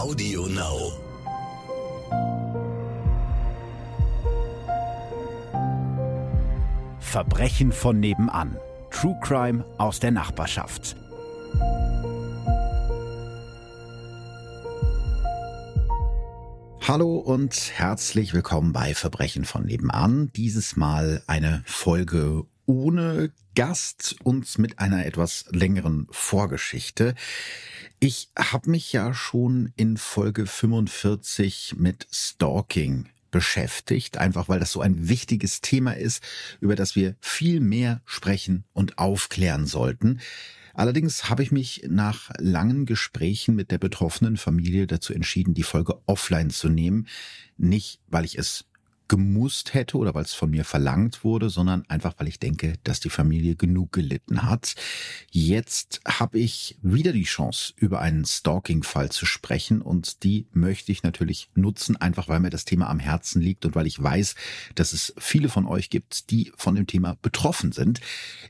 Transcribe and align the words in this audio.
Audio 0.00 0.46
Now. 0.46 0.92
Verbrechen 7.00 7.70
von 7.70 8.00
nebenan. 8.00 8.56
True 8.90 9.14
Crime 9.20 9.62
aus 9.76 10.00
der 10.00 10.12
Nachbarschaft. 10.12 10.96
Hallo 16.80 17.18
und 17.18 17.70
herzlich 17.74 18.32
willkommen 18.32 18.72
bei 18.72 18.94
Verbrechen 18.94 19.44
von 19.44 19.66
nebenan. 19.66 20.32
Dieses 20.34 20.76
Mal 20.76 21.22
eine 21.26 21.62
Folge 21.66 22.46
ohne 22.70 23.32
Gast 23.56 24.14
und 24.22 24.56
mit 24.60 24.78
einer 24.78 25.04
etwas 25.04 25.46
längeren 25.50 26.06
Vorgeschichte. 26.12 27.16
Ich 27.98 28.30
habe 28.38 28.70
mich 28.70 28.92
ja 28.92 29.12
schon 29.12 29.72
in 29.74 29.96
Folge 29.96 30.46
45 30.46 31.74
mit 31.76 32.06
Stalking 32.12 33.08
beschäftigt, 33.32 34.18
einfach 34.18 34.48
weil 34.48 34.60
das 34.60 34.70
so 34.70 34.80
ein 34.80 35.08
wichtiges 35.08 35.60
Thema 35.60 35.96
ist, 35.96 36.22
über 36.60 36.76
das 36.76 36.94
wir 36.94 37.16
viel 37.20 37.58
mehr 37.58 38.02
sprechen 38.04 38.62
und 38.72 38.98
aufklären 38.98 39.66
sollten. 39.66 40.20
Allerdings 40.72 41.28
habe 41.28 41.42
ich 41.42 41.50
mich 41.50 41.86
nach 41.88 42.30
langen 42.38 42.86
Gesprächen 42.86 43.56
mit 43.56 43.72
der 43.72 43.78
betroffenen 43.78 44.36
Familie 44.36 44.86
dazu 44.86 45.12
entschieden, 45.12 45.54
die 45.54 45.64
Folge 45.64 46.00
offline 46.06 46.50
zu 46.50 46.68
nehmen. 46.68 47.08
Nicht, 47.56 48.00
weil 48.06 48.24
ich 48.24 48.38
es 48.38 48.69
gemusst 49.10 49.74
hätte 49.74 49.98
oder 49.98 50.14
weil 50.14 50.22
es 50.22 50.34
von 50.34 50.50
mir 50.50 50.64
verlangt 50.64 51.24
wurde, 51.24 51.50
sondern 51.50 51.84
einfach, 51.88 52.14
weil 52.18 52.28
ich 52.28 52.38
denke, 52.38 52.74
dass 52.84 53.00
die 53.00 53.10
Familie 53.10 53.56
genug 53.56 53.90
gelitten 53.90 54.44
hat. 54.44 54.76
Jetzt 55.32 56.00
habe 56.06 56.38
ich 56.38 56.78
wieder 56.80 57.12
die 57.12 57.24
Chance, 57.24 57.72
über 57.74 58.00
einen 58.00 58.24
Stalking-Fall 58.24 59.10
zu 59.10 59.26
sprechen 59.26 59.82
und 59.82 60.22
die 60.22 60.46
möchte 60.52 60.92
ich 60.92 61.02
natürlich 61.02 61.48
nutzen, 61.56 61.96
einfach 61.96 62.28
weil 62.28 62.38
mir 62.38 62.50
das 62.50 62.64
Thema 62.64 62.88
am 62.88 63.00
Herzen 63.00 63.42
liegt 63.42 63.64
und 63.64 63.74
weil 63.74 63.88
ich 63.88 64.00
weiß, 64.00 64.36
dass 64.76 64.92
es 64.92 65.12
viele 65.18 65.48
von 65.48 65.66
euch 65.66 65.90
gibt, 65.90 66.30
die 66.30 66.52
von 66.56 66.76
dem 66.76 66.86
Thema 66.86 67.16
betroffen 67.20 67.72
sind. 67.72 68.00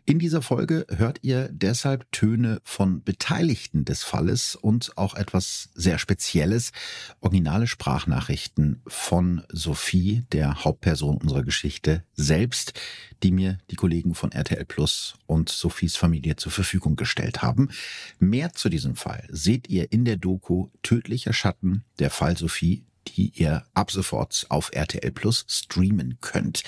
In 0.04 0.18
dieser 0.18 0.42
Folge 0.42 0.84
hört 0.90 1.20
ihr 1.22 1.48
deshalb 1.50 2.12
Töne 2.12 2.60
von 2.64 3.02
Beteiligten 3.02 3.86
des 3.86 4.02
Falles 4.02 4.56
und 4.56 4.98
auch 4.98 5.14
etwas 5.14 5.70
sehr 5.74 5.98
Spezielles, 5.98 6.72
originale 7.20 7.66
Sprachnachrichten 7.66 8.82
von 8.86 9.42
Sophie, 9.48 10.24
der 10.32 10.49
Hauptperson 10.56 11.16
unserer 11.16 11.42
Geschichte 11.42 12.04
selbst, 12.14 12.72
die 13.22 13.32
mir 13.32 13.58
die 13.70 13.76
Kollegen 13.76 14.14
von 14.14 14.32
RTL 14.32 14.64
Plus 14.64 15.14
und 15.26 15.48
Sophies 15.48 15.96
Familie 15.96 16.36
zur 16.36 16.52
Verfügung 16.52 16.96
gestellt 16.96 17.42
haben. 17.42 17.70
Mehr 18.18 18.52
zu 18.52 18.68
diesem 18.68 18.96
Fall 18.96 19.26
seht 19.30 19.68
ihr 19.68 19.92
in 19.92 20.04
der 20.04 20.16
Doku 20.16 20.68
Tödlicher 20.82 21.32
Schatten, 21.32 21.84
der 21.98 22.10
Fall 22.10 22.36
Sophie, 22.36 22.84
die 23.16 23.32
ihr 23.34 23.64
ab 23.74 23.90
sofort 23.90 24.46
auf 24.48 24.70
RTL 24.72 25.10
Plus 25.10 25.44
streamen 25.48 26.18
könnt. 26.20 26.62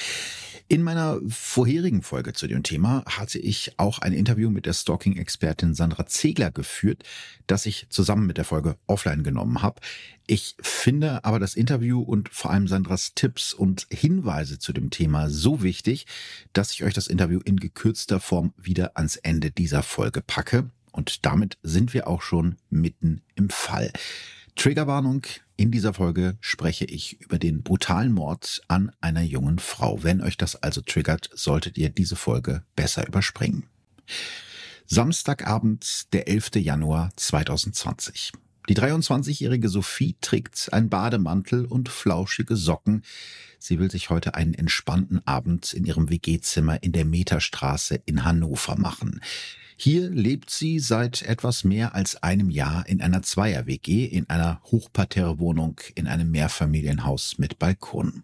In 0.69 0.83
meiner 0.83 1.21
vorherigen 1.29 2.03
Folge 2.03 2.33
zu 2.33 2.47
dem 2.47 2.63
Thema 2.63 3.05
hatte 3.07 3.39
ich 3.39 3.73
auch 3.79 3.99
ein 3.99 4.15
Interview 4.15 4.49
mit 4.49 4.65
der 4.65 4.73
Stalking-Expertin 4.73 5.75
Sandra 5.75 6.07
Zegler 6.07 6.51
geführt, 6.51 7.03
das 7.47 7.67
ich 7.67 7.89
zusammen 7.91 8.27
mit 8.27 8.39
der 8.39 8.45
Folge 8.45 8.77
offline 8.87 9.23
genommen 9.23 9.61
habe. 9.61 9.81
Ich 10.27 10.57
finde 10.63 11.25
aber 11.25 11.39
das 11.39 11.57
Interview 11.57 12.01
und 12.01 12.31
vor 12.31 12.51
allem 12.53 12.69
Sandras 12.69 13.13
Tipps 13.15 13.53
und 13.53 13.87
Hinweise 13.91 14.59
zu 14.59 14.73
dem 14.73 14.89
Thema 14.89 15.29
so 15.29 15.63
wichtig, 15.63 16.07
dass 16.55 16.73
ich 16.73 16.85
euch 16.85 16.95
das 16.95 17.07
Interview 17.07 17.41
in 17.45 17.57
gekürzter 17.59 18.21
Form 18.21 18.55
wieder 18.57 18.97
ans 18.97 19.17
Ende 19.17 19.51
dieser 19.51 19.83
Folge 19.83 20.23
packe. 20.23 20.71
Und 20.93 21.27
damit 21.27 21.59
sind 21.63 21.93
wir 21.93 22.07
auch 22.07 22.23
schon 22.23 22.57
mitten 22.71 23.23
im 23.35 23.51
Fall. 23.51 23.93
Triggerwarnung. 24.57 25.23
In 25.57 25.71
dieser 25.71 25.95
Folge 25.95 26.37
spreche 26.41 26.85
ich 26.85 27.21
über 27.21 27.39
den 27.39 27.63
brutalen 27.63 28.13
Mord 28.13 28.63
an 28.69 28.93
einer 29.01 29.23
jungen 29.23 29.59
Frau. 29.59 30.03
Wenn 30.03 30.21
euch 30.21 30.37
das 30.37 30.57
also 30.57 30.81
triggert, 30.81 31.31
solltet 31.35 31.79
ihr 31.79 31.89
diese 31.89 32.17
Folge 32.17 32.65
besser 32.77 33.07
überspringen. 33.07 33.65
Samstagabend, 34.87 36.13
der 36.13 36.29
11. 36.29 36.57
Januar 36.57 37.11
2020. 37.17 38.33
Die 38.69 38.77
23-jährige 38.77 39.69
Sophie 39.69 40.17
trägt 40.21 40.73
einen 40.73 40.89
Bademantel 40.89 41.65
und 41.65 41.89
flauschige 41.89 42.55
Socken. 42.55 43.03
Sie 43.59 43.81
will 43.81 43.91
sich 43.91 44.09
heute 44.09 44.35
einen 44.35 44.55
entspannten 44.55 45.27
Abend 45.27 45.73
in 45.73 45.85
ihrem 45.85 46.11
WG-Zimmer 46.11 46.83
in 46.83 46.93
der 46.93 47.05
Meterstraße 47.05 48.01
in 48.07 48.25
Hannover 48.25 48.79
machen. 48.79 49.21
Hier 49.77 50.11
lebt 50.11 50.51
sie 50.51 50.79
seit 50.79 51.23
etwas 51.23 51.65
mehr 51.65 51.95
als 51.97 52.23
einem 52.23 52.51
Jahr 52.51 52.87
in 52.87 53.03
einer 53.03 53.23
Zweier-WG 53.23 54.05
in 54.05 54.31
einer 54.31 54.61
Hochparterrewohnung 54.71 55.81
in 55.97 56.07
einem 56.07 56.31
Mehrfamilienhaus 56.31 57.39
mit 57.39 57.59
Balkon. 57.59 58.23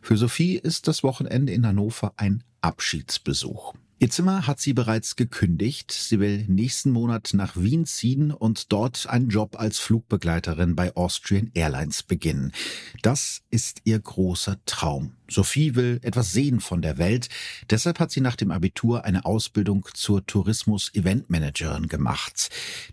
Für 0.00 0.16
Sophie 0.16 0.56
ist 0.56 0.88
das 0.88 1.02
Wochenende 1.02 1.52
in 1.52 1.66
Hannover 1.66 2.14
ein 2.16 2.42
Abschiedsbesuch. 2.62 3.74
Ihr 4.04 4.10
Zimmer 4.10 4.46
hat 4.46 4.60
sie 4.60 4.74
bereits 4.74 5.16
gekündigt. 5.16 5.90
Sie 5.90 6.20
will 6.20 6.44
nächsten 6.46 6.90
Monat 6.90 7.30
nach 7.32 7.56
Wien 7.56 7.86
ziehen 7.86 8.32
und 8.32 8.70
dort 8.70 9.06
einen 9.08 9.30
Job 9.30 9.58
als 9.58 9.78
Flugbegleiterin 9.78 10.76
bei 10.76 10.94
Austrian 10.94 11.50
Airlines 11.54 12.02
beginnen. 12.02 12.52
Das 13.00 13.40
ist 13.48 13.80
ihr 13.84 13.98
großer 13.98 14.58
Traum. 14.66 15.14
Sophie 15.28 15.74
will 15.74 16.00
etwas 16.02 16.32
sehen 16.32 16.60
von 16.60 16.82
der 16.82 16.98
Welt. 16.98 17.28
Deshalb 17.70 17.98
hat 17.98 18.10
sie 18.10 18.20
nach 18.20 18.36
dem 18.36 18.50
Abitur 18.50 19.04
eine 19.04 19.24
Ausbildung 19.24 19.86
zur 19.94 20.26
Tourismus-Eventmanagerin 20.26 21.88
gemacht. 21.88 22.50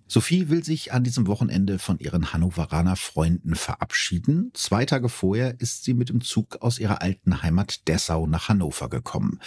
Sophie 0.07 0.49
will 0.49 0.63
sich 0.63 0.93
an 0.93 1.03
diesem 1.03 1.27
Wochenende 1.27 1.79
von 1.79 1.99
ihren 1.99 2.33
Hannoveraner 2.33 2.95
Freunden 2.95 3.55
verabschieden. 3.55 4.51
Zwei 4.53 4.85
Tage 4.85 5.09
vorher 5.09 5.59
ist 5.59 5.83
sie 5.83 5.93
mit 5.93 6.09
dem 6.09 6.21
Zug 6.21 6.61
aus 6.61 6.79
ihrer 6.79 7.01
alten 7.01 7.41
Heimat 7.41 7.87
Dessau 7.87 8.27
nach 8.27 8.49
Hannover 8.49 8.89
gekommen. 8.89 9.39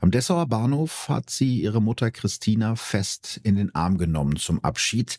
Am 0.00 0.10
Dessauer 0.10 0.46
Bahnhof 0.46 1.08
hat 1.08 1.30
sie 1.30 1.60
ihre 1.60 1.82
Mutter 1.82 2.10
Christina 2.10 2.76
fest 2.76 3.40
in 3.42 3.56
den 3.56 3.74
Arm 3.74 3.98
genommen 3.98 4.36
zum 4.36 4.62
Abschied. 4.62 5.18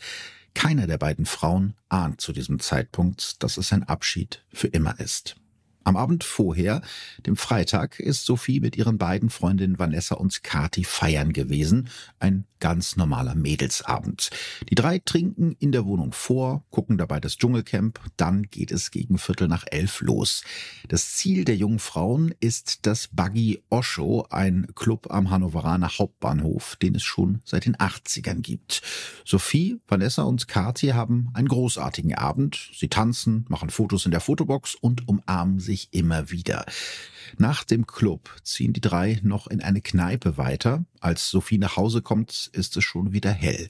Keiner 0.53 0.87
der 0.87 0.97
beiden 0.97 1.25
Frauen 1.25 1.75
ahnt 1.89 2.21
zu 2.21 2.33
diesem 2.33 2.59
Zeitpunkt, 2.59 3.41
dass 3.43 3.57
es 3.57 3.71
ein 3.71 3.83
Abschied 3.83 4.43
für 4.51 4.67
immer 4.67 4.99
ist. 4.99 5.35
Am 5.83 5.97
Abend 5.97 6.23
vorher, 6.23 6.81
dem 7.25 7.35
Freitag, 7.35 7.99
ist 7.99 8.25
Sophie 8.25 8.59
mit 8.59 8.75
ihren 8.75 8.99
beiden 8.99 9.31
Freundinnen 9.31 9.79
Vanessa 9.79 10.15
und 10.15 10.43
Kati 10.43 10.83
feiern 10.83 11.33
gewesen. 11.33 11.89
Ein 12.19 12.45
ganz 12.59 12.95
normaler 12.95 13.33
Mädelsabend. 13.33 14.29
Die 14.69 14.75
drei 14.75 14.99
trinken 14.99 15.53
in 15.57 15.71
der 15.71 15.85
Wohnung 15.85 16.13
vor, 16.13 16.63
gucken 16.69 16.99
dabei 16.99 17.19
das 17.19 17.37
Dschungelcamp, 17.37 17.99
dann 18.17 18.43
geht 18.43 18.71
es 18.71 18.91
gegen 18.91 19.17
Viertel 19.17 19.47
nach 19.47 19.65
elf 19.71 20.01
los. 20.01 20.43
Das 20.87 21.15
Ziel 21.15 21.43
der 21.43 21.57
jungen 21.57 21.79
Frauen 21.79 22.35
ist 22.39 22.85
das 22.85 23.07
Buggy 23.07 23.63
Osho, 23.69 24.27
ein 24.29 24.67
Club 24.75 25.07
am 25.09 25.31
Hannoveraner 25.31 25.89
Hauptbahnhof, 25.97 26.75
den 26.75 26.93
es 26.93 27.03
schon 27.03 27.41
seit 27.43 27.65
den 27.65 27.75
80ern 27.75 28.41
gibt. 28.41 28.83
Sophie, 29.25 29.81
Vanessa 29.87 30.21
und 30.21 30.47
Kati 30.47 30.89
haben 30.89 31.31
einen 31.33 31.47
großartigen 31.47 32.13
Abend. 32.13 32.69
Sie 32.75 32.89
tanzen, 32.89 33.45
machen 33.49 33.71
Fotos 33.71 34.05
in 34.05 34.11
der 34.11 34.21
Fotobox 34.21 34.75
und 34.75 35.07
umarmen 35.07 35.59
sich 35.59 35.70
sich 35.71 35.87
immer 35.91 36.29
wieder. 36.31 36.65
Nach 37.37 37.63
dem 37.63 37.87
Club 37.87 38.29
ziehen 38.43 38.73
die 38.73 38.81
drei 38.81 39.19
noch 39.23 39.47
in 39.47 39.61
eine 39.61 39.81
Kneipe 39.81 40.37
weiter. 40.37 40.85
Als 40.99 41.29
Sophie 41.29 41.57
nach 41.57 41.77
Hause 41.77 42.01
kommt, 42.01 42.49
ist 42.53 42.77
es 42.77 42.83
schon 42.83 43.13
wieder 43.13 43.31
hell. 43.31 43.69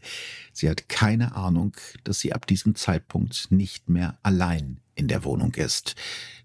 Sie 0.53 0.69
hat 0.69 0.89
keine 0.89 1.35
Ahnung, 1.35 1.75
dass 2.03 2.19
sie 2.19 2.33
ab 2.33 2.47
diesem 2.47 2.75
Zeitpunkt 2.75 3.47
nicht 3.49 3.89
mehr 3.89 4.17
allein 4.23 4.81
in 4.95 5.07
der 5.07 5.23
Wohnung 5.23 5.53
ist. 5.55 5.95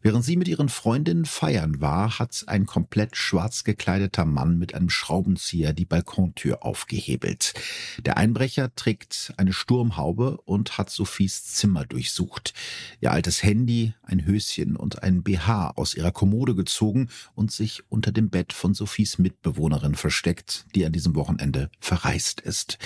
Während 0.02 0.24
sie 0.24 0.36
mit 0.36 0.46
ihren 0.46 0.68
Freundinnen 0.68 1.24
feiern 1.24 1.80
war, 1.80 2.18
hat 2.18 2.44
ein 2.46 2.64
komplett 2.64 3.16
schwarz 3.16 3.64
gekleideter 3.64 4.24
Mann 4.24 4.56
mit 4.56 4.74
einem 4.74 4.88
Schraubenzieher 4.88 5.72
die 5.72 5.84
Balkontür 5.84 6.64
aufgehebelt. 6.64 7.54
Der 7.98 8.16
Einbrecher 8.16 8.74
trägt 8.76 9.34
eine 9.36 9.52
Sturmhaube 9.52 10.38
und 10.44 10.78
hat 10.78 10.90
Sophies 10.90 11.44
Zimmer 11.44 11.84
durchsucht. 11.84 12.54
Ihr 13.00 13.10
altes 13.10 13.42
Handy, 13.42 13.94
ein 14.02 14.24
Höschen 14.24 14.76
und 14.76 15.02
ein 15.02 15.24
BH 15.24 15.70
aus 15.70 15.94
ihrer 15.94 16.12
Kommode 16.12 16.54
gezogen 16.54 17.05
und 17.34 17.50
sich 17.50 17.82
unter 17.88 18.12
dem 18.12 18.30
Bett 18.30 18.52
von 18.52 18.74
Sophies 18.74 19.18
Mitbewohnerin 19.18 19.94
versteckt, 19.94 20.66
die 20.74 20.84
an 20.84 20.92
diesem 20.92 21.14
Wochenende 21.14 21.70
verreist 21.80 22.40
ist. 22.40 22.78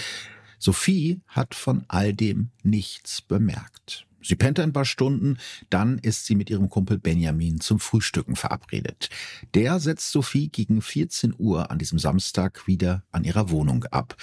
Sophie 0.59 1.21
hat 1.27 1.55
von 1.55 1.85
all 1.89 2.13
dem 2.13 2.51
nichts 2.63 3.23
bemerkt. 3.23 4.07
Sie 4.23 4.35
pennt 4.37 4.61
ein 4.61 4.73
paar 4.73 4.85
Stunden, 4.85 5.39
dann 5.71 5.99
ist 5.99 6.27
sie 6.27 6.35
mit 6.35 6.51
ihrem 6.51 6.69
Kumpel 6.69 6.99
Benjamin 6.99 7.61
zum 7.61 7.81
Frühstücken 7.81 8.37
verabredet. 8.37 9.09
Der 9.55 9.81
setzt 9.81 10.13
Sophie 10.13 10.49
gegen 10.49 10.83
14 10.83 11.35
Uhr 11.39 11.71
an 11.71 11.79
diesem 11.79 11.99
Samstag 11.99 12.67
wieder 12.67 13.03
an 13.13 13.25
ihrer 13.25 13.51
Wohnung 13.51 13.85
ab. 13.85 14.17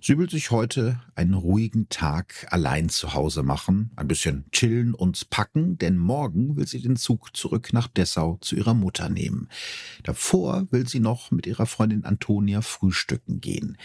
Sie 0.00 0.16
will 0.16 0.30
sich 0.30 0.52
heute 0.52 1.00
einen 1.16 1.34
ruhigen 1.34 1.88
Tag 1.88 2.46
allein 2.50 2.88
zu 2.88 3.14
Hause 3.14 3.42
machen, 3.42 3.90
ein 3.96 4.06
bisschen 4.06 4.44
chillen 4.52 4.94
und 4.94 5.28
packen, 5.28 5.76
denn 5.76 5.98
morgen 5.98 6.56
will 6.56 6.68
sie 6.68 6.80
den 6.80 6.96
Zug 6.96 7.36
zurück 7.36 7.72
nach 7.72 7.88
Dessau 7.88 8.38
zu 8.40 8.54
ihrer 8.54 8.74
Mutter 8.74 9.08
nehmen. 9.08 9.48
Davor 10.04 10.68
will 10.70 10.88
sie 10.88 11.00
noch 11.00 11.32
mit 11.32 11.48
ihrer 11.48 11.66
Freundin 11.66 12.04
Antonia 12.04 12.60
frühstücken 12.60 13.40
gehen. 13.40 13.76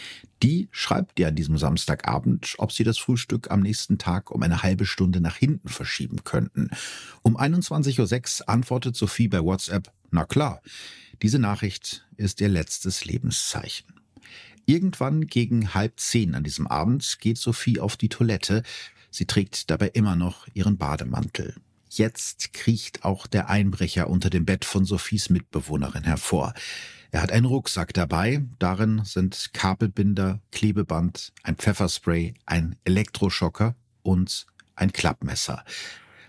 Die 0.43 0.69
schreibt 0.71 1.19
ihr 1.19 1.29
an 1.29 1.35
diesem 1.35 1.57
Samstagabend, 1.57 2.55
ob 2.59 2.71
sie 2.71 2.83
das 2.83 2.99
Frühstück 2.99 3.49
am 3.49 3.61
nächsten 3.61 3.97
Tag 3.97 4.29
um 4.29 4.43
eine 4.43 4.61
halbe 4.61 4.85
Stunde 4.85 5.19
nach 5.19 5.37
hinten 5.37 5.69
verschieben 5.69 6.23
könnten. 6.23 6.69
Um 7.23 7.37
21.06 7.37 8.41
Uhr 8.41 8.49
antwortet 8.49 8.95
Sophie 8.95 9.27
bei 9.29 9.43
WhatsApp, 9.43 9.91
na 10.11 10.25
klar. 10.25 10.61
Diese 11.23 11.39
Nachricht 11.39 12.05
ist 12.17 12.41
ihr 12.41 12.49
letztes 12.49 13.05
Lebenszeichen. 13.05 14.02
Irgendwann 14.65 15.27
gegen 15.27 15.73
halb 15.73 15.99
zehn 15.99 16.35
an 16.35 16.43
diesem 16.43 16.67
Abend 16.67 17.17
geht 17.19 17.37
Sophie 17.37 17.79
auf 17.79 17.97
die 17.97 18.09
Toilette. 18.09 18.63
Sie 19.11 19.25
trägt 19.25 19.69
dabei 19.69 19.89
immer 19.89 20.15
noch 20.15 20.47
ihren 20.53 20.77
Bademantel. 20.77 21.55
Jetzt 21.89 22.53
kriecht 22.53 23.03
auch 23.03 23.27
der 23.27 23.49
Einbrecher 23.49 24.09
unter 24.09 24.29
dem 24.29 24.45
Bett 24.45 24.65
von 24.65 24.85
Sophies 24.85 25.29
Mitbewohnerin 25.29 26.03
hervor. 26.03 26.53
Er 27.11 27.21
hat 27.21 27.31
einen 27.31 27.45
Rucksack 27.45 27.93
dabei. 27.93 28.43
Darin 28.57 29.03
sind 29.05 29.51
Kabelbinder, 29.53 30.41
Klebeband, 30.51 31.31
ein 31.43 31.55
Pfefferspray, 31.55 32.33
ein 32.47 32.75
Elektroschocker 32.85 33.75
und 34.01 34.47
ein 34.75 34.91
Klappmesser. 34.91 35.63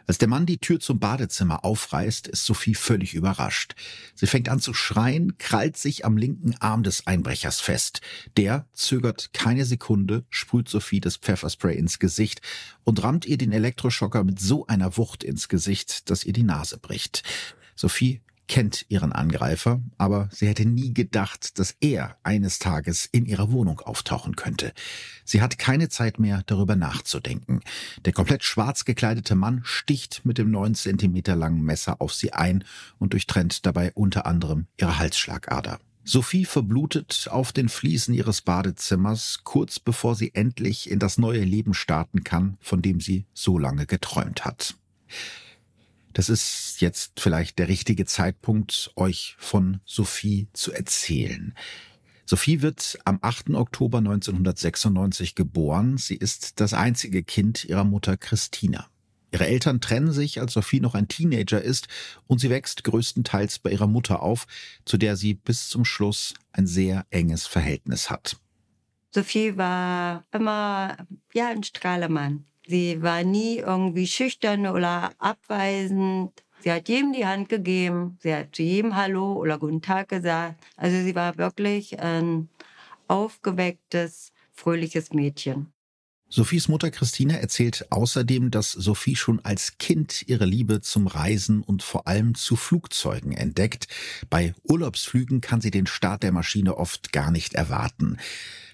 Als 0.06 0.18
der 0.18 0.28
Mann 0.28 0.44
die 0.44 0.58
Tür 0.58 0.80
zum 0.80 0.98
Badezimmer 0.98 1.64
aufreißt, 1.64 2.28
ist 2.28 2.44
Sophie 2.44 2.74
völlig 2.74 3.14
überrascht. 3.14 3.74
Sie 4.14 4.26
fängt 4.26 4.50
an 4.50 4.60
zu 4.60 4.74
schreien, 4.74 5.38
krallt 5.38 5.78
sich 5.78 6.04
am 6.04 6.18
linken 6.18 6.54
Arm 6.60 6.82
des 6.82 7.06
Einbrechers 7.06 7.60
fest. 7.60 8.02
Der 8.36 8.66
zögert 8.74 9.32
keine 9.32 9.64
Sekunde, 9.64 10.24
sprüht 10.28 10.68
Sophie 10.68 11.00
das 11.00 11.16
Pfefferspray 11.16 11.76
ins 11.76 11.98
Gesicht 11.98 12.42
und 12.84 13.02
rammt 13.02 13.24
ihr 13.24 13.38
den 13.38 13.52
Elektroschocker 13.52 14.24
mit 14.24 14.40
so 14.40 14.66
einer 14.66 14.96
Wucht 14.98 15.24
ins 15.24 15.48
Gesicht, 15.48 16.10
dass 16.10 16.24
ihr 16.24 16.34
die 16.34 16.42
Nase 16.42 16.78
bricht. 16.78 17.22
Sophie 17.74 18.20
kennt 18.46 18.86
ihren 18.88 19.12
Angreifer, 19.12 19.80
aber 19.98 20.28
sie 20.32 20.46
hätte 20.46 20.64
nie 20.64 20.92
gedacht, 20.92 21.58
dass 21.58 21.76
er 21.80 22.16
eines 22.22 22.58
Tages 22.58 23.06
in 23.10 23.24
ihrer 23.24 23.50
Wohnung 23.50 23.80
auftauchen 23.80 24.36
könnte. 24.36 24.72
Sie 25.24 25.40
hat 25.40 25.58
keine 25.58 25.88
Zeit 25.88 26.18
mehr, 26.18 26.42
darüber 26.46 26.76
nachzudenken. 26.76 27.60
Der 28.04 28.12
komplett 28.12 28.44
schwarz 28.44 28.84
gekleidete 28.84 29.34
Mann 29.34 29.60
sticht 29.64 30.24
mit 30.24 30.38
dem 30.38 30.50
neun 30.50 30.74
Zentimeter 30.74 31.36
langen 31.36 31.62
Messer 31.62 32.00
auf 32.00 32.12
sie 32.12 32.32
ein 32.32 32.64
und 32.98 33.12
durchtrennt 33.12 33.66
dabei 33.66 33.92
unter 33.94 34.26
anderem 34.26 34.66
ihre 34.76 34.98
Halsschlagader. 34.98 35.78
Sophie 36.06 36.44
verblutet 36.44 37.28
auf 37.30 37.52
den 37.52 37.70
Fliesen 37.70 38.12
ihres 38.12 38.42
Badezimmers, 38.42 39.40
kurz 39.44 39.80
bevor 39.80 40.14
sie 40.14 40.34
endlich 40.34 40.90
in 40.90 40.98
das 40.98 41.16
neue 41.16 41.42
Leben 41.44 41.72
starten 41.72 42.24
kann, 42.24 42.58
von 42.60 42.82
dem 42.82 43.00
sie 43.00 43.24
so 43.32 43.58
lange 43.58 43.86
geträumt 43.86 44.44
hat. 44.44 44.74
Das 46.12 46.28
ist 46.28 46.63
jetzt 46.80 47.20
vielleicht 47.20 47.58
der 47.58 47.68
richtige 47.68 48.06
Zeitpunkt, 48.06 48.92
euch 48.96 49.36
von 49.38 49.80
Sophie 49.84 50.48
zu 50.52 50.72
erzählen. 50.72 51.54
Sophie 52.26 52.62
wird 52.62 52.98
am 53.04 53.18
8. 53.20 53.50
Oktober 53.50 53.98
1996 53.98 55.34
geboren. 55.34 55.98
Sie 55.98 56.16
ist 56.16 56.60
das 56.60 56.72
einzige 56.72 57.22
Kind 57.22 57.64
ihrer 57.64 57.84
Mutter 57.84 58.16
Christina. 58.16 58.88
Ihre 59.34 59.46
Eltern 59.46 59.80
trennen 59.80 60.12
sich, 60.12 60.40
als 60.40 60.52
Sophie 60.52 60.78
noch 60.78 60.94
ein 60.94 61.08
Teenager 61.08 61.60
ist, 61.60 61.88
und 62.28 62.38
sie 62.38 62.50
wächst 62.50 62.84
größtenteils 62.84 63.58
bei 63.58 63.72
ihrer 63.72 63.88
Mutter 63.88 64.22
auf, 64.22 64.46
zu 64.84 64.96
der 64.96 65.16
sie 65.16 65.34
bis 65.34 65.68
zum 65.68 65.84
Schluss 65.84 66.34
ein 66.52 66.68
sehr 66.68 67.04
enges 67.10 67.46
Verhältnis 67.46 68.10
hat. 68.10 68.36
Sophie 69.10 69.56
war 69.56 70.24
immer 70.32 70.96
ja 71.32 71.48
ein 71.48 71.64
Strahlemann. 71.64 72.46
Sie 72.66 73.02
war 73.02 73.24
nie 73.24 73.58
irgendwie 73.58 74.06
schüchtern 74.06 74.68
oder 74.68 75.12
abweisend. 75.18 76.43
Sie 76.64 76.72
hat 76.72 76.88
jedem 76.88 77.12
die 77.12 77.26
Hand 77.26 77.50
gegeben. 77.50 78.16
Sie 78.22 78.34
hat 78.34 78.56
zu 78.56 78.62
jedem 78.62 78.96
Hallo 78.96 79.34
oder 79.34 79.58
Guten 79.58 79.82
Tag 79.82 80.08
gesagt. 80.08 80.64
Also 80.78 80.96
sie 80.96 81.14
war 81.14 81.36
wirklich 81.36 82.00
ein 82.00 82.48
aufgewecktes, 83.06 84.32
fröhliches 84.50 85.12
Mädchen. 85.12 85.74
Sophies 86.30 86.68
Mutter 86.68 86.90
Christina 86.90 87.34
erzählt 87.34 87.84
außerdem, 87.90 88.50
dass 88.50 88.72
Sophie 88.72 89.14
schon 89.14 89.44
als 89.44 89.76
Kind 89.76 90.26
ihre 90.26 90.46
Liebe 90.46 90.80
zum 90.80 91.06
Reisen 91.06 91.62
und 91.62 91.82
vor 91.82 92.08
allem 92.08 92.34
zu 92.34 92.56
Flugzeugen 92.56 93.32
entdeckt. 93.32 93.86
Bei 94.30 94.54
Urlaubsflügen 94.62 95.42
kann 95.42 95.60
sie 95.60 95.70
den 95.70 95.86
Start 95.86 96.22
der 96.22 96.32
Maschine 96.32 96.78
oft 96.78 97.12
gar 97.12 97.30
nicht 97.30 97.52
erwarten. 97.52 98.16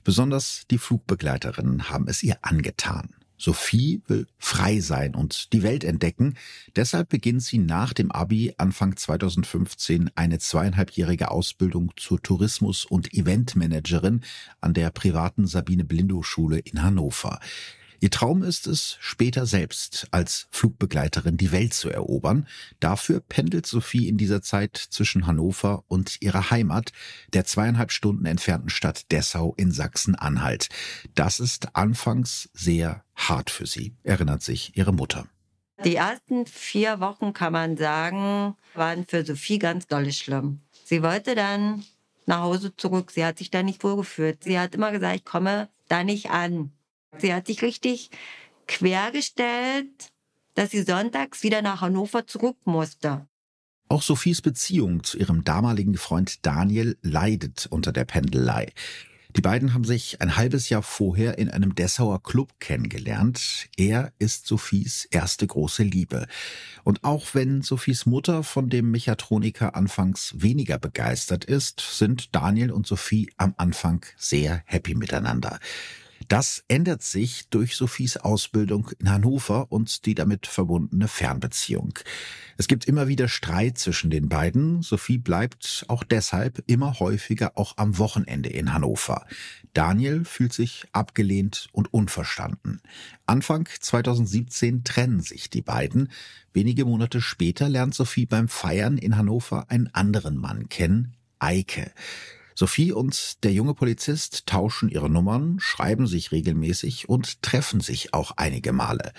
Besonders 0.04 0.62
die 0.70 0.78
Flugbegleiterinnen 0.78 1.90
haben 1.90 2.06
es 2.06 2.22
ihr 2.22 2.38
angetan. 2.42 3.16
Sophie 3.40 4.02
will 4.06 4.26
frei 4.38 4.80
sein 4.80 5.14
und 5.14 5.54
die 5.54 5.62
Welt 5.62 5.82
entdecken. 5.82 6.34
Deshalb 6.76 7.08
beginnt 7.08 7.42
sie 7.42 7.56
nach 7.56 7.94
dem 7.94 8.12
Abi 8.12 8.52
Anfang 8.58 8.96
2015 8.98 10.10
eine 10.14 10.38
zweieinhalbjährige 10.38 11.30
Ausbildung 11.30 11.90
zur 11.96 12.20
Tourismus- 12.22 12.84
und 12.84 13.14
Eventmanagerin 13.14 14.20
an 14.60 14.74
der 14.74 14.90
privaten 14.90 15.46
Sabine 15.46 15.84
Blindow 15.84 16.22
Schule 16.22 16.58
in 16.58 16.82
Hannover. 16.82 17.40
Ihr 18.02 18.10
Traum 18.10 18.42
ist 18.42 18.66
es, 18.66 18.96
später 19.00 19.44
selbst 19.44 20.06
als 20.10 20.46
Flugbegleiterin 20.50 21.36
die 21.36 21.52
Welt 21.52 21.74
zu 21.74 21.90
erobern. 21.90 22.48
Dafür 22.80 23.20
pendelt 23.20 23.66
Sophie 23.66 24.08
in 24.08 24.16
dieser 24.16 24.40
Zeit 24.40 24.78
zwischen 24.78 25.26
Hannover 25.26 25.84
und 25.86 26.16
ihrer 26.22 26.50
Heimat, 26.50 26.92
der 27.34 27.44
zweieinhalb 27.44 27.92
Stunden 27.92 28.24
entfernten 28.24 28.70
Stadt 28.70 29.12
Dessau 29.12 29.52
in 29.58 29.70
Sachsen-Anhalt. 29.70 30.70
Das 31.14 31.40
ist 31.40 31.76
anfangs 31.76 32.48
sehr 32.54 33.04
hart 33.14 33.50
für 33.50 33.66
sie, 33.66 33.94
erinnert 34.02 34.42
sich 34.42 34.76
ihre 34.78 34.94
Mutter. 34.94 35.26
Die 35.84 35.96
ersten 35.96 36.46
vier 36.46 37.00
Wochen, 37.00 37.34
kann 37.34 37.52
man 37.52 37.76
sagen, 37.76 38.54
waren 38.74 39.04
für 39.06 39.26
Sophie 39.26 39.58
ganz 39.58 39.86
dolle 39.86 40.12
schlimm. 40.12 40.60
Sie 40.84 41.02
wollte 41.02 41.34
dann 41.34 41.84
nach 42.24 42.40
Hause 42.40 42.74
zurück. 42.76 43.10
Sie 43.10 43.24
hat 43.24 43.36
sich 43.36 43.50
da 43.50 43.62
nicht 43.62 43.84
wohlgefühlt. 43.84 44.44
Sie 44.44 44.58
hat 44.58 44.74
immer 44.74 44.90
gesagt, 44.90 45.16
ich 45.16 45.24
komme 45.24 45.68
da 45.88 46.02
nicht 46.02 46.30
an. 46.30 46.72
Sie 47.18 47.34
hat 47.34 47.46
sich 47.46 47.62
richtig 47.62 48.10
quergestellt, 48.66 50.12
dass 50.54 50.70
sie 50.70 50.82
sonntags 50.82 51.42
wieder 51.42 51.62
nach 51.62 51.80
Hannover 51.80 52.26
zurück 52.26 52.56
musste. 52.64 53.26
Auch 53.88 54.02
Sophies 54.02 54.40
Beziehung 54.40 55.02
zu 55.02 55.18
ihrem 55.18 55.42
damaligen 55.42 55.96
Freund 55.96 56.46
Daniel 56.46 56.96
leidet 57.02 57.66
unter 57.70 57.92
der 57.92 58.04
Pendelei. 58.04 58.72
Die 59.36 59.40
beiden 59.40 59.74
haben 59.74 59.84
sich 59.84 60.20
ein 60.20 60.36
halbes 60.36 60.68
Jahr 60.68 60.82
vorher 60.82 61.38
in 61.38 61.50
einem 61.50 61.74
Dessauer 61.74 62.22
Club 62.22 62.58
kennengelernt. 62.58 63.68
Er 63.76 64.12
ist 64.18 64.46
Sophies 64.46 65.06
erste 65.10 65.46
große 65.46 65.84
Liebe. 65.84 66.26
Und 66.82 67.04
auch 67.04 67.26
wenn 67.34 67.62
Sophies 67.62 68.06
Mutter 68.06 68.42
von 68.42 68.68
dem 68.68 68.90
Mechatroniker 68.90 69.76
anfangs 69.76 70.34
weniger 70.36 70.78
begeistert 70.78 71.44
ist, 71.44 71.80
sind 71.80 72.34
Daniel 72.34 72.72
und 72.72 72.88
Sophie 72.88 73.30
am 73.36 73.54
Anfang 73.56 74.04
sehr 74.16 74.62
happy 74.66 74.96
miteinander. 74.96 75.60
Das 76.30 76.62
ändert 76.68 77.02
sich 77.02 77.48
durch 77.48 77.74
Sophies 77.74 78.16
Ausbildung 78.16 78.92
in 79.00 79.10
Hannover 79.10 79.72
und 79.72 80.06
die 80.06 80.14
damit 80.14 80.46
verbundene 80.46 81.08
Fernbeziehung. 81.08 81.98
Es 82.56 82.68
gibt 82.68 82.84
immer 82.84 83.08
wieder 83.08 83.26
Streit 83.26 83.78
zwischen 83.78 84.10
den 84.10 84.28
beiden. 84.28 84.80
Sophie 84.82 85.18
bleibt 85.18 85.84
auch 85.88 86.04
deshalb 86.04 86.62
immer 86.68 87.00
häufiger 87.00 87.58
auch 87.58 87.76
am 87.78 87.98
Wochenende 87.98 88.48
in 88.48 88.72
Hannover. 88.72 89.26
Daniel 89.74 90.24
fühlt 90.24 90.52
sich 90.52 90.84
abgelehnt 90.92 91.66
und 91.72 91.92
unverstanden. 91.92 92.80
Anfang 93.26 93.68
2017 93.80 94.84
trennen 94.84 95.22
sich 95.22 95.50
die 95.50 95.62
beiden. 95.62 96.12
Wenige 96.52 96.84
Monate 96.84 97.20
später 97.20 97.68
lernt 97.68 97.96
Sophie 97.96 98.26
beim 98.26 98.46
Feiern 98.46 98.98
in 98.98 99.16
Hannover 99.16 99.68
einen 99.68 99.92
anderen 99.92 100.36
Mann 100.36 100.68
kennen, 100.68 101.16
Eike. 101.40 101.90
Sophie 102.60 102.92
und 102.92 103.42
der 103.42 103.54
junge 103.54 103.72
Polizist 103.72 104.44
tauschen 104.44 104.90
ihre 104.90 105.08
Nummern, 105.08 105.56
schreiben 105.60 106.06
sich 106.06 106.30
regelmäßig 106.30 107.08
und 107.08 107.40
treffen 107.40 107.80
sich 107.80 108.12
auch 108.12 108.32
einige 108.36 108.74
Male. 108.74 109.14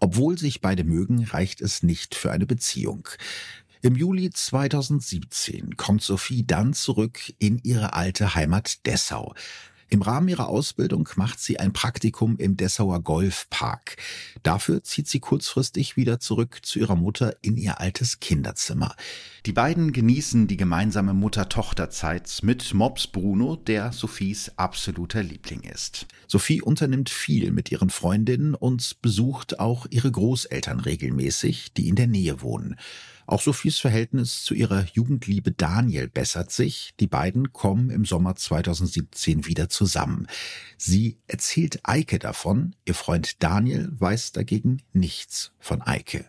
Obwohl 0.00 0.38
sich 0.38 0.62
beide 0.62 0.82
mögen, 0.82 1.22
reicht 1.24 1.60
es 1.60 1.82
nicht 1.82 2.14
für 2.14 2.32
eine 2.32 2.46
Beziehung. 2.46 3.06
Im 3.82 3.96
Juli 3.96 4.30
2017 4.30 5.76
kommt 5.76 6.00
Sophie 6.00 6.46
dann 6.46 6.72
zurück 6.72 7.34
in 7.38 7.58
ihre 7.62 7.92
alte 7.92 8.34
Heimat 8.34 8.86
Dessau. 8.86 9.34
Im 9.88 10.02
Rahmen 10.02 10.28
ihrer 10.28 10.48
Ausbildung 10.48 11.08
macht 11.14 11.38
sie 11.38 11.60
ein 11.60 11.72
Praktikum 11.72 12.36
im 12.38 12.56
Dessauer 12.56 13.00
Golfpark. 13.02 13.96
Dafür 14.42 14.82
zieht 14.82 15.06
sie 15.06 15.20
kurzfristig 15.20 15.96
wieder 15.96 16.18
zurück 16.18 16.58
zu 16.62 16.80
ihrer 16.80 16.96
Mutter 16.96 17.36
in 17.40 17.56
ihr 17.56 17.80
altes 17.80 18.18
Kinderzimmer. 18.18 18.96
Die 19.46 19.52
beiden 19.52 19.92
genießen 19.92 20.48
die 20.48 20.56
gemeinsame 20.56 21.14
Mutter-Tochter-Zeit 21.14 22.40
mit 22.42 22.74
Mops 22.74 23.06
Bruno, 23.06 23.54
der 23.54 23.92
Sophies 23.92 24.50
absoluter 24.56 25.22
Liebling 25.22 25.60
ist. 25.60 26.06
Sophie 26.26 26.60
unternimmt 26.60 27.08
viel 27.08 27.52
mit 27.52 27.70
ihren 27.70 27.90
Freundinnen 27.90 28.56
und 28.56 29.00
besucht 29.02 29.60
auch 29.60 29.86
ihre 29.90 30.10
Großeltern 30.10 30.80
regelmäßig, 30.80 31.74
die 31.74 31.88
in 31.88 31.94
der 31.94 32.08
Nähe 32.08 32.42
wohnen. 32.42 32.74
Auch 33.26 33.42
Sophies 33.42 33.78
Verhältnis 33.78 34.44
zu 34.44 34.54
ihrer 34.54 34.86
Jugendliebe 34.92 35.50
Daniel 35.50 36.08
bessert 36.08 36.52
sich. 36.52 36.94
Die 37.00 37.08
beiden 37.08 37.52
kommen 37.52 37.90
im 37.90 38.04
Sommer 38.04 38.36
2017 38.36 39.46
wieder 39.46 39.68
zusammen. 39.68 40.28
Sie 40.78 41.18
erzählt 41.26 41.80
Eike 41.82 42.20
davon, 42.20 42.76
ihr 42.84 42.94
Freund 42.94 43.42
Daniel 43.42 43.90
weiß 43.98 44.30
dagegen 44.30 44.82
nichts 44.92 45.50
von 45.58 45.82
Eike. 45.82 46.24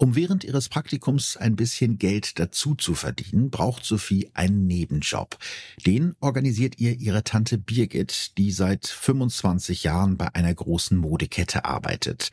Um 0.00 0.14
während 0.14 0.44
ihres 0.44 0.68
Praktikums 0.68 1.36
ein 1.36 1.56
bisschen 1.56 1.98
Geld 1.98 2.38
dazu 2.38 2.76
zu 2.76 2.94
verdienen, 2.94 3.50
braucht 3.50 3.84
Sophie 3.84 4.30
einen 4.32 4.66
Nebenjob. 4.66 5.36
Den 5.84 6.14
organisiert 6.20 6.78
ihr 6.78 6.94
ihre 6.94 7.24
Tante 7.24 7.58
Birgit, 7.58 8.38
die 8.38 8.52
seit 8.52 8.86
25 8.86 9.82
Jahren 9.82 10.16
bei 10.16 10.32
einer 10.34 10.54
großen 10.54 10.96
Modekette 10.96 11.64
arbeitet. 11.64 12.30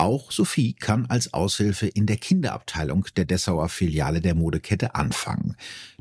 Auch 0.00 0.30
Sophie 0.30 0.74
kann 0.74 1.06
als 1.06 1.34
Aushilfe 1.34 1.88
in 1.88 2.06
der 2.06 2.18
Kinderabteilung 2.18 3.06
der 3.16 3.24
Dessauer 3.24 3.68
Filiale 3.68 4.20
der 4.20 4.36
Modekette 4.36 4.94
anfangen. 4.94 5.56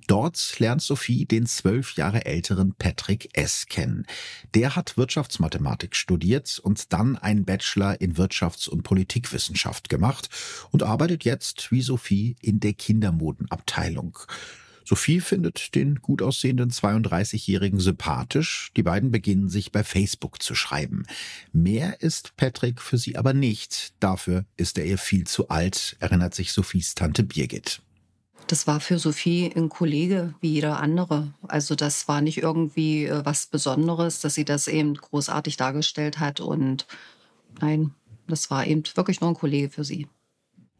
Dort 0.06 0.60
lernt 0.60 0.84
Sophie 0.84 1.26
den 1.26 1.48
zwölf 1.48 1.96
Jahre 1.96 2.26
älteren 2.26 2.76
Patrick 2.76 3.30
S. 3.34 3.66
kennen. 3.66 4.06
Der 4.54 4.76
hat 4.76 4.98
Wirtschaftsmathematik 4.98 5.96
studiert 5.96 6.60
und 6.60 6.94
dann 6.94 7.18
einen 7.18 7.44
Bachelor 7.44 8.00
in 8.00 8.14
Wirtschafts- 8.14 8.70
und 8.70 8.84
Politikwissenschaft 8.84 9.90
gemacht 9.90 10.30
und 10.70 10.84
arbeitet 10.84 11.26
jetzt 11.26 11.72
wie 11.72 11.82
Sophie 11.82 12.36
in 12.40 12.60
der 12.60 12.74
Kindermodenabteilung. 12.74 14.20
Sophie 14.88 15.20
findet 15.20 15.76
den 15.76 15.96
gut 15.96 16.22
aussehenden 16.22 16.72
32-Jährigen 16.72 17.82
sympathisch. 17.82 18.72
Die 18.78 18.84
beiden 18.84 19.12
beginnen 19.12 19.50
sich 19.50 19.74
bei 19.74 19.84
Facebook 19.84 20.42
zu 20.42 20.56
schreiben. 20.56 21.04
Mehr 21.52 22.02
ist 22.02 22.38
Patrick 22.38 22.82
für 22.82 22.98
sie 22.98 23.18
aber 23.18 23.34
nicht. 23.34 23.92
Dafür 24.00 24.46
ist 24.56 24.78
er 24.78 24.86
ihr 24.86 24.98
viel 24.98 25.28
zu 25.28 25.50
alt, 25.50 25.98
erinnert 26.00 26.36
sich 26.36 26.54
Sophies 26.54 26.96
Tante 26.96 27.24
Birgit. 27.24 27.82
Das 28.48 28.66
war 28.66 28.80
für 28.80 28.98
Sophie 28.98 29.52
ein 29.54 29.68
Kollege 29.68 30.34
wie 30.40 30.54
jeder 30.54 30.80
andere. 30.80 31.34
Also 31.50 31.76
das 31.76 32.08
war 32.08 32.22
nicht 32.22 32.38
irgendwie 32.38 33.08
äh, 33.08 33.26
was 33.26 33.48
Besonderes, 33.48 34.22
dass 34.22 34.36
sie 34.36 34.46
das 34.46 34.70
eben 34.70 34.94
großartig 34.94 35.58
dargestellt 35.58 36.20
hat. 36.20 36.40
Und 36.40 36.88
nein, 37.60 37.92
das 38.30 38.50
war 38.50 38.66
eben 38.66 38.84
wirklich 38.96 39.20
nur 39.20 39.32
ein 39.32 39.36
Kollege 39.36 39.70
für 39.70 39.84
sie. 39.84 40.08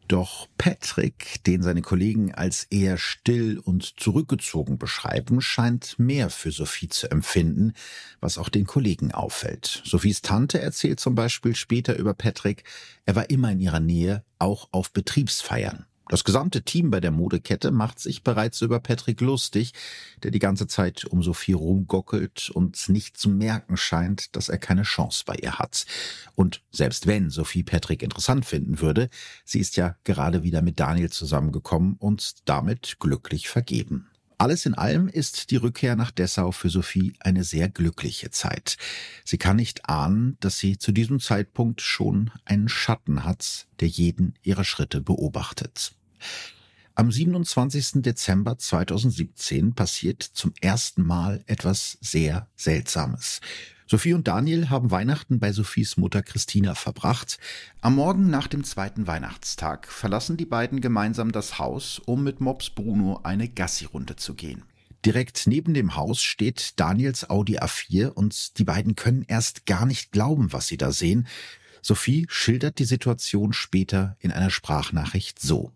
Doch 0.08 0.48
Patrick, 0.56 1.44
den 1.44 1.62
seine 1.62 1.82
Kollegen 1.82 2.34
als 2.34 2.64
eher 2.70 2.96
still 2.96 3.58
und 3.58 4.00
zurückgezogen 4.00 4.78
beschreiben, 4.78 5.42
scheint 5.42 5.98
mehr 5.98 6.30
für 6.30 6.50
Sophie 6.50 6.88
zu 6.88 7.10
empfinden, 7.10 7.74
was 8.18 8.38
auch 8.38 8.48
den 8.48 8.64
Kollegen 8.64 9.12
auffällt. 9.12 9.82
Sophies 9.84 10.22
Tante 10.22 10.62
erzählt 10.62 10.98
zum 10.98 11.14
Beispiel 11.14 11.54
später 11.54 11.94
über 11.96 12.14
Patrick, 12.14 12.64
er 13.04 13.16
war 13.16 13.28
immer 13.28 13.52
in 13.52 13.60
ihrer 13.60 13.80
Nähe, 13.80 14.24
auch 14.38 14.68
auf 14.72 14.92
Betriebsfeiern. 14.92 15.84
Das 16.08 16.24
gesamte 16.24 16.62
Team 16.62 16.90
bei 16.90 17.00
der 17.00 17.10
Modekette 17.10 17.70
macht 17.70 17.98
sich 17.98 18.22
bereits 18.22 18.62
über 18.62 18.80
Patrick 18.80 19.20
lustig, 19.20 19.74
der 20.22 20.30
die 20.30 20.38
ganze 20.38 20.66
Zeit 20.66 21.04
um 21.04 21.22
Sophie 21.22 21.52
rumgockelt 21.52 22.48
und 22.50 22.88
nicht 22.88 23.18
zu 23.18 23.28
merken 23.28 23.76
scheint, 23.76 24.34
dass 24.34 24.48
er 24.48 24.56
keine 24.56 24.84
Chance 24.84 25.24
bei 25.26 25.34
ihr 25.34 25.58
hat. 25.58 25.84
Und 26.34 26.62
selbst 26.70 27.06
wenn 27.06 27.28
Sophie 27.28 27.62
Patrick 27.62 28.02
interessant 28.02 28.46
finden 28.46 28.80
würde, 28.80 29.10
sie 29.44 29.60
ist 29.60 29.76
ja 29.76 29.96
gerade 30.04 30.42
wieder 30.42 30.62
mit 30.62 30.80
Daniel 30.80 31.10
zusammengekommen 31.10 31.96
und 31.98 32.48
damit 32.48 32.96
glücklich 33.00 33.48
vergeben. 33.48 34.08
Alles 34.40 34.66
in 34.66 34.74
allem 34.74 35.08
ist 35.08 35.50
die 35.50 35.56
Rückkehr 35.56 35.96
nach 35.96 36.12
Dessau 36.12 36.52
für 36.52 36.70
Sophie 36.70 37.12
eine 37.18 37.42
sehr 37.42 37.68
glückliche 37.68 38.30
Zeit. 38.30 38.76
Sie 39.24 39.36
kann 39.36 39.56
nicht 39.56 39.88
ahnen, 39.88 40.36
dass 40.38 40.58
sie 40.58 40.78
zu 40.78 40.92
diesem 40.92 41.18
Zeitpunkt 41.18 41.82
schon 41.82 42.30
einen 42.44 42.68
Schatten 42.68 43.24
hat, 43.24 43.66
der 43.80 43.88
jeden 43.88 44.38
ihrer 44.42 44.64
Schritte 44.64 45.00
beobachtet. 45.00 45.97
Am 46.94 47.12
27. 47.12 48.02
Dezember 48.02 48.58
2017 48.58 49.74
passiert 49.74 50.22
zum 50.22 50.52
ersten 50.60 51.04
Mal 51.04 51.44
etwas 51.46 51.96
sehr 52.00 52.48
Seltsames. 52.56 53.40
Sophie 53.86 54.12
und 54.12 54.28
Daniel 54.28 54.68
haben 54.68 54.90
Weihnachten 54.90 55.38
bei 55.38 55.52
Sophies 55.52 55.96
Mutter 55.96 56.22
Christina 56.22 56.74
verbracht. 56.74 57.38
Am 57.80 57.94
Morgen 57.94 58.28
nach 58.28 58.46
dem 58.46 58.62
zweiten 58.64 59.06
Weihnachtstag 59.06 59.86
verlassen 59.86 60.36
die 60.36 60.44
beiden 60.44 60.80
gemeinsam 60.80 61.32
das 61.32 61.58
Haus, 61.58 61.98
um 62.04 62.22
mit 62.22 62.40
Mops 62.40 62.68
Bruno 62.68 63.20
eine 63.22 63.48
Gassi-Runde 63.48 64.16
zu 64.16 64.34
gehen. 64.34 64.64
Direkt 65.06 65.46
neben 65.46 65.72
dem 65.72 65.94
Haus 65.94 66.20
steht 66.20 66.78
Daniels 66.80 67.30
Audi 67.30 67.60
A4 67.60 68.08
und 68.08 68.58
die 68.58 68.64
beiden 68.64 68.94
können 68.94 69.24
erst 69.26 69.64
gar 69.64 69.86
nicht 69.86 70.12
glauben, 70.12 70.52
was 70.52 70.66
sie 70.66 70.76
da 70.76 70.92
sehen. 70.92 71.26
Sophie 71.80 72.26
schildert 72.28 72.80
die 72.80 72.84
Situation 72.84 73.52
später 73.52 74.16
in 74.18 74.32
einer 74.32 74.50
Sprachnachricht 74.50 75.38
so. 75.38 75.72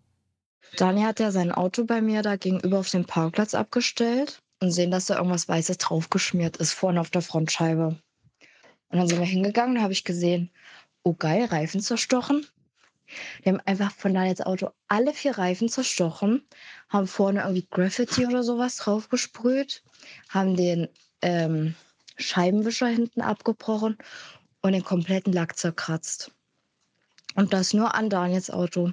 Daniel 0.76 1.06
hat 1.06 1.20
ja 1.20 1.30
sein 1.30 1.52
Auto 1.52 1.84
bei 1.84 2.00
mir 2.00 2.22
da 2.22 2.36
gegenüber 2.36 2.78
auf 2.78 2.90
dem 2.90 3.04
Parkplatz 3.04 3.54
abgestellt 3.54 4.42
und 4.60 4.70
sehen, 4.72 4.90
dass 4.90 5.06
da 5.06 5.16
irgendwas 5.16 5.48
Weißes 5.48 5.78
draufgeschmiert 5.78 6.56
ist, 6.56 6.72
vorne 6.72 7.00
auf 7.00 7.10
der 7.10 7.22
Frontscheibe. 7.22 7.98
Und 8.88 8.98
dann 8.98 9.08
sind 9.08 9.18
wir 9.18 9.26
hingegangen, 9.26 9.76
da 9.76 9.82
habe 9.82 9.92
ich 9.92 10.04
gesehen, 10.04 10.50
oh 11.02 11.14
geil, 11.14 11.46
Reifen 11.46 11.80
zerstochen. 11.80 12.46
Die 13.44 13.50
haben 13.50 13.60
einfach 13.66 13.92
von 13.92 14.14
Daniels 14.14 14.40
Auto 14.40 14.70
alle 14.88 15.12
vier 15.12 15.36
Reifen 15.36 15.68
zerstochen, 15.68 16.46
haben 16.88 17.06
vorne 17.06 17.40
irgendwie 17.40 17.66
Graffiti 17.70 18.26
oder 18.26 18.42
sowas 18.42 18.76
draufgesprüht, 18.76 19.82
haben 20.30 20.56
den 20.56 20.88
ähm, 21.20 21.74
Scheibenwischer 22.16 22.86
hinten 22.86 23.20
abgebrochen 23.20 23.98
und 24.62 24.72
den 24.72 24.84
kompletten 24.84 25.32
Lack 25.32 25.58
zerkratzt. 25.58 26.30
Und 27.34 27.52
das 27.52 27.74
nur 27.74 27.94
an 27.94 28.08
Daniels 28.08 28.50
Auto. 28.50 28.92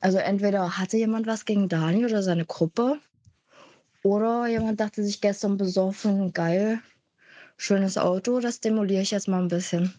Also 0.00 0.18
entweder 0.18 0.78
hatte 0.78 0.96
jemand 0.96 1.26
was 1.26 1.44
gegen 1.44 1.68
Daniel 1.68 2.06
oder 2.06 2.22
seine 2.22 2.44
Gruppe 2.44 2.98
oder 4.02 4.46
jemand 4.46 4.80
dachte 4.80 5.02
sich 5.02 5.20
gestern 5.20 5.56
besoffen, 5.56 6.32
geil, 6.32 6.80
schönes 7.56 7.98
Auto, 7.98 8.40
das 8.40 8.60
demoliere 8.60 9.02
ich 9.02 9.10
jetzt 9.10 9.28
mal 9.28 9.42
ein 9.42 9.48
bisschen. 9.48 9.94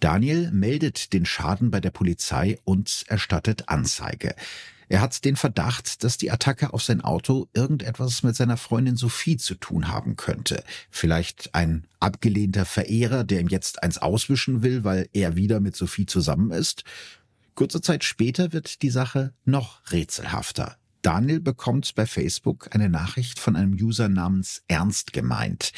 Daniel 0.00 0.50
meldet 0.50 1.12
den 1.12 1.24
Schaden 1.24 1.70
bei 1.70 1.80
der 1.80 1.92
Polizei 1.92 2.58
und 2.64 3.04
erstattet 3.06 3.68
Anzeige. 3.68 4.34
Er 4.88 5.00
hat 5.00 5.24
den 5.24 5.36
Verdacht, 5.36 6.02
dass 6.04 6.18
die 6.18 6.30
Attacke 6.30 6.74
auf 6.74 6.82
sein 6.82 7.00
Auto 7.00 7.48
irgendetwas 7.54 8.24
mit 8.24 8.36
seiner 8.36 8.56
Freundin 8.56 8.96
Sophie 8.96 9.38
zu 9.38 9.54
tun 9.54 9.88
haben 9.88 10.16
könnte. 10.16 10.64
Vielleicht 10.90 11.54
ein 11.54 11.86
abgelehnter 12.00 12.66
Verehrer, 12.66 13.24
der 13.24 13.40
ihm 13.40 13.48
jetzt 13.48 13.82
eins 13.82 13.96
auswischen 13.96 14.62
will, 14.62 14.84
weil 14.84 15.08
er 15.12 15.36
wieder 15.36 15.60
mit 15.60 15.76
Sophie 15.76 16.04
zusammen 16.04 16.50
ist. 16.50 16.84
Kurze 17.54 17.80
Zeit 17.80 18.04
später 18.04 18.52
wird 18.52 18.82
die 18.82 18.90
Sache 18.90 19.34
noch 19.44 19.80
rätselhafter. 19.90 20.76
Daniel 21.02 21.40
bekommt 21.40 21.96
bei 21.96 22.06
Facebook 22.06 22.68
eine 22.72 22.88
Nachricht 22.88 23.40
von 23.40 23.56
einem 23.56 23.72
User 23.72 24.08
namens 24.08 24.62
Ernst 24.68 25.12
gemeint. 25.12 25.72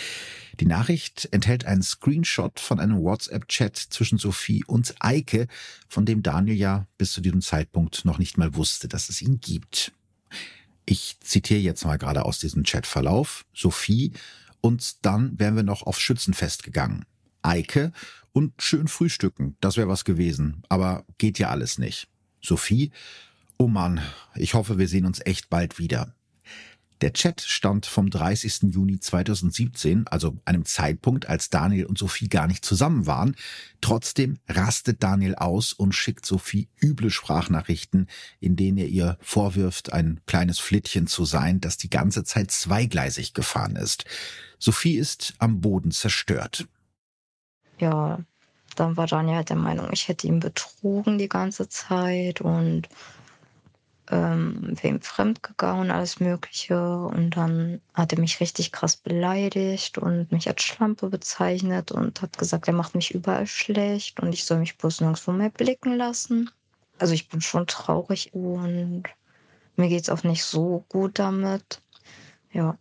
Die 0.61 0.67
Nachricht 0.67 1.29
enthält 1.33 1.65
einen 1.65 1.83
Screenshot 1.83 2.61
von 2.61 2.79
einem 2.79 3.03
WhatsApp-Chat 3.03 3.77
zwischen 3.77 4.19
Sophie 4.19 4.63
und 4.67 4.95
Eike, 5.01 5.49
von 5.89 6.05
dem 6.05 6.23
Daniel 6.23 6.57
ja 6.57 6.87
bis 6.99 7.13
zu 7.13 7.23
diesem 7.23 7.41
Zeitpunkt 7.41 8.05
noch 8.05 8.19
nicht 8.19 8.37
mal 8.37 8.55
wusste, 8.55 8.87
dass 8.87 9.09
es 9.09 9.23
ihn 9.23 9.41
gibt. 9.41 9.93
Ich 10.85 11.17
zitiere 11.21 11.61
jetzt 11.61 11.87
mal 11.87 11.97
gerade 11.97 12.27
aus 12.27 12.39
diesem 12.39 12.63
Chatverlauf. 12.63 13.47
Sophie 13.55 14.13
und 14.61 15.05
dann 15.07 15.39
wären 15.39 15.57
wir 15.57 15.63
noch 15.63 15.83
aufs 15.83 16.01
Schützenfest 16.01 16.63
gegangen. 16.63 17.07
Eike 17.41 17.93
und 18.35 18.61
schön 18.61 18.89
frühstücken. 18.89 19.57
Das 19.61 19.79
wäre 19.79 19.89
was 19.89 20.05
gewesen. 20.05 20.63
Aber 20.69 21.07
geht 21.17 21.39
ja 21.39 21.49
alles 21.49 21.79
nicht. 21.79 22.09
Sophie, 22.43 22.91
oh 23.57 23.69
Mann, 23.69 24.03
ich 24.35 24.53
hoffe, 24.53 24.77
wir 24.77 24.89
sehen 24.89 25.07
uns 25.07 25.21
echt 25.25 25.49
bald 25.49 25.79
wieder. 25.79 26.15
Der 27.01 27.13
Chat 27.13 27.41
stammt 27.41 27.87
vom 27.87 28.09
30. 28.11 28.73
Juni 28.75 28.99
2017, 28.99 30.07
also 30.09 30.37
einem 30.45 30.65
Zeitpunkt, 30.65 31.29
als 31.29 31.51
Daniel 31.51 31.87
und 31.87 31.99
Sophie 31.99 32.29
gar 32.29 32.47
nicht 32.47 32.65
zusammen 32.65 33.07
waren. 33.07 33.37
Trotzdem 33.81 34.39
rastet 34.49 35.03
Daniel 35.03 35.35
aus 35.35 35.73
und 35.73 35.95
schickt 35.95 36.25
Sophie 36.25 36.69
üble 36.83 37.11
Sprachnachrichten, 37.11 38.09
in 38.41 38.57
denen 38.57 38.79
er 38.79 38.89
ihr 38.89 39.19
vorwirft, 39.21 39.93
ein 39.93 40.21
kleines 40.27 40.59
Flittchen 40.59 41.07
zu 41.07 41.25
sein, 41.25 41.61
das 41.61 41.77
die 41.77 41.91
ganze 41.91 42.25
Zeit 42.25 42.51
zweigleisig 42.51 43.35
gefahren 43.35 43.77
ist. 43.77 44.05
Sophie 44.59 44.97
ist 44.97 45.35
am 45.39 45.61
Boden 45.61 45.91
zerstört 45.91 46.67
ja, 47.79 48.19
dann 48.77 48.97
war 48.97 49.07
Daniel 49.07 49.37
halt 49.37 49.51
der 49.51 49.57
Meinung, 49.57 49.89
ich 49.93 50.09
hätte 50.09 50.27
ihn 50.27 50.41
betrogen 50.41 51.19
die 51.19 51.29
ganze 51.29 51.69
Zeit 51.69 52.41
und 52.41 52.89
ähm, 54.11 54.77
wem 54.83 55.01
fremdgegangen 55.01 55.83
und 55.83 55.91
alles 55.91 56.21
Mögliche. 56.21 56.79
Und 56.79 57.31
dann 57.31 57.81
hat 57.95 58.13
er 58.13 58.21
mich 58.21 58.41
richtig 58.41 58.73
krass 58.73 58.97
beleidigt 58.97 59.99
und 59.99 60.31
mich 60.31 60.49
als 60.49 60.63
Schlampe 60.63 61.09
bezeichnet 61.09 61.93
und 61.93 62.21
hat 62.21 62.39
gesagt, 62.39 62.69
er 62.69 62.75
macht 62.75 62.95
mich 62.95 63.15
überall 63.15 63.47
schlecht 63.47 64.21
und 64.21 64.33
ich 64.33 64.45
soll 64.45 64.59
mich 64.59 64.77
bloß 64.77 65.01
nirgendwo 65.01 65.33
mehr 65.33 65.51
blicken 65.51 65.97
lassen. 65.97 66.51
Also 66.99 67.15
ich 67.15 67.29
bin 67.29 67.41
schon 67.41 67.67
traurig 67.67 68.35
und 68.35 69.05
mir 69.77 69.89
geht 69.89 70.03
es 70.03 70.11
auch 70.11 70.23
nicht 70.23 70.45
so 70.45 70.85
gut 70.89 71.19
damit. 71.19 71.81
Ja. 72.53 72.77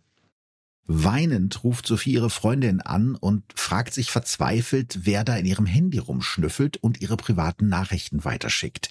Weinend 0.86 1.64
ruft 1.64 1.86
Sophie 1.86 2.12
ihre 2.12 2.28
Freundin 2.28 2.82
an 2.82 3.14
und 3.14 3.42
fragt 3.54 3.94
sich 3.94 4.10
verzweifelt, 4.10 5.00
wer 5.04 5.24
da 5.24 5.34
in 5.36 5.46
ihrem 5.46 5.64
Handy 5.64 5.96
rumschnüffelt 5.96 6.76
und 6.76 7.00
ihre 7.00 7.16
privaten 7.16 7.68
Nachrichten 7.68 8.24
weiterschickt. 8.24 8.90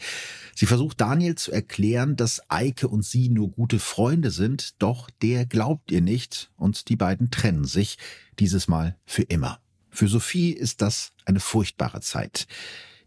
Sie 0.56 0.66
versucht 0.66 1.00
Daniel 1.02 1.36
zu 1.36 1.52
erklären, 1.52 2.16
dass 2.16 2.42
Eike 2.50 2.88
und 2.88 3.06
sie 3.06 3.30
nur 3.30 3.52
gute 3.52 3.78
Freunde 3.78 4.32
sind, 4.32 4.82
doch 4.82 5.12
der 5.22 5.46
glaubt 5.46 5.92
ihr 5.92 6.02
nicht 6.02 6.52
und 6.56 6.90
die 6.90 6.96
beiden 6.96 7.30
trennen 7.30 7.66
sich, 7.66 8.00
dieses 8.40 8.68
Mal 8.68 8.98
für 9.06 9.24
immer. 9.24 9.60
Für 9.92 10.08
Sophie 10.08 10.52
ist 10.52 10.82
das 10.82 11.12
eine 11.26 11.40
furchtbare 11.40 12.02
Zeit. 12.02 12.48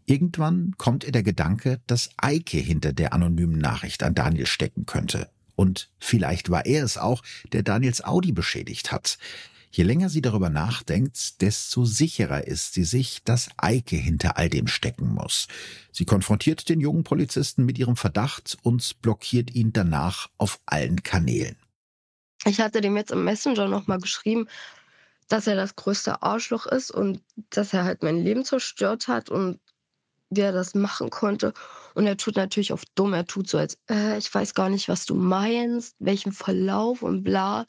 Irgendwann 0.05 0.75
kommt 0.77 1.03
ihr 1.03 1.11
der 1.11 1.23
Gedanke, 1.23 1.81
dass 1.87 2.11
Eike 2.15 2.57
hinter 2.57 2.93
der 2.93 3.11
anonymen 3.11 3.57
Nachricht 3.57 4.03
an 4.03 4.15
Daniel 4.15 4.45
stecken 4.45 4.85
könnte. 4.85 5.29
Und 5.57 5.89
vielleicht 5.97 6.51
war 6.51 6.67
er 6.67 6.83
es 6.83 6.99
auch, 6.99 7.23
der 7.51 7.63
Daniels 7.63 8.03
Audi 8.03 8.31
beschädigt 8.31 8.91
hat. 8.91 9.17
Je 9.71 9.83
länger 9.83 10.07
sie 10.07 10.21
darüber 10.21 10.51
nachdenkt, 10.51 11.41
desto 11.41 11.83
sicherer 11.83 12.45
ist 12.45 12.75
sie 12.75 12.83
sich, 12.83 13.23
dass 13.23 13.49
Eike 13.57 13.95
hinter 13.95 14.37
all 14.37 14.49
dem 14.49 14.67
stecken 14.67 15.15
muss. 15.15 15.47
Sie 15.91 16.05
konfrontiert 16.05 16.69
den 16.69 16.79
jungen 16.79 17.03
Polizisten 17.03 17.65
mit 17.65 17.79
ihrem 17.79 17.95
Verdacht 17.95 18.55
und 18.61 19.01
blockiert 19.01 19.53
ihn 19.55 19.73
danach 19.73 20.29
auf 20.37 20.59
allen 20.67 21.01
Kanälen. 21.01 21.57
Ich 22.45 22.59
hatte 22.59 22.79
dem 22.79 22.95
jetzt 22.95 23.11
im 23.11 23.23
Messenger 23.23 23.67
nochmal 23.67 23.99
geschrieben, 23.99 24.47
dass 25.27 25.47
er 25.47 25.55
das 25.55 25.75
größte 25.75 26.21
Arschloch 26.21 26.67
ist 26.67 26.91
und 26.91 27.21
dass 27.49 27.73
er 27.73 27.83
halt 27.83 28.03
mein 28.03 28.23
Leben 28.23 28.45
zerstört 28.45 29.07
hat 29.07 29.31
und 29.31 29.59
wie 30.29 30.41
er 30.41 30.51
das 30.51 30.75
machen 30.75 31.09
konnte. 31.09 31.53
Und 31.93 32.05
er 32.05 32.17
tut 32.17 32.35
natürlich 32.35 32.73
auf 32.73 32.83
dumm. 32.95 33.13
Er 33.13 33.25
tut 33.25 33.49
so, 33.49 33.57
als 33.57 33.77
äh, 33.89 34.17
ich 34.17 34.33
weiß 34.33 34.53
gar 34.53 34.69
nicht, 34.69 34.87
was 34.87 35.05
du 35.05 35.15
meinst, 35.15 35.95
welchen 35.99 36.31
Verlauf 36.31 37.01
und 37.01 37.23
bla. 37.23 37.65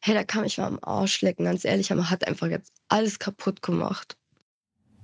Hey, 0.00 0.14
da 0.14 0.24
kann 0.24 0.44
ich 0.44 0.58
mal 0.58 0.66
am 0.66 0.78
Arsch 0.82 1.20
lecken, 1.20 1.44
ganz 1.44 1.64
ehrlich, 1.64 1.92
aber 1.92 2.10
hat 2.10 2.26
einfach 2.26 2.48
jetzt 2.48 2.72
alles 2.88 3.18
kaputt 3.18 3.62
gemacht. 3.62 4.16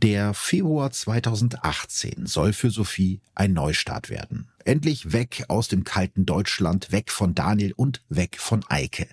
Der 0.03 0.35
Februar 0.35 0.91
2018 0.91 2.27
soll 2.27 2.53
für 2.53 2.71
Sophie 2.71 3.23
ein 3.35 3.55
Neustart 3.55 4.11
werden. 4.11 4.51
Endlich 4.65 5.13
weg 5.13 5.45
aus 5.49 5.69
dem 5.69 5.85
kalten 5.85 6.27
Deutschland, 6.27 6.93
weg 6.93 7.11
von 7.11 7.35
Daniel 7.35 7.73
und 7.73 8.03
weg 8.11 8.37
von 8.39 8.63
Eike. 8.69 9.09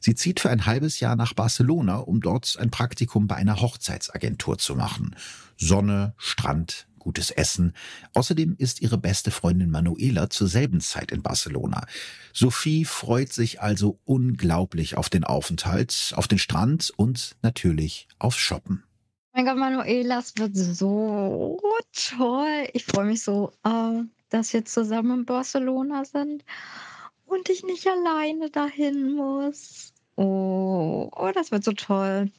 Sie 0.00 0.16
zieht 0.16 0.40
für 0.40 0.50
ein 0.50 0.66
halbes 0.66 0.98
Jahr 0.98 1.14
nach 1.14 1.34
Barcelona, 1.34 1.98
um 1.98 2.20
dort 2.20 2.56
ein 2.58 2.72
Praktikum 2.72 3.28
bei 3.28 3.36
einer 3.36 3.60
Hochzeitsagentur 3.60 4.58
zu 4.58 4.74
machen. 4.74 5.14
Sonne, 5.56 6.14
Strand, 6.16 6.88
gutes 7.04 7.30
Essen. 7.30 7.74
Außerdem 8.14 8.56
ist 8.58 8.80
ihre 8.82 8.98
beste 8.98 9.30
Freundin 9.30 9.70
Manuela 9.70 10.30
zur 10.30 10.48
selben 10.48 10.80
Zeit 10.80 11.12
in 11.12 11.22
Barcelona. 11.22 11.86
Sophie 12.32 12.84
freut 12.84 13.32
sich 13.32 13.60
also 13.60 14.00
unglaublich 14.04 14.96
auf 14.96 15.10
den 15.10 15.22
Aufenthalt, 15.22 16.12
auf 16.16 16.26
den 16.26 16.38
Strand 16.38 16.92
und 16.96 17.36
natürlich 17.42 18.08
aufs 18.18 18.38
Shoppen. 18.38 18.82
Mein 19.34 19.44
Gott, 19.44 19.56
Manuela, 19.56 20.18
es 20.18 20.34
wird 20.36 20.56
so 20.56 21.60
toll. 21.92 22.68
Ich 22.72 22.84
freue 22.84 23.06
mich 23.06 23.22
so, 23.22 23.52
äh, 23.64 24.02
dass 24.30 24.52
wir 24.52 24.64
zusammen 24.64 25.20
in 25.20 25.24
Barcelona 25.26 26.04
sind 26.04 26.44
und 27.26 27.48
ich 27.50 27.64
nicht 27.64 27.86
alleine 27.86 28.50
dahin 28.50 29.12
muss. 29.14 29.92
Oh, 30.16 31.10
oh, 31.14 31.30
das 31.34 31.50
wird 31.50 31.64
so 31.64 31.72
toll. 31.72 32.30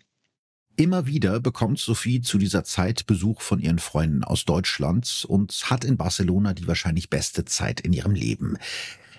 Immer 0.78 1.06
wieder 1.06 1.40
bekommt 1.40 1.80
Sophie 1.80 2.20
zu 2.20 2.38
dieser 2.38 2.66
Zeit 2.66 3.06
Besuch 3.06 3.42
von 3.42 3.60
ihren 3.60 3.80
Freunden 3.80 4.26
aus 4.26 4.44
Deutschland 4.44 5.26
und 5.26 5.54
hat 5.70 5.86
in 5.86 5.96
Barcelona 5.96 6.54
die 6.54 6.68
wahrscheinlich 6.68 7.10
beste 7.10 7.46
Zeit 7.46 7.80
in 7.80 7.94
ihrem 7.94 8.14
Leben. 8.14 8.58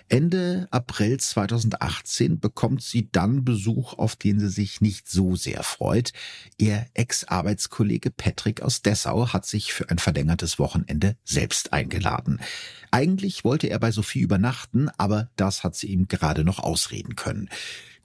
Ende 0.09 0.67
April 0.71 1.19
2018 1.19 2.39
bekommt 2.39 2.81
sie 2.81 3.09
dann 3.11 3.43
Besuch, 3.43 3.93
auf 3.95 4.15
den 4.15 4.39
sie 4.39 4.49
sich 4.49 4.81
nicht 4.81 5.09
so 5.09 5.35
sehr 5.35 5.63
freut. 5.63 6.13
Ihr 6.57 6.85
Ex-Arbeitskollege 6.93 8.11
Patrick 8.11 8.61
aus 8.61 8.83
Dessau 8.83 9.33
hat 9.33 9.45
sich 9.45 9.73
für 9.73 9.89
ein 9.89 9.97
verlängertes 9.97 10.59
Wochenende 10.59 11.17
selbst 11.25 11.73
eingeladen. 11.73 12.39
Eigentlich 12.91 13.43
wollte 13.43 13.67
er 13.67 13.79
bei 13.79 13.91
Sophie 13.91 14.21
übernachten, 14.21 14.89
aber 14.97 15.29
das 15.35 15.63
hat 15.63 15.75
sie 15.75 15.87
ihm 15.87 16.07
gerade 16.07 16.45
noch 16.45 16.59
ausreden 16.59 17.15
können. 17.15 17.49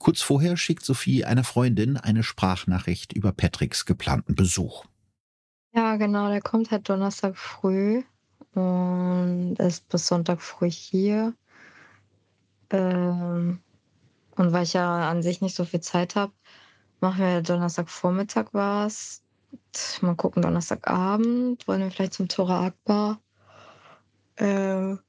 Kurz 0.03 0.21
vorher 0.21 0.57
schickt 0.57 0.83
Sophie 0.83 1.23
einer 1.23 1.45
Freundin 1.45 1.95
eine 1.95 2.23
Sprachnachricht 2.23 3.13
über 3.13 3.31
Patricks 3.31 3.85
geplanten 3.85 4.35
Besuch. 4.35 4.83
Ja, 5.73 5.95
genau, 5.95 6.27
der 6.27 6.41
kommt 6.41 6.71
halt 6.71 6.89
Donnerstag 6.89 7.37
früh 7.37 8.03
und 8.53 9.55
ist 9.59 9.87
bis 9.87 10.05
Sonntag 10.05 10.41
früh 10.41 10.69
hier. 10.69 11.33
Ähm, 12.69 13.61
und 14.35 14.51
weil 14.51 14.63
ich 14.63 14.73
ja 14.73 15.09
an 15.09 15.23
sich 15.23 15.39
nicht 15.39 15.55
so 15.55 15.63
viel 15.63 15.79
Zeit 15.79 16.17
habe, 16.17 16.33
machen 16.99 17.19
wir 17.19 17.41
Donnerstagvormittag 17.41 18.47
was. 18.51 19.23
Mal 20.01 20.15
gucken, 20.15 20.41
Donnerstagabend 20.41 21.65
wollen 21.65 21.79
wir 21.79 21.91
vielleicht 21.91 22.15
zum 22.15 22.27
Tora 22.27 22.65
Akbar. 22.65 23.21
Ähm, 24.35 24.99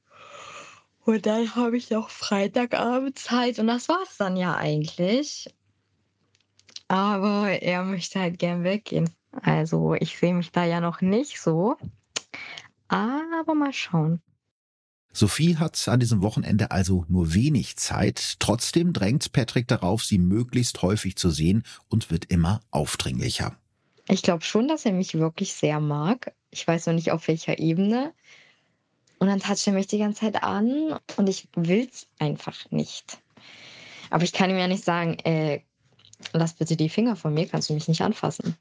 und 1.05 1.25
dann 1.25 1.55
habe 1.55 1.77
ich 1.77 1.91
noch 1.91 2.09
Freitagabend 2.09 3.17
Zeit 3.17 3.59
und 3.59 3.67
das 3.67 3.87
war's 3.89 4.17
dann 4.17 4.35
ja 4.35 4.55
eigentlich. 4.55 5.53
Aber 6.87 7.49
er 7.49 7.83
möchte 7.83 8.19
halt 8.19 8.39
gern 8.39 8.63
weggehen. 8.63 9.09
Also 9.31 9.93
ich 9.95 10.17
sehe 10.17 10.33
mich 10.33 10.51
da 10.51 10.65
ja 10.65 10.81
noch 10.81 11.01
nicht 11.01 11.39
so. 11.39 11.77
Aber 12.87 13.55
mal 13.55 13.73
schauen. 13.73 14.21
Sophie 15.11 15.55
hat 15.57 15.87
an 15.87 15.99
diesem 15.99 16.21
Wochenende 16.21 16.71
also 16.71 17.05
nur 17.07 17.33
wenig 17.33 17.77
Zeit. 17.77 18.35
Trotzdem 18.39 18.91
drängt 18.91 19.31
Patrick 19.31 19.67
darauf, 19.67 20.03
sie 20.03 20.17
möglichst 20.17 20.81
häufig 20.81 21.15
zu 21.15 21.29
sehen 21.29 21.63
und 21.87 22.11
wird 22.11 22.25
immer 22.25 22.59
aufdringlicher. 22.69 23.57
Ich 24.09 24.21
glaube 24.21 24.43
schon, 24.43 24.67
dass 24.67 24.85
er 24.85 24.91
mich 24.91 25.13
wirklich 25.15 25.53
sehr 25.53 25.79
mag. 25.79 26.33
Ich 26.51 26.67
weiß 26.67 26.87
noch 26.87 26.93
nicht 26.93 27.11
auf 27.11 27.27
welcher 27.27 27.59
Ebene. 27.59 28.13
Und 29.19 29.27
dann 29.27 29.39
tatscht 29.39 29.67
er 29.67 29.73
mich 29.73 29.87
die 29.87 29.97
ganze 29.97 30.21
Zeit 30.21 30.43
an 30.43 30.99
und 31.17 31.29
ich 31.29 31.47
will 31.55 31.87
es 31.91 32.07
einfach 32.19 32.69
nicht. 32.69 33.17
Aber 34.09 34.23
ich 34.23 34.33
kann 34.33 34.49
ihm 34.49 34.57
ja 34.57 34.67
nicht 34.67 34.83
sagen, 34.83 35.17
äh, 35.19 35.61
lass 36.33 36.53
bitte 36.53 36.75
die 36.75 36.89
Finger 36.89 37.15
von 37.15 37.33
mir, 37.33 37.47
kannst 37.47 37.69
du 37.69 37.73
mich 37.73 37.87
nicht 37.87 38.01
anfassen. 38.01 38.55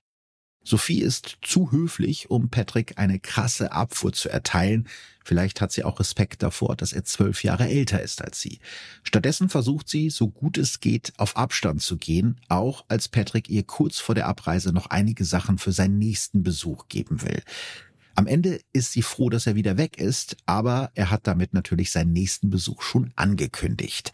Sophie 0.67 1.01
ist 1.01 1.37
zu 1.43 1.71
höflich, 1.73 2.31
um 2.31 2.49
Patrick 2.49 2.99
eine 2.99 3.21
krasse 3.21 3.73
Abfuhr 3.73 4.15
zu 4.15 4.31
erteilen. 4.31 4.89
Vielleicht 5.23 5.61
hat 5.61 5.73
sie 5.73 5.85
auch 5.85 6.01
Respekt 6.01 6.43
davor, 6.43 6.75
dass 6.75 6.95
er 6.95 7.05
zwölf 7.05 7.45
Jahre 7.45 7.69
älter 7.69 8.03
ist 8.03 8.23
als 8.23 8.41
sie. 8.41 8.61
Stattdessen 9.03 9.51
versucht 9.51 9.89
sie, 9.89 10.09
so 10.09 10.29
gut 10.29 10.57
es 10.57 10.81
geht, 10.81 11.13
auf 11.19 11.37
Abstand 11.37 11.83
zu 11.83 11.99
gehen, 11.99 12.41
auch 12.49 12.85
als 12.89 13.09
Patrick 13.09 13.51
ihr 13.51 13.63
kurz 13.63 13.99
vor 13.99 14.15
der 14.15 14.27
Abreise 14.27 14.73
noch 14.73 14.87
einige 14.87 15.25
Sachen 15.27 15.59
für 15.59 15.73
seinen 15.73 15.99
nächsten 15.99 16.43
Besuch 16.43 16.89
geben 16.89 17.23
will. 17.23 17.43
Am 18.17 18.27
Ende 18.27 18.61
ist 18.73 18.93
sie 18.93 19.03
froh, 19.03 19.29
dass 19.29 19.47
er 19.47 19.57
wieder 19.57 19.77
weg 19.77 19.99
ist, 19.99 20.37
aber 20.47 20.91
er 20.95 21.11
hat 21.11 21.27
damit 21.27 21.53
natürlich 21.53 21.91
seinen 21.91 22.13
nächsten 22.13 22.49
Besuch 22.49 22.83
schon 22.83 23.13
angekündigt. 23.17 24.13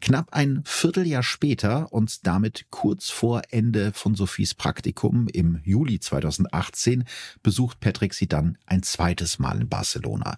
Knapp 0.00 0.28
ein 0.32 0.62
Vierteljahr 0.64 1.22
später 1.22 1.92
und 1.92 2.26
damit 2.26 2.66
kurz 2.70 3.10
vor 3.10 3.42
Ende 3.50 3.92
von 3.92 4.14
Sophies 4.14 4.54
Praktikum 4.54 5.28
im 5.28 5.60
Juli 5.64 5.98
2018 5.98 7.04
besucht 7.42 7.80
Patrick 7.80 8.14
sie 8.14 8.28
dann 8.28 8.56
ein 8.66 8.82
zweites 8.82 9.38
Mal 9.38 9.60
in 9.60 9.68
Barcelona. 9.68 10.36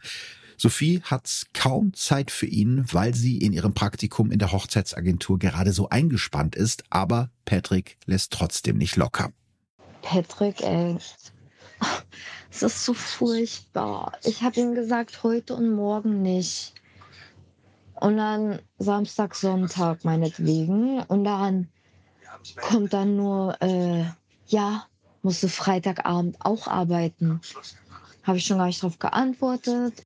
Sophie 0.57 1.03
hat 1.03 1.46
kaum 1.55 1.92
Zeit 1.94 2.31
für 2.31 2.46
ihn, 2.46 2.85
weil 2.92 3.14
sie 3.14 3.38
in 3.38 3.53
ihrem 3.53 3.75
Praktikum 3.75 4.31
in 4.31 4.38
der 4.38 4.53
Hochzeitsagentur 4.53 5.38
gerade 5.38 5.72
so 5.72 5.88
eingespannt 5.88 6.55
ist, 6.55 6.85
aber 6.88 7.31
Patrick 7.44 7.98
lässt 8.07 8.33
trotzdem 8.33 8.79
nicht 8.79 8.96
locker. 8.96 9.33
Patrick, 10.03 10.61
ey, 10.62 10.98
es 12.51 12.62
ist 12.62 12.85
so 12.85 12.95
furchtbar. 12.95 14.12
Ich 14.25 14.42
habe 14.42 14.61
ihm 14.61 14.75
gesagt, 14.75 15.23
heute 15.23 15.55
und 15.55 15.75
morgen 15.75 16.23
nicht. 16.23 16.75
Und 17.95 18.16
dann 18.16 18.59
Samstag, 18.79 19.35
Sonntag 19.35 20.05
meinetwegen. 20.05 21.01
Und 21.03 21.25
dann 21.25 21.68
kommt 22.61 22.92
dann 22.92 23.16
nur, 23.16 23.61
äh, 23.62 24.05
ja, 24.47 24.87
musst 25.23 25.42
du 25.42 25.49
Freitagabend 25.49 26.37
auch 26.40 26.66
arbeiten. 26.66 27.40
Habe 28.25 28.38
ich 28.38 28.45
schon 28.45 28.59
gar 28.59 28.66
nicht 28.66 28.83
darauf 28.83 28.99
geantwortet. 28.99 30.05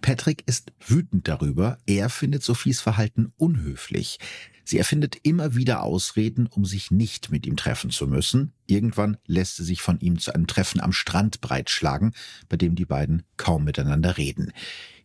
Patrick 0.00 0.44
ist 0.46 0.72
wütend 0.86 1.28
darüber. 1.28 1.78
Er 1.86 2.08
findet 2.08 2.42
Sophies 2.42 2.80
Verhalten 2.80 3.32
unhöflich. 3.36 4.18
Sie 4.64 4.78
erfindet 4.78 5.16
immer 5.22 5.54
wieder 5.54 5.82
Ausreden, 5.82 6.46
um 6.46 6.66
sich 6.66 6.90
nicht 6.90 7.30
mit 7.30 7.46
ihm 7.46 7.56
treffen 7.56 7.90
zu 7.90 8.06
müssen. 8.06 8.52
Irgendwann 8.66 9.16
lässt 9.26 9.56
sie 9.56 9.64
sich 9.64 9.80
von 9.80 9.98
ihm 10.00 10.18
zu 10.18 10.34
einem 10.34 10.46
Treffen 10.46 10.80
am 10.80 10.92
Strand 10.92 11.40
breitschlagen, 11.40 12.12
bei 12.50 12.58
dem 12.58 12.74
die 12.74 12.84
beiden 12.84 13.22
kaum 13.38 13.64
miteinander 13.64 14.18
reden. 14.18 14.52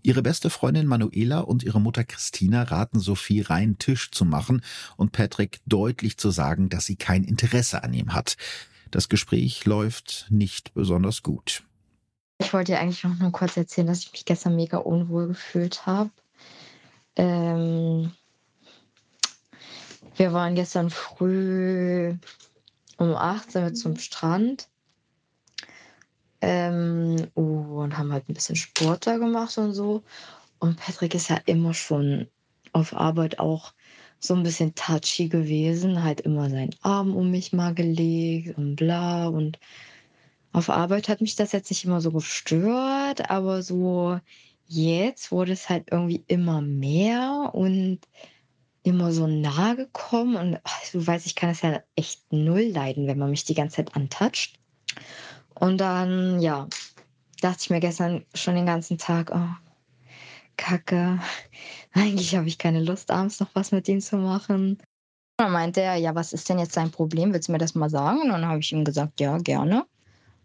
Ihre 0.01 0.21
beste 0.21 0.49
Freundin 0.49 0.86
Manuela 0.86 1.39
und 1.39 1.63
ihre 1.63 1.79
Mutter 1.79 2.03
Christina 2.03 2.63
raten 2.63 2.99
Sophie 2.99 3.39
reinen 3.39 3.79
Tisch 3.79 4.12
zu 4.12 4.25
machen 4.25 4.62
und 4.97 5.13
Patrick 5.13 5.62
deutlich 5.65 6.17
zu 6.17 6.29
sagen, 6.29 6.67
dass 6.67 6.86
sie 6.86 6.97
kein 6.97 7.23
Interesse 7.23 7.84
an 7.86 7.93
ihm 7.93 8.13
hat. 8.13 8.36
Das 8.91 9.08
Gespräch 9.08 9.63
läuft 9.63 10.27
nicht 10.29 10.73
besonders 10.73 11.23
gut. 11.23 11.63
Ich 12.43 12.53
wollte 12.53 12.73
dir 12.73 12.79
eigentlich 12.79 13.03
noch 13.06 13.17
nur 13.17 13.32
kurz 13.32 13.56
erzählen, 13.56 13.88
dass 13.88 13.99
ich 13.99 14.12
mich 14.12 14.25
gestern 14.25 14.56
mega 14.56 14.77
unwohl 14.77 15.29
gefühlt 15.29 15.86
habe. 15.86 16.12
Ähm, 17.15 18.12
wir 20.17 20.34
waren 20.34 20.53
gestern 20.53 20.89
früh 20.89 22.13
um 22.97 23.15
8 23.15 23.51
sind 23.51 23.63
wir 23.63 23.73
zum 23.73 23.97
Strand. 23.97 24.67
Ähm, 26.41 27.27
und 27.34 27.97
haben 27.97 28.12
halt 28.12 28.27
ein 28.27 28.34
bisschen 28.34 28.58
Sport 28.58 29.08
da 29.08 29.17
gemacht 29.17 29.58
und 29.58 29.73
so. 29.73 30.03
Und 30.60 30.77
Patrick 30.77 31.15
ist 31.15 31.29
ja 31.29 31.39
immer 31.45 31.73
schon 31.73 32.27
auf 32.73 32.93
Arbeit 32.93 33.39
auch 33.39 33.73
so 34.19 34.34
ein 34.36 34.43
bisschen 34.43 34.75
touchy 34.75 35.29
gewesen, 35.29 36.03
halt 36.03 36.21
immer 36.21 36.49
seinen 36.49 36.75
Arm 36.82 37.15
um 37.15 37.32
mich 37.32 37.53
mal 37.53 37.73
gelegt 37.73 38.58
und 38.58 38.75
bla. 38.75 39.27
Und 39.27 39.60
auf 40.53 40.69
Arbeit 40.69 41.09
hat 41.09 41.21
mich 41.21 41.35
das 41.35 41.51
jetzt 41.51 41.69
nicht 41.71 41.83
immer 41.83 41.99
so 41.99 42.11
gestört, 42.11 43.29
aber 43.29 43.63
so 43.63 44.19
jetzt 44.67 45.31
wurde 45.31 45.51
es 45.51 45.69
halt 45.69 45.89
irgendwie 45.91 46.23
immer 46.27 46.61
mehr 46.61 47.51
und 47.53 47.99
immer 48.83 49.11
so 49.11 49.27
nah 49.27 49.73
gekommen. 49.73 50.35
Und 50.35 50.59
ach, 50.63 50.91
du 50.91 51.05
weißt, 51.05 51.25
ich 51.25 51.35
kann 51.35 51.49
es 51.49 51.61
ja 51.61 51.81
echt 51.95 52.31
null 52.31 52.61
leiden, 52.61 53.07
wenn 53.07 53.17
man 53.17 53.31
mich 53.31 53.45
die 53.45 53.55
ganze 53.55 53.77
Zeit 53.77 53.95
antatscht. 53.95 54.59
Und 55.55 55.79
dann, 55.79 56.39
ja, 56.39 56.67
dachte 57.41 57.59
ich 57.61 57.69
mir 57.69 57.79
gestern 57.79 58.25
schon 58.33 58.55
den 58.55 58.65
ganzen 58.65 58.97
Tag, 58.97 59.31
oh, 59.33 59.49
Kacke. 60.57 61.19
Eigentlich 61.93 62.35
habe 62.35 62.47
ich 62.47 62.57
keine 62.57 62.81
Lust, 62.81 63.11
abends 63.11 63.39
noch 63.39 63.49
was 63.53 63.71
mit 63.71 63.87
ihm 63.87 64.01
zu 64.01 64.17
machen. 64.17 64.81
Dann 65.37 65.51
meinte 65.51 65.81
er, 65.81 65.95
ja, 65.95 66.13
was 66.13 66.31
ist 66.33 66.47
denn 66.49 66.59
jetzt 66.59 66.73
sein 66.73 66.91
Problem? 66.91 67.33
Willst 67.33 67.47
du 67.47 67.53
mir 67.53 67.57
das 67.57 67.75
mal 67.75 67.89
sagen? 67.89 68.21
Und 68.21 68.29
dann 68.29 68.45
habe 68.45 68.59
ich 68.59 68.71
ihm 68.71 68.83
gesagt, 68.83 69.19
ja, 69.19 69.37
gerne. 69.39 69.85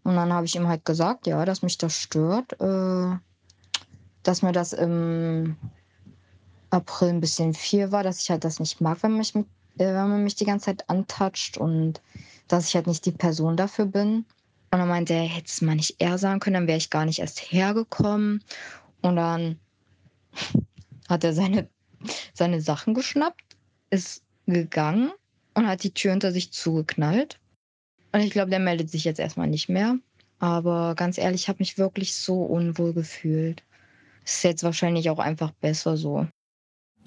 Und 0.09 0.17
dann 0.17 0.33
habe 0.33 0.47
ich 0.47 0.57
ihm 0.57 0.67
halt 0.67 0.87
gesagt, 0.87 1.27
ja, 1.27 1.45
dass 1.45 1.61
mich 1.61 1.77
das 1.77 1.95
stört, 1.95 2.59
äh, 2.63 3.15
dass 4.23 4.41
mir 4.41 4.53
das 4.53 4.73
im 4.73 5.59
April 6.71 7.11
ein 7.11 7.21
bisschen 7.21 7.53
viel 7.53 7.93
war, 7.93 8.03
dass 8.05 8.23
ich 8.23 8.31
halt 8.31 8.43
das 8.43 8.59
nicht 8.59 8.81
mag, 8.81 9.03
wenn, 9.03 9.19
mich, 9.19 9.37
äh, 9.37 9.43
wenn 9.77 10.09
man 10.09 10.25
mich 10.25 10.35
die 10.35 10.47
ganze 10.47 10.65
Zeit 10.65 10.89
antatscht 10.89 11.59
und 11.59 12.01
dass 12.49 12.69
ich 12.69 12.75
halt 12.75 12.87
nicht 12.87 13.05
die 13.05 13.13
Person 13.13 13.59
dafür 13.59 13.85
bin. 13.85 14.25
Und 14.71 14.79
dann 14.79 14.89
meinte 14.89 15.13
er, 15.13 15.25
hätte 15.25 15.49
es 15.49 15.61
mal 15.61 15.77
nicht 15.77 15.97
eher 15.99 16.17
sagen 16.17 16.41
können, 16.41 16.55
dann 16.55 16.69
wäre 16.69 16.79
ich 16.79 16.89
gar 16.89 17.05
nicht 17.05 17.19
erst 17.19 17.53
hergekommen. 17.53 18.43
Und 19.03 19.17
dann 19.17 19.61
hat 21.11 21.23
er 21.23 21.35
seine, 21.35 21.69
seine 22.33 22.63
Sachen 22.63 22.95
geschnappt, 22.95 23.59
ist 23.91 24.23
gegangen 24.47 25.11
und 25.53 25.69
hat 25.69 25.83
die 25.83 25.93
Tür 25.93 26.13
hinter 26.13 26.33
sich 26.33 26.51
zugeknallt. 26.51 27.39
Und 28.13 28.21
ich 28.21 28.31
glaube, 28.31 28.51
der 28.51 28.61
meldet 28.61 28.91
sich 28.91 29.05
jetzt 29.05 29.21
erstmal 29.21 29.49
nicht 29.49 29.69
mehr. 29.69 29.99
Aber 30.39 30.95
ganz 30.95 31.19
ehrlich, 31.19 31.43
ich 31.43 31.49
habe 31.49 31.59
mich 31.61 31.79
wirklich 31.79 32.15
so 32.17 32.43
unwohl 32.45 32.93
gefühlt. 32.95 33.65
Ist 34.25 34.45
jetzt 34.45 34.65
wahrscheinlich 34.65 35.11
auch 35.11 35.19
einfach 35.19 35.53
besser 35.53 35.97
so. 35.97 36.29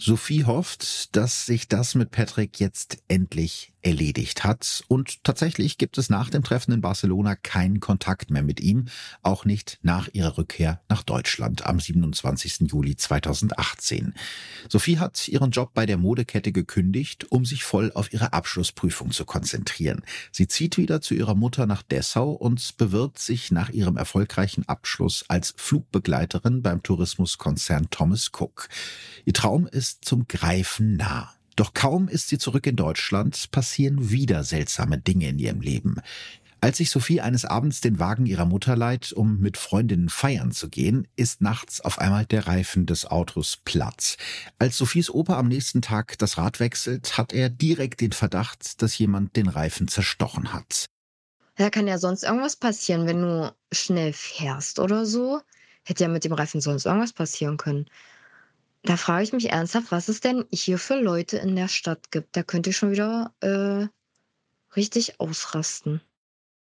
Sophie 0.04 0.46
hofft, 0.46 1.16
dass 1.16 1.46
sich 1.46 1.68
das 1.68 1.94
mit 1.94 2.10
Patrick 2.10 2.60
jetzt 2.60 3.04
endlich 3.08 3.72
erledigt 3.82 4.44
hat. 4.44 4.84
Und 4.88 5.24
tatsächlich 5.24 5.78
gibt 5.78 5.98
es 5.98 6.10
nach 6.10 6.30
dem 6.30 6.44
Treffen 6.44 6.72
in 6.72 6.82
Barcelona 6.82 7.36
keinen 7.36 7.80
Kontakt 7.80 8.30
mehr 8.30 8.44
mit 8.44 8.60
ihm, 8.60 8.86
auch 9.22 9.46
nicht 9.46 9.80
nach 9.82 10.10
ihrer 10.14 10.38
Rückkehr 10.38 10.82
nach 10.90 11.04
Deutschland 11.04 11.66
am 11.66 11.80
27. 11.80 12.72
Juli 12.72 12.96
2018. 12.96 14.14
Sophie 14.70 15.00
hat 15.00 15.28
ihren 15.28 15.52
Job 15.52 15.72
bei 15.74 15.86
der 15.86 15.98
Modekette 15.98 16.52
gekündigt, 16.52 17.32
um 17.32 17.46
sich 17.46 17.64
voll 17.64 17.92
auf 17.94 18.14
ihre 18.14 18.34
Abschlussprüfung 18.34 19.12
zu 19.12 19.26
konzentrieren. 19.26 20.04
Sie 20.32 20.48
zieht 20.48 20.78
wieder 20.78 21.02
zu 21.02 21.14
ihrer 21.14 21.36
Mutter 21.36 21.66
nach 21.66 21.82
Dessau 21.82 22.32
und 22.32 22.78
bewirbt 22.78 23.20
sich 23.20 23.52
nach 23.52 23.70
ihrem 23.70 23.98
erfolgreichen 23.98 24.68
Abschluss 24.68 25.26
als 25.28 25.54
Flugbegleiterin 25.58 26.62
beim 26.62 26.84
Tourismuskonzern 26.84 27.90
Thomas 27.90 28.32
Cook. 28.38 28.70
Ihr 29.26 29.34
Traum 29.34 29.68
ist 29.68 29.91
zum 30.00 30.28
Greifen 30.28 30.96
nah. 30.96 31.34
Doch 31.56 31.74
kaum 31.74 32.08
ist 32.08 32.30
sie 32.30 32.38
zurück 32.38 32.66
in 32.66 32.76
Deutschland, 32.76 33.52
passieren 33.52 34.10
wieder 34.10 34.44
seltsame 34.44 34.98
Dinge 34.98 35.28
in 35.30 35.40
ihrem 35.40 35.62
Leben. 35.62 36.02
Als 36.64 36.78
sich 36.78 36.92
Sophie 36.92 37.22
eines 37.22 37.44
Abends 37.44 37.82
den 37.82 37.98
Wagen 37.98 38.28
ihrer 38.28 38.46
Mutter 38.46 38.76
leiht, 38.76 39.14
um 39.14 39.40
mit 39.40 39.58
Freundinnen 39.58 40.10
feiern 40.10 40.52
zu 40.52 40.70
gehen, 40.70 41.08
ist 41.16 41.42
nachts 41.42 41.82
auf 41.82 41.98
einmal 41.98 42.28
der 42.28 42.46
Reifen 42.46 42.86
des 42.86 43.08
Autos 43.08 43.58
platt. 43.66 44.16
Als 44.60 44.78
Sophies 44.78 45.10
Opa 45.10 45.40
am 45.40 45.48
nächsten 45.48 45.82
Tag 45.82 46.20
das 46.20 46.38
Rad 46.38 46.60
wechselt, 46.60 47.18
hat 47.18 47.34
er 47.34 47.50
direkt 47.50 48.00
den 48.00 48.12
Verdacht, 48.12 48.84
dass 48.84 48.96
jemand 48.96 49.36
den 49.36 49.48
Reifen 49.48 49.88
zerstochen 49.88 50.54
hat. 50.54 50.86
Da 51.56 51.72
kann 51.72 51.88
ja 51.88 51.98
sonst 51.98 52.24
irgendwas 52.24 52.56
passieren, 52.56 53.08
wenn 53.08 53.24
du 53.24 53.56
schnell 53.72 54.14
fährst 54.14 54.78
oder 54.78 55.08
so. 55.08 55.42
Hätte 55.84 56.04
ja 56.04 56.10
mit 56.10 56.26
dem 56.26 56.34
Reifen 56.34 56.62
sonst 56.62 56.86
irgendwas 56.86 57.14
passieren 57.14 57.58
können. 57.58 57.88
Da 58.84 58.98
frage 58.98 59.24
ich 59.24 59.34
mich 59.34 59.50
ernsthaft, 59.52 59.92
was 59.92 60.08
es 60.08 60.22
denn 60.22 60.46
hier 60.52 60.80
für 60.80 61.00
Leute 61.00 61.38
in 61.38 61.56
der 61.56 61.68
Stadt 61.68 62.12
gibt. 62.12 62.36
Da 62.36 62.44
könnte 62.44 62.72
ich 62.72 62.78
schon 62.78 62.92
wieder 62.92 63.34
äh, 63.42 63.88
richtig 64.76 65.20
ausrasten. 65.20 66.02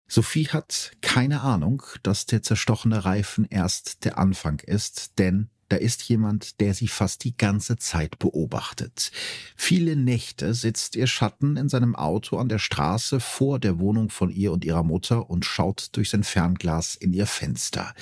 Sophie 0.07 0.47
hat 0.49 0.91
keine 1.01 1.41
Ahnung, 1.41 1.81
dass 2.03 2.25
der 2.25 2.43
zerstochene 2.43 3.03
Reifen 3.03 3.45
erst 3.49 4.05
der 4.05 4.17
Anfang 4.19 4.59
ist, 4.59 5.17
denn 5.17 5.49
da 5.69 5.77
ist 5.77 6.03
jemand, 6.03 6.59
der 6.59 6.75
sie 6.75 6.87
fast 6.87 7.23
die 7.23 7.35
ganze 7.35 7.77
Zeit 7.77 8.19
beobachtet. 8.19 9.11
Viele 9.55 9.95
Nächte 9.95 10.53
sitzt 10.53 10.95
ihr 10.95 11.07
Schatten 11.07 11.57
in 11.57 11.67
seinem 11.67 11.95
Auto 11.95 12.37
an 12.37 12.47
der 12.47 12.59
Straße 12.59 13.19
vor 13.19 13.57
der 13.57 13.79
Wohnung 13.79 14.11
von 14.11 14.29
ihr 14.29 14.51
und 14.51 14.65
ihrer 14.65 14.83
Mutter 14.83 15.31
und 15.31 15.45
schaut 15.45 15.89
durch 15.93 16.11
sein 16.11 16.23
Fernglas 16.23 16.93
in 16.95 17.11
ihr 17.11 17.25
Fenster. 17.25 17.95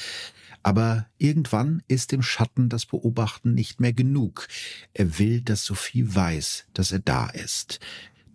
Aber 0.64 1.08
irgendwann 1.18 1.82
ist 1.88 2.12
dem 2.12 2.22
Schatten 2.22 2.70
das 2.70 2.86
Beobachten 2.86 3.54
nicht 3.54 3.80
mehr 3.80 3.94
genug. 3.94 4.48
Er 4.94 5.18
will, 5.18 5.42
dass 5.42 5.66
Sophie 5.66 6.16
weiß, 6.16 6.66
dass 6.74 6.92
er 6.92 7.00
da 7.00 7.28
ist. 7.28 7.80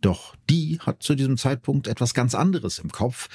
Doch 0.00 0.36
die 0.50 0.78
hat 0.80 1.02
zu 1.02 1.14
diesem 1.14 1.36
Zeitpunkt 1.36 1.86
etwas 1.86 2.14
ganz 2.14 2.34
anderes 2.34 2.78
im 2.78 2.90
Kopf. 2.90 3.28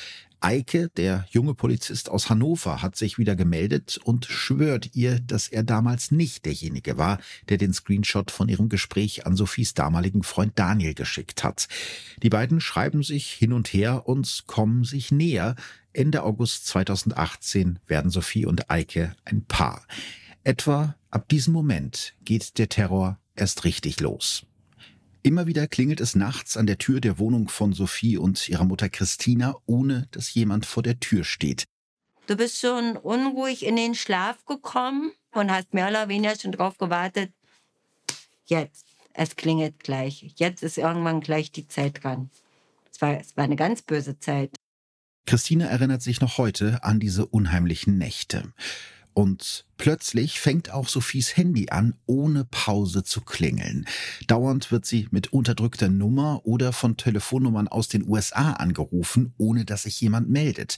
Eike, 0.43 0.89
der 0.97 1.25
junge 1.29 1.53
Polizist 1.53 2.09
aus 2.09 2.29
Hannover, 2.29 2.81
hat 2.81 2.95
sich 2.95 3.19
wieder 3.19 3.35
gemeldet 3.35 3.99
und 4.03 4.25
schwört 4.25 4.95
ihr, 4.95 5.19
dass 5.19 5.47
er 5.47 5.61
damals 5.61 6.09
nicht 6.09 6.45
derjenige 6.45 6.97
war, 6.97 7.19
der 7.49 7.57
den 7.57 7.73
Screenshot 7.73 8.31
von 8.31 8.49
ihrem 8.49 8.67
Gespräch 8.67 9.27
an 9.27 9.35
Sophies 9.35 9.75
damaligen 9.75 10.23
Freund 10.23 10.57
Daniel 10.57 10.95
geschickt 10.95 11.43
hat. 11.43 11.67
Die 12.23 12.29
beiden 12.29 12.59
schreiben 12.59 13.03
sich 13.03 13.31
hin 13.31 13.53
und 13.53 13.71
her 13.71 14.07
und 14.07 14.45
kommen 14.47 14.83
sich 14.83 15.11
näher. 15.11 15.55
Ende 15.93 16.23
August 16.23 16.65
2018 16.67 17.77
werden 17.85 18.09
Sophie 18.09 18.47
und 18.47 18.71
Eike 18.71 19.15
ein 19.25 19.45
Paar. 19.45 19.85
Etwa 20.43 20.95
ab 21.11 21.29
diesem 21.29 21.53
Moment 21.53 22.15
geht 22.25 22.57
der 22.57 22.67
Terror 22.67 23.19
erst 23.35 23.63
richtig 23.63 23.99
los. 23.99 24.47
Immer 25.23 25.45
wieder 25.45 25.67
klingelt 25.67 26.01
es 26.01 26.15
nachts 26.15 26.57
an 26.57 26.65
der 26.65 26.79
Tür 26.79 26.99
der 26.99 27.19
Wohnung 27.19 27.47
von 27.47 27.73
Sophie 27.73 28.17
und 28.17 28.49
ihrer 28.49 28.65
Mutter 28.65 28.89
Christina, 28.89 29.55
ohne 29.67 30.07
dass 30.11 30.33
jemand 30.33 30.65
vor 30.65 30.81
der 30.81 30.99
Tür 30.99 31.23
steht. 31.23 31.65
Du 32.25 32.35
bist 32.35 32.59
schon 32.59 32.97
unruhig 32.97 33.65
in 33.65 33.75
den 33.75 33.93
Schlaf 33.93 34.45
gekommen 34.45 35.11
und 35.31 35.51
hast 35.51 35.73
mehr 35.73 35.89
oder 35.89 36.07
weniger 36.09 36.35
schon 36.35 36.51
drauf 36.51 36.77
gewartet. 36.77 37.31
Jetzt, 38.45 38.87
es 39.13 39.35
klingelt 39.35 39.79
gleich. 39.83 40.33
Jetzt 40.37 40.63
ist 40.63 40.77
irgendwann 40.77 41.21
gleich 41.21 41.51
die 41.51 41.67
Zeit 41.67 42.03
dran. 42.03 42.31
Es 42.91 42.99
war, 43.01 43.19
es 43.19 43.37
war 43.37 43.43
eine 43.43 43.55
ganz 43.55 43.83
böse 43.83 44.19
Zeit. 44.19 44.55
Christina 45.27 45.65
erinnert 45.65 46.01
sich 46.01 46.19
noch 46.19 46.39
heute 46.39 46.83
an 46.83 46.99
diese 46.99 47.27
unheimlichen 47.27 47.97
Nächte. 47.97 48.53
Und 49.13 49.65
plötzlich 49.77 50.39
fängt 50.39 50.71
auch 50.71 50.87
Sophies 50.87 51.35
Handy 51.35 51.69
an, 51.69 51.95
ohne 52.05 52.45
Pause 52.45 53.03
zu 53.03 53.19
klingeln. 53.21 53.85
Dauernd 54.27 54.71
wird 54.71 54.85
sie 54.85 55.07
mit 55.11 55.33
unterdrückter 55.33 55.89
Nummer 55.89 56.41
oder 56.45 56.71
von 56.71 56.95
Telefonnummern 56.95 57.67
aus 57.67 57.89
den 57.89 58.07
USA 58.07 58.53
angerufen, 58.53 59.33
ohne 59.37 59.65
dass 59.65 59.83
sich 59.83 59.99
jemand 59.99 60.29
meldet. 60.29 60.77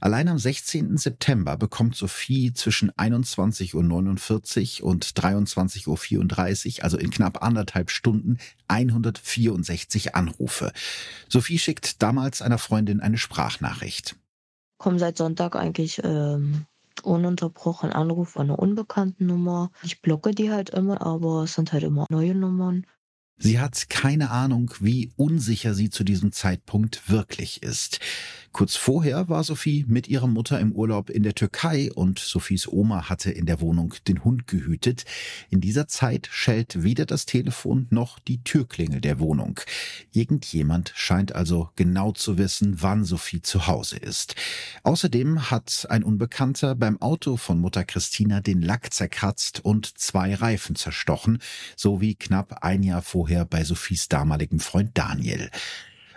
Allein 0.00 0.28
am 0.28 0.38
16. 0.38 0.96
September 0.96 1.56
bekommt 1.58 1.94
Sophie 1.94 2.54
zwischen 2.54 2.90
21.49 2.92 4.82
Uhr 4.82 4.88
und 4.88 5.04
23.34 5.04 6.78
Uhr, 6.78 6.84
also 6.84 6.96
in 6.96 7.10
knapp 7.10 7.42
anderthalb 7.42 7.90
Stunden, 7.90 8.38
164 8.68 10.14
Anrufe. 10.14 10.72
Sophie 11.28 11.58
schickt 11.58 12.02
damals 12.02 12.40
einer 12.40 12.58
Freundin 12.58 13.00
eine 13.00 13.18
Sprachnachricht. 13.18 14.16
Komm 14.78 14.98
seit 14.98 15.16
Sonntag 15.18 15.56
eigentlich 15.56 16.00
ähm, 16.02 16.66
ununterbrochen 17.02 17.90
Anruf 17.90 18.36
an 18.36 18.50
einer 18.50 18.58
unbekannten 18.58 19.26
Nummer. 19.26 19.70
Ich 19.82 20.00
blocke 20.02 20.32
die 20.32 20.50
halt 20.50 20.70
immer, 20.70 21.02
aber 21.02 21.44
es 21.44 21.54
sind 21.54 21.72
halt 21.72 21.82
immer 21.82 22.06
neue 22.10 22.34
Nummern. 22.34 22.86
Sie 23.36 23.58
hat 23.58 23.90
keine 23.90 24.30
Ahnung, 24.30 24.72
wie 24.80 25.12
unsicher 25.16 25.74
sie 25.74 25.90
zu 25.90 26.04
diesem 26.04 26.32
Zeitpunkt 26.32 27.10
wirklich 27.10 27.62
ist. 27.62 27.98
Kurz 28.54 28.76
vorher 28.76 29.28
war 29.28 29.42
Sophie 29.42 29.84
mit 29.88 30.06
ihrer 30.06 30.28
Mutter 30.28 30.60
im 30.60 30.70
Urlaub 30.70 31.10
in 31.10 31.24
der 31.24 31.34
Türkei 31.34 31.90
und 31.92 32.20
Sophies 32.20 32.68
Oma 32.68 33.08
hatte 33.08 33.32
in 33.32 33.46
der 33.46 33.60
Wohnung 33.60 33.94
den 34.06 34.22
Hund 34.22 34.46
gehütet. 34.46 35.04
In 35.50 35.60
dieser 35.60 35.88
Zeit 35.88 36.28
schellt 36.30 36.84
weder 36.84 37.04
das 37.04 37.26
Telefon 37.26 37.88
noch 37.90 38.20
die 38.20 38.44
Türklingel 38.44 39.00
der 39.00 39.18
Wohnung. 39.18 39.58
Irgendjemand 40.12 40.92
scheint 40.94 41.34
also 41.34 41.70
genau 41.74 42.12
zu 42.12 42.38
wissen, 42.38 42.80
wann 42.80 43.04
Sophie 43.04 43.42
zu 43.42 43.66
Hause 43.66 43.96
ist. 43.96 44.36
Außerdem 44.84 45.50
hat 45.50 45.88
ein 45.90 46.04
Unbekannter 46.04 46.76
beim 46.76 47.02
Auto 47.02 47.36
von 47.36 47.58
Mutter 47.58 47.82
Christina 47.82 48.40
den 48.40 48.62
Lack 48.62 48.94
zerkratzt 48.94 49.64
und 49.64 49.98
zwei 49.98 50.32
Reifen 50.32 50.76
zerstochen, 50.76 51.40
so 51.74 52.00
wie 52.00 52.14
knapp 52.14 52.62
ein 52.62 52.84
Jahr 52.84 53.02
vorher 53.02 53.46
bei 53.46 53.64
Sophies 53.64 54.08
damaligem 54.08 54.60
Freund 54.60 54.92
Daniel. 54.94 55.50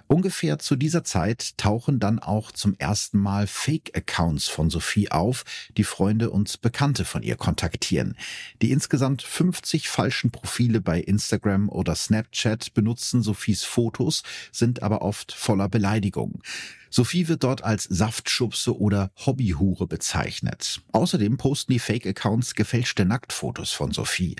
Ungefähr 0.08 0.58
zu 0.58 0.78
dieser 0.78 1.04
Zeit 1.04 1.58
tauchen 1.58 2.00
dann 2.00 2.20
auch 2.20 2.52
zum 2.54 2.76
ersten 2.78 3.20
Mal 3.20 3.46
Fake-Accounts 3.46 4.48
von 4.48 4.70
Sophie 4.70 5.12
auf, 5.12 5.44
die 5.76 5.84
Freunde 5.84 6.30
und 6.30 6.62
Bekannte 6.62 7.04
von 7.04 7.24
ihr 7.24 7.36
kontaktieren. 7.36 8.16
Die 8.62 8.72
insgesamt 8.72 9.22
50 9.22 9.90
falschen 9.90 10.32
Profile 10.32 10.80
bei 10.80 11.02
Instagram 11.02 11.68
oder 11.68 11.94
Snapchat 11.94 12.74
benutzen 12.74 13.22
Sophies 13.22 13.64
Fotos, 13.64 14.24
sind 14.54 14.82
aber 14.82 15.02
oft 15.02 15.34
voller 15.34 15.68
Beleidigung. 15.68 16.42
Sophie 16.90 17.28
wird 17.28 17.44
dort 17.44 17.64
als 17.64 17.84
Saftschubse 17.84 18.78
oder 18.78 19.12
Hobbyhure 19.26 19.88
bezeichnet. 19.88 20.82
Außerdem 20.92 21.38
posten 21.38 21.74
die 21.74 21.80
Fake-Accounts 21.80 22.56
gefälschte 22.56 23.06
Nacktfotos 23.06 23.72
von 23.72 23.92
Sophie. 23.92 24.36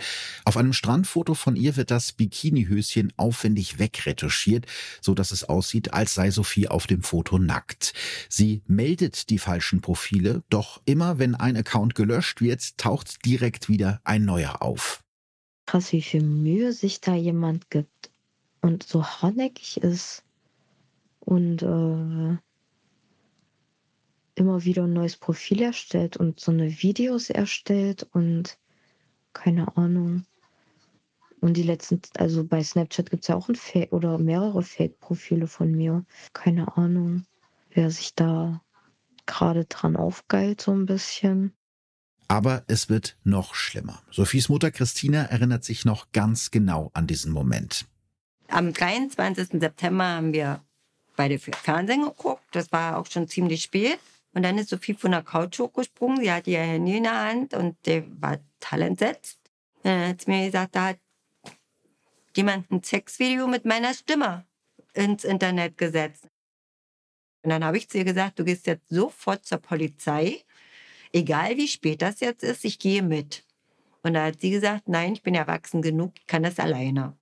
Auf 0.46 0.58
einem 0.58 0.74
Strandfoto 0.74 1.34
von 1.34 1.56
ihr 1.56 1.76
wird 1.76 1.92
das 1.92 2.12
Bikinihöschen 2.14 3.14
aufwendig 3.18 3.80
wegretuschiert, 3.80 4.66
so 5.02 5.14
dass 5.14 5.32
es 5.32 5.44
aussieht, 5.44 5.94
als 5.94 6.14
sei 6.14 6.32
Sophie 6.32 6.68
auf 6.68 6.88
dem 6.88 7.04
Foto 7.04 7.38
nackt. 7.38 7.94
Sie 8.30 8.62
meldet 8.68 9.30
die 9.30 9.40
falschen 9.40 9.82
Profile, 9.82 10.44
doch 10.50 10.82
immer 10.86 11.20
wenn 11.20 11.36
ein 11.36 11.58
Account 11.58 11.96
gelöscht 11.96 12.42
wird, 12.42 12.78
taucht 12.78 13.26
direkt 13.26 13.70
wieder 13.70 14.02
ein 14.04 14.26
neuer 14.26 14.62
auf. 14.62 15.04
Krass, 15.66 15.92
wie 15.92 16.02
viel 16.02 16.24
Mühe 16.24 16.72
sich 16.72 17.02
da 17.02 17.14
jemand 17.14 17.70
gibt 17.70 18.10
und 18.62 18.84
so 18.84 19.06
hartnäckig 19.06 19.78
ist 19.78 20.24
und 21.28 21.62
äh, 21.62 22.38
immer 24.36 24.64
wieder 24.64 24.84
ein 24.86 24.94
neues 24.94 25.18
Profil 25.18 25.62
erstellt 25.62 26.16
und 26.16 26.40
so 26.40 26.54
eine 26.54 26.82
Videos 26.82 27.30
erstellt 27.30 28.08
und 28.14 28.58
keine 29.34 29.76
Ahnung. 29.76 30.26
Und 31.42 31.58
die 31.58 31.64
letzten, 31.64 32.00
also 32.18 32.46
bei 32.46 32.64
Snapchat 32.64 33.10
gibt 33.10 33.24
es 33.24 33.28
ja 33.28 33.36
auch 33.36 33.50
ein 33.50 33.56
Fake 33.56 33.92
oder 33.92 34.18
mehrere 34.18 34.64
Fake-Profile 34.64 35.48
von 35.48 35.74
mir. 35.74 36.06
Keine 36.32 36.78
Ahnung, 36.78 37.26
wer 37.72 37.92
sich 37.92 38.16
da 38.16 38.62
gerade 39.26 39.66
dran 39.66 39.98
aufgeilt, 39.98 40.62
so 40.62 40.72
ein 40.72 40.86
bisschen. 40.86 41.52
Aber 42.30 42.64
es 42.68 42.88
wird 42.88 43.18
noch 43.26 43.54
schlimmer. 43.54 44.02
Sophies 44.12 44.48
Mutter 44.48 44.72
Christina 44.72 45.24
erinnert 45.24 45.66
sich 45.66 45.84
noch 45.84 46.14
ganz 46.14 46.52
genau 46.52 46.90
an 46.94 47.06
diesen 47.06 47.34
Moment. 47.34 47.86
Am 48.48 48.72
23. 48.72 49.60
September 49.60 50.06
haben 50.06 50.32
wir 50.32 50.62
beide 51.18 51.38
Fernsehen 51.40 52.04
geguckt. 52.04 52.46
Das 52.52 52.72
war 52.72 52.98
auch 52.98 53.08
schon 53.08 53.28
ziemlich 53.28 53.64
spät. 53.64 54.00
Und 54.34 54.44
dann 54.44 54.58
ist 54.58 54.70
Sophie 54.70 54.94
von 54.94 55.12
der 55.12 55.24
Couch 55.24 55.60
hochgesprungen. 55.60 56.22
Sie 56.22 56.32
hatte 56.32 56.52
ihr 56.52 56.60
Handy 56.60 56.98
in 56.98 57.04
der 57.04 57.20
Hand 57.20 57.54
und 57.54 57.76
der 57.86 58.06
war 58.22 58.38
total 58.60 58.84
entsetzt. 58.84 59.40
Dann 59.84 60.10
hat 60.10 60.22
sie 60.22 60.32
mir 60.32 60.46
gesagt, 60.46 60.76
da 60.76 60.90
hat 60.90 61.00
jemand 62.36 62.72
ein 62.72 62.84
Sexvideo 62.84 63.48
mit 63.48 63.66
meiner 63.66 63.94
Stimme 63.94 64.46
ins 64.94 65.24
Internet 65.24 65.78
gesetzt. 65.78 66.28
Und 67.44 67.50
dann 67.50 67.64
habe 67.64 67.78
ich 67.78 67.90
zu 67.90 67.98
ihr 67.98 68.04
gesagt, 68.04 68.40
du 68.40 68.44
gehst 68.44 68.68
jetzt 68.68 68.90
sofort 68.90 69.46
zur 69.46 69.60
Polizei, 69.60 70.44
egal 71.14 71.58
wie 71.58 71.68
spät 71.68 72.02
das 72.02 72.20
jetzt 72.20 72.44
ist, 72.44 72.66
ich 72.66 72.78
gehe 72.78 73.02
mit. 73.02 73.44
Und 74.04 74.14
da 74.14 74.26
hat 74.26 74.42
sie 74.42 74.52
gesagt, 74.52 74.88
nein, 74.88 75.14
ich 75.14 75.24
bin 75.24 75.36
erwachsen 75.36 75.82
genug, 75.82 76.14
ich 76.20 76.28
kann 76.28 76.44
das 76.44 76.60
alleine. 76.60 77.18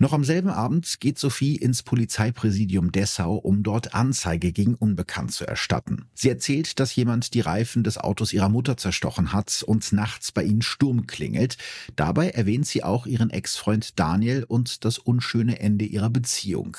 Noch 0.00 0.12
am 0.12 0.24
selben 0.24 0.48
Abend 0.48 0.98
geht 0.98 1.20
Sophie 1.20 1.54
ins 1.54 1.84
Polizeipräsidium 1.84 2.90
Dessau, 2.90 3.36
um 3.36 3.62
dort 3.62 3.94
Anzeige 3.94 4.50
gegen 4.50 4.74
Unbekannt 4.74 5.30
zu 5.30 5.46
erstatten. 5.46 6.06
Sie 6.14 6.28
erzählt, 6.28 6.80
dass 6.80 6.96
jemand 6.96 7.32
die 7.32 7.40
Reifen 7.40 7.84
des 7.84 7.98
Autos 7.98 8.32
ihrer 8.32 8.48
Mutter 8.48 8.76
zerstochen 8.76 9.32
hat 9.32 9.62
und 9.64 9.92
nachts 9.92 10.32
bei 10.32 10.42
ihnen 10.42 10.62
Sturm 10.62 11.06
klingelt. 11.06 11.58
Dabei 11.94 12.30
erwähnt 12.30 12.66
sie 12.66 12.82
auch 12.82 13.06
ihren 13.06 13.30
Ex-Freund 13.30 13.96
Daniel 13.98 14.44
und 14.48 14.84
das 14.84 14.98
unschöne 14.98 15.60
Ende 15.60 15.84
ihrer 15.84 16.10
Beziehung. 16.10 16.76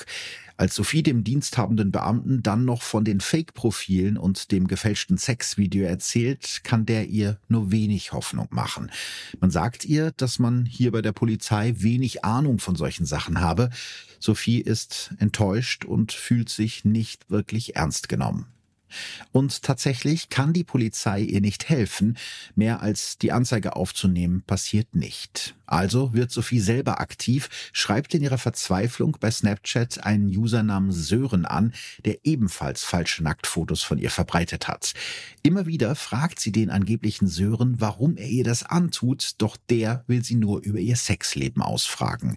Als 0.58 0.74
Sophie 0.74 1.02
dem 1.02 1.22
diensthabenden 1.22 1.92
Beamten 1.92 2.42
dann 2.42 2.64
noch 2.64 2.80
von 2.80 3.04
den 3.04 3.20
Fake-Profilen 3.20 4.16
und 4.16 4.52
dem 4.52 4.66
gefälschten 4.66 5.18
Sexvideo 5.18 5.84
erzählt, 5.84 6.62
kann 6.64 6.86
der 6.86 7.08
ihr 7.08 7.38
nur 7.48 7.70
wenig 7.70 8.12
Hoffnung 8.12 8.48
machen. 8.50 8.90
Man 9.38 9.50
sagt 9.50 9.84
ihr, 9.84 10.12
dass 10.12 10.38
man 10.38 10.64
hier 10.64 10.92
bei 10.92 11.02
der 11.02 11.12
Polizei 11.12 11.74
wenig 11.76 12.24
Ahnung 12.24 12.58
von 12.58 12.74
solchen 12.74 13.04
Sachen 13.04 13.40
habe. 13.40 13.68
Sophie 14.18 14.60
ist 14.60 15.14
enttäuscht 15.18 15.84
und 15.84 16.12
fühlt 16.12 16.48
sich 16.48 16.84
nicht 16.84 17.30
wirklich 17.30 17.76
ernst 17.76 18.08
genommen. 18.08 18.46
Und 19.32 19.62
tatsächlich 19.62 20.28
kann 20.28 20.52
die 20.52 20.64
Polizei 20.64 21.20
ihr 21.20 21.40
nicht 21.40 21.68
helfen. 21.68 22.16
Mehr 22.54 22.80
als 22.80 23.18
die 23.18 23.32
Anzeige 23.32 23.76
aufzunehmen 23.76 24.42
passiert 24.46 24.94
nicht. 24.94 25.54
Also 25.66 26.12
wird 26.14 26.30
Sophie 26.30 26.60
selber 26.60 27.00
aktiv, 27.00 27.48
schreibt 27.72 28.14
in 28.14 28.22
ihrer 28.22 28.38
Verzweiflung 28.38 29.16
bei 29.18 29.30
Snapchat 29.30 30.04
einen 30.04 30.28
User 30.28 30.62
namens 30.62 31.08
Sören 31.08 31.44
an, 31.44 31.74
der 32.04 32.18
ebenfalls 32.24 32.84
falsche 32.84 33.24
Nacktfotos 33.24 33.82
von 33.82 33.98
ihr 33.98 34.10
verbreitet 34.10 34.68
hat. 34.68 34.94
Immer 35.42 35.66
wieder 35.66 35.94
fragt 35.96 36.38
sie 36.38 36.52
den 36.52 36.70
angeblichen 36.70 37.26
Sören, 37.26 37.80
warum 37.80 38.16
er 38.16 38.28
ihr 38.28 38.44
das 38.44 38.62
antut, 38.62 39.32
doch 39.38 39.56
der 39.68 40.04
will 40.06 40.24
sie 40.24 40.36
nur 40.36 40.62
über 40.62 40.78
ihr 40.78 40.96
Sexleben 40.96 41.62
ausfragen. 41.62 42.36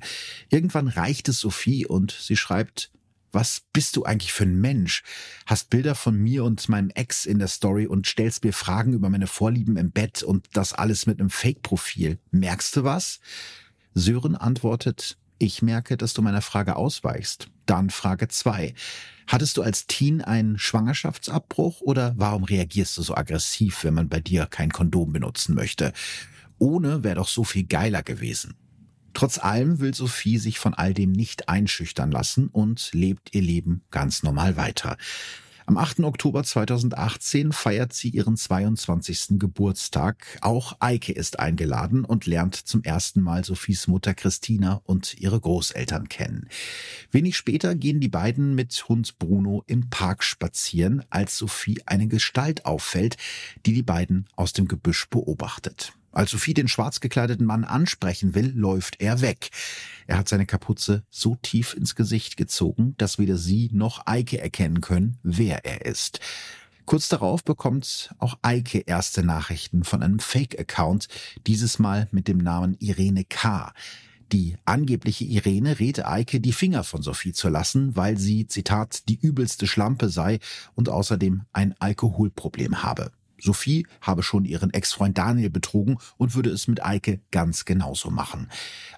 Irgendwann 0.49 0.87
reicht 0.87 1.29
es 1.29 1.39
Sophie 1.39 1.85
und 1.85 2.11
sie 2.11 2.35
schreibt, 2.35 2.91
was 3.31 3.61
bist 3.73 3.95
du 3.95 4.03
eigentlich 4.03 4.33
für 4.33 4.43
ein 4.43 4.59
Mensch? 4.59 5.03
Hast 5.45 5.69
Bilder 5.69 5.95
von 5.95 6.17
mir 6.17 6.43
und 6.43 6.67
meinem 6.69 6.89
Ex 6.89 7.25
in 7.25 7.39
der 7.39 7.47
Story 7.47 7.87
und 7.87 8.07
stellst 8.07 8.43
mir 8.43 8.53
Fragen 8.53 8.93
über 8.93 9.09
meine 9.09 9.27
Vorlieben 9.27 9.77
im 9.77 9.91
Bett 9.91 10.23
und 10.23 10.47
das 10.53 10.73
alles 10.73 11.05
mit 11.05 11.19
einem 11.19 11.29
Fake-Profil. 11.29 12.19
Merkst 12.31 12.75
du 12.75 12.83
was? 12.83 13.19
Sören 13.93 14.35
antwortet, 14.35 15.17
ich 15.39 15.61
merke, 15.61 15.95
dass 15.95 16.13
du 16.13 16.21
meiner 16.21 16.41
Frage 16.41 16.75
ausweichst. 16.75 17.49
Dann 17.65 17.89
Frage 17.89 18.27
zwei: 18.27 18.73
Hattest 19.27 19.57
du 19.57 19.61
als 19.61 19.87
Teen 19.87 20.21
einen 20.21 20.59
Schwangerschaftsabbruch 20.59 21.81
oder 21.81 22.13
warum 22.17 22.43
reagierst 22.43 22.97
du 22.97 23.01
so 23.01 23.15
aggressiv, 23.15 23.83
wenn 23.83 23.93
man 23.93 24.09
bei 24.09 24.19
dir 24.19 24.47
kein 24.47 24.71
Kondom 24.71 25.13
benutzen 25.13 25.55
möchte? 25.55 25.93
Ohne 26.57 27.03
wäre 27.03 27.15
doch 27.15 27.27
so 27.29 27.45
viel 27.45 27.63
geiler 27.63 28.03
gewesen. 28.03 28.55
Trotz 29.13 29.37
allem 29.37 29.79
will 29.79 29.93
Sophie 29.93 30.37
sich 30.37 30.59
von 30.59 30.73
all 30.73 30.93
dem 30.93 31.11
nicht 31.11 31.49
einschüchtern 31.49 32.11
lassen 32.11 32.47
und 32.47 32.91
lebt 32.93 33.33
ihr 33.33 33.41
Leben 33.41 33.81
ganz 33.91 34.23
normal 34.23 34.57
weiter. 34.57 34.97
Am 35.69 35.77
8. 35.77 35.99
Oktober 35.99 36.43
2018 36.43 37.51
feiert 37.51 37.93
sie 37.93 38.09
ihren 38.09 38.35
22. 38.35 39.37
Geburtstag. 39.37 40.39
Auch 40.41 40.75
Eike 40.79 41.11
ist 41.11 41.37
eingeladen 41.37 42.05
und 42.05 42.25
lernt 42.25 42.55
zum 42.55 42.81
ersten 42.81 43.21
Mal 43.21 43.45
Sophies 43.45 43.85
Mutter 43.85 44.15
Christina 44.15 44.81
und 44.85 45.19
ihre 45.19 45.39
Großeltern 45.39 46.09
kennen. 46.09 46.49
Wenig 47.11 47.37
später 47.37 47.75
gehen 47.75 47.99
die 47.99 48.09
beiden 48.09 48.55
mit 48.55 48.89
Hund 48.89 49.19
Bruno 49.19 49.63
im 49.67 49.91
Park 49.91 50.23
spazieren, 50.23 51.03
als 51.11 51.37
Sophie 51.37 51.79
eine 51.85 52.07
Gestalt 52.07 52.65
auffällt, 52.65 53.17
die 53.67 53.73
die 53.73 53.83
beiden 53.83 54.25
aus 54.35 54.53
dem 54.53 54.67
Gebüsch 54.67 55.07
beobachtet. 55.07 55.93
Als 56.11 56.31
Sophie 56.31 56.53
den 56.53 56.67
schwarz 56.67 56.99
gekleideten 56.99 57.45
Mann 57.45 57.63
ansprechen 57.63 58.35
will, 58.35 58.51
läuft 58.55 58.99
er 58.99 59.21
weg. 59.21 59.49
Er 60.07 60.17
hat 60.17 60.27
seine 60.27 60.45
Kapuze 60.45 61.03
so 61.09 61.35
tief 61.41 61.73
ins 61.73 61.95
Gesicht 61.95 62.35
gezogen, 62.37 62.95
dass 62.97 63.19
weder 63.19 63.37
sie 63.37 63.69
noch 63.71 64.07
Eike 64.07 64.41
erkennen 64.41 64.81
können, 64.81 65.19
wer 65.23 65.65
er 65.65 65.85
ist. 65.85 66.19
Kurz 66.85 67.07
darauf 67.07 67.43
bekommt 67.43 68.15
auch 68.17 68.39
Eike 68.41 68.79
erste 68.79 69.21
Nachrichten 69.21 69.83
von 69.83 70.01
einem 70.01 70.17
Fake-Account, 70.17 71.07
dieses 71.45 71.77
Mal 71.77 72.07
mit 72.11 72.27
dem 72.27 72.39
Namen 72.39 72.75
Irene 72.79 73.25
K. 73.25 73.71
Die 74.31 74.57
angebliche 74.65 75.25
Irene 75.25 75.79
rät 75.79 76.05
Eike, 76.05 76.39
die 76.39 76.51
Finger 76.51 76.83
von 76.83 77.03
Sophie 77.03 77.33
zu 77.33 77.49
lassen, 77.49 77.95
weil 77.95 78.17
sie, 78.17 78.47
Zitat, 78.47 79.07
die 79.09 79.19
übelste 79.19 79.67
Schlampe 79.67 80.09
sei 80.09 80.39
und 80.73 80.89
außerdem 80.89 81.43
ein 81.51 81.75
Alkoholproblem 81.79 82.81
habe. 82.81 83.11
Sophie 83.41 83.87
habe 84.01 84.23
schon 84.23 84.45
ihren 84.45 84.73
Ex-Freund 84.73 85.17
Daniel 85.17 85.49
betrogen 85.49 85.97
und 86.17 86.35
würde 86.35 86.49
es 86.49 86.67
mit 86.67 86.83
Eike 86.83 87.19
ganz 87.31 87.65
genauso 87.65 88.09
machen. 88.09 88.49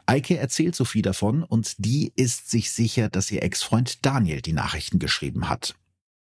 Eike 0.05 0.37
erzählt 0.37 0.75
Sophie 0.75 1.01
davon 1.01 1.43
und 1.43 1.75
die 1.77 2.11
ist 2.15 2.49
sich 2.49 2.71
sicher, 2.71 3.09
dass 3.09 3.31
ihr 3.31 3.43
Ex-Freund 3.43 4.05
Daniel 4.05 4.41
die 4.41 4.53
Nachrichten 4.53 4.99
geschrieben 4.99 5.49
hat. 5.49 5.75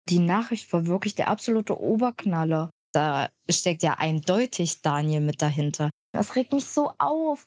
Die 0.08 0.18
Nachricht 0.18 0.72
war 0.72 0.86
wirklich 0.86 1.14
der 1.14 1.28
absolute 1.28 1.80
Oberknaller. 1.80 2.70
Da 2.92 3.28
steckt 3.48 3.82
ja 3.82 3.94
eindeutig 3.98 4.82
Daniel 4.82 5.20
mit 5.20 5.42
dahinter. 5.42 5.90
Das 6.12 6.34
regt 6.34 6.52
mich 6.52 6.64
so 6.64 6.92
auf. 6.98 7.46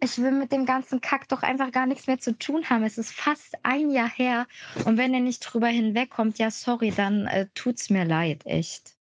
Ich 0.00 0.18
will 0.18 0.32
mit 0.32 0.52
dem 0.52 0.64
ganzen 0.64 1.00
Kack 1.00 1.28
doch 1.28 1.42
einfach 1.42 1.72
gar 1.72 1.86
nichts 1.86 2.06
mehr 2.06 2.18
zu 2.18 2.38
tun 2.38 2.68
haben. 2.68 2.84
Es 2.84 2.98
ist 2.98 3.12
fast 3.12 3.56
ein 3.64 3.90
Jahr 3.90 4.08
her. 4.08 4.46
Und 4.84 4.96
wenn 4.96 5.12
er 5.14 5.20
nicht 5.20 5.40
drüber 5.40 5.68
hinwegkommt, 5.68 6.38
ja, 6.38 6.50
sorry, 6.50 6.92
dann 6.94 7.26
äh, 7.26 7.48
tut's 7.54 7.90
mir 7.90 8.04
leid, 8.04 8.46
echt. 8.46 8.97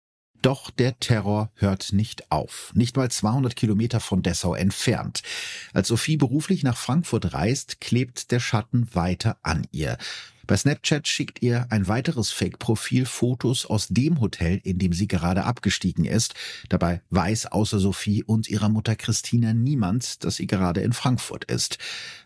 Doch 0.43 0.69
der 0.71 0.99
Terror 0.99 1.51
hört 1.55 1.93
nicht 1.93 2.29
auf. 2.29 2.73
Nicht 2.75 2.97
mal 2.97 3.09
200 3.09 3.55
Kilometer 3.55 4.01
von 4.01 4.21
Dessau 4.21 4.53
entfernt. 4.53 5.23
Als 5.71 5.87
Sophie 5.87 6.17
beruflich 6.17 6.63
nach 6.63 6.75
Frankfurt 6.75 7.33
reist, 7.33 7.79
klebt 7.79 8.29
der 8.29 8.41
Schatten 8.41 8.93
weiter 8.93 9.37
an 9.41 9.65
ihr. 9.71 9.97
Bei 10.45 10.57
Snapchat 10.57 11.07
schickt 11.07 11.41
ihr 11.41 11.67
ein 11.69 11.87
weiteres 11.87 12.31
Fake-Profil 12.31 13.05
Fotos 13.05 13.65
aus 13.65 13.87
dem 13.87 14.19
Hotel, 14.19 14.59
in 14.65 14.79
dem 14.79 14.91
sie 14.91 15.07
gerade 15.07 15.45
abgestiegen 15.45 16.03
ist. 16.03 16.33
Dabei 16.67 17.01
weiß 17.11 17.45
außer 17.45 17.79
Sophie 17.79 18.21
und 18.21 18.49
ihrer 18.49 18.67
Mutter 18.67 18.97
Christina 18.97 19.53
niemand, 19.53 20.25
dass 20.25 20.35
sie 20.35 20.47
gerade 20.47 20.81
in 20.81 20.91
Frankfurt 20.91 21.45
ist. 21.45 21.77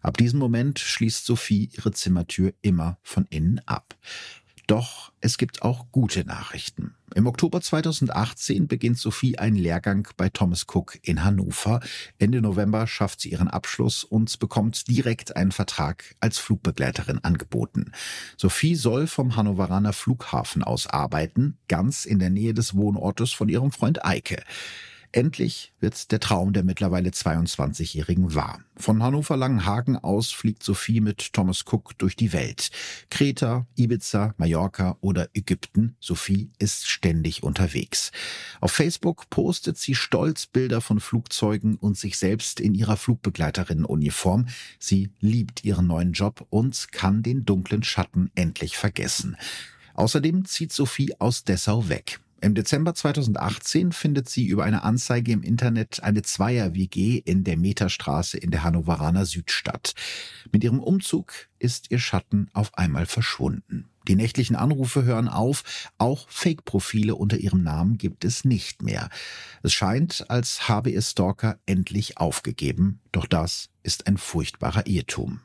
Ab 0.01 0.17
diesem 0.17 0.39
Moment 0.39 0.79
schließt 0.79 1.23
Sophie 1.23 1.69
ihre 1.77 1.91
Zimmertür 1.91 2.55
immer 2.63 2.97
von 3.03 3.27
innen 3.29 3.61
ab. 3.67 3.95
Doch 4.67 5.13
es 5.21 5.37
gibt 5.37 5.61
auch 5.61 5.85
gute 5.93 6.25
Nachrichten. 6.25 6.93
Im 7.15 7.25
Oktober 7.25 7.61
2018 7.61 8.67
beginnt 8.67 8.97
Sophie 8.97 9.39
einen 9.39 9.55
Lehrgang 9.55 10.09
bei 10.17 10.27
Thomas 10.27 10.65
Cook 10.67 10.99
in 11.01 11.23
Hannover. 11.23 11.79
Ende 12.19 12.41
November 12.41 12.85
schafft 12.85 13.21
sie 13.21 13.31
ihren 13.31 13.47
Abschluss 13.47 14.03
und 14.03 14.37
bekommt 14.39 14.89
direkt 14.89 15.37
einen 15.37 15.53
Vertrag 15.53 16.15
als 16.19 16.37
Flugbegleiterin 16.37 17.23
angeboten. 17.23 17.93
Sophie 18.35 18.75
soll 18.75 19.07
vom 19.07 19.37
Hannoveraner 19.37 19.93
Flughafen 19.93 20.63
aus 20.63 20.85
arbeiten, 20.85 21.57
ganz 21.69 22.03
in 22.03 22.19
der 22.19 22.29
Nähe 22.29 22.53
des 22.53 22.75
Wohnortes 22.75 23.31
von 23.31 23.47
ihrem 23.47 23.71
Freund 23.71 24.03
Eike. 24.03 24.43
Endlich 25.17 25.73
wird 25.79 26.11
der 26.11 26.19
Traum 26.19 26.53
der 26.53 26.63
mittlerweile 26.63 27.09
22-Jährigen 27.09 28.35
wahr. 28.35 28.59
Von 28.75 29.01
Hannover-Langenhagen 29.01 29.97
aus 29.97 30.31
fliegt 30.31 30.61
Sophie 30.61 31.01
mit 31.01 31.33
Thomas 31.33 31.65
Cook 31.65 31.97
durch 31.97 32.15
die 32.15 32.33
Welt. 32.33 32.69
Kreta, 33.09 33.65
Ibiza, 33.75 34.35
Mallorca 34.37 34.95
oder 35.01 35.27
Ägypten. 35.33 35.95
Sophie 35.99 36.51
ist 36.59 36.87
ständig 36.87 37.41
unterwegs. 37.41 38.11
Auf 38.61 38.73
Facebook 38.73 39.27
postet 39.31 39.79
sie 39.79 39.95
stolz 39.95 40.45
Bilder 40.45 40.81
von 40.81 40.99
Flugzeugen 40.99 41.77
und 41.77 41.97
sich 41.97 42.19
selbst 42.19 42.59
in 42.59 42.75
ihrer 42.75 42.95
Flugbegleiterinnenuniform. 42.95 44.45
Sie 44.77 45.09
liebt 45.19 45.63
ihren 45.63 45.87
neuen 45.87 46.13
Job 46.13 46.45
und 46.51 46.91
kann 46.91 47.23
den 47.23 47.43
dunklen 47.43 47.81
Schatten 47.81 48.29
endlich 48.35 48.77
vergessen. 48.77 49.35
Außerdem 49.95 50.45
zieht 50.45 50.71
Sophie 50.71 51.19
aus 51.19 51.43
Dessau 51.43 51.89
weg. 51.89 52.19
Im 52.39 52.53
Dezember 52.53 52.93
2018 52.93 53.91
findet 53.91 54.29
sie 54.29 54.45
über 54.45 54.63
eine 54.63 54.83
Anzeige 54.83 55.31
im 55.31 55.41
Internet 55.41 56.03
eine 56.03 56.21
Zweier-WG 56.21 57.17
in 57.17 57.43
der 57.43 57.57
Meterstraße 57.57 58.37
in 58.37 58.51
der 58.51 58.63
Hannoveraner 58.63 59.25
Südstadt. 59.25 59.93
Mit 60.51 60.63
ihrem 60.63 60.79
Umzug 60.79 61.33
ist 61.57 61.89
ihr 61.89 61.97
Schatten 61.97 62.49
auf 62.53 62.77
einmal 62.77 63.07
verschwunden. 63.07 63.89
Die 64.07 64.15
nächtlichen 64.15 64.55
Anrufe 64.55 65.03
hören 65.03 65.27
auf, 65.27 65.89
auch 65.97 66.29
Fake-Profile 66.29 67.15
unter 67.15 67.37
ihrem 67.37 67.63
Namen 67.63 67.97
gibt 67.97 68.23
es 68.23 68.45
nicht 68.45 68.83
mehr. 68.83 69.09
Es 69.63 69.73
scheint, 69.73 70.29
als 70.29 70.69
habe 70.69 70.91
ihr 70.91 71.01
Stalker 71.01 71.59
endlich 71.65 72.17
aufgegeben, 72.17 72.99
doch 73.11 73.25
das 73.25 73.69
ist 73.81 74.05
ein 74.05 74.17
furchtbarer 74.17 74.85
Irrtum. 74.85 75.41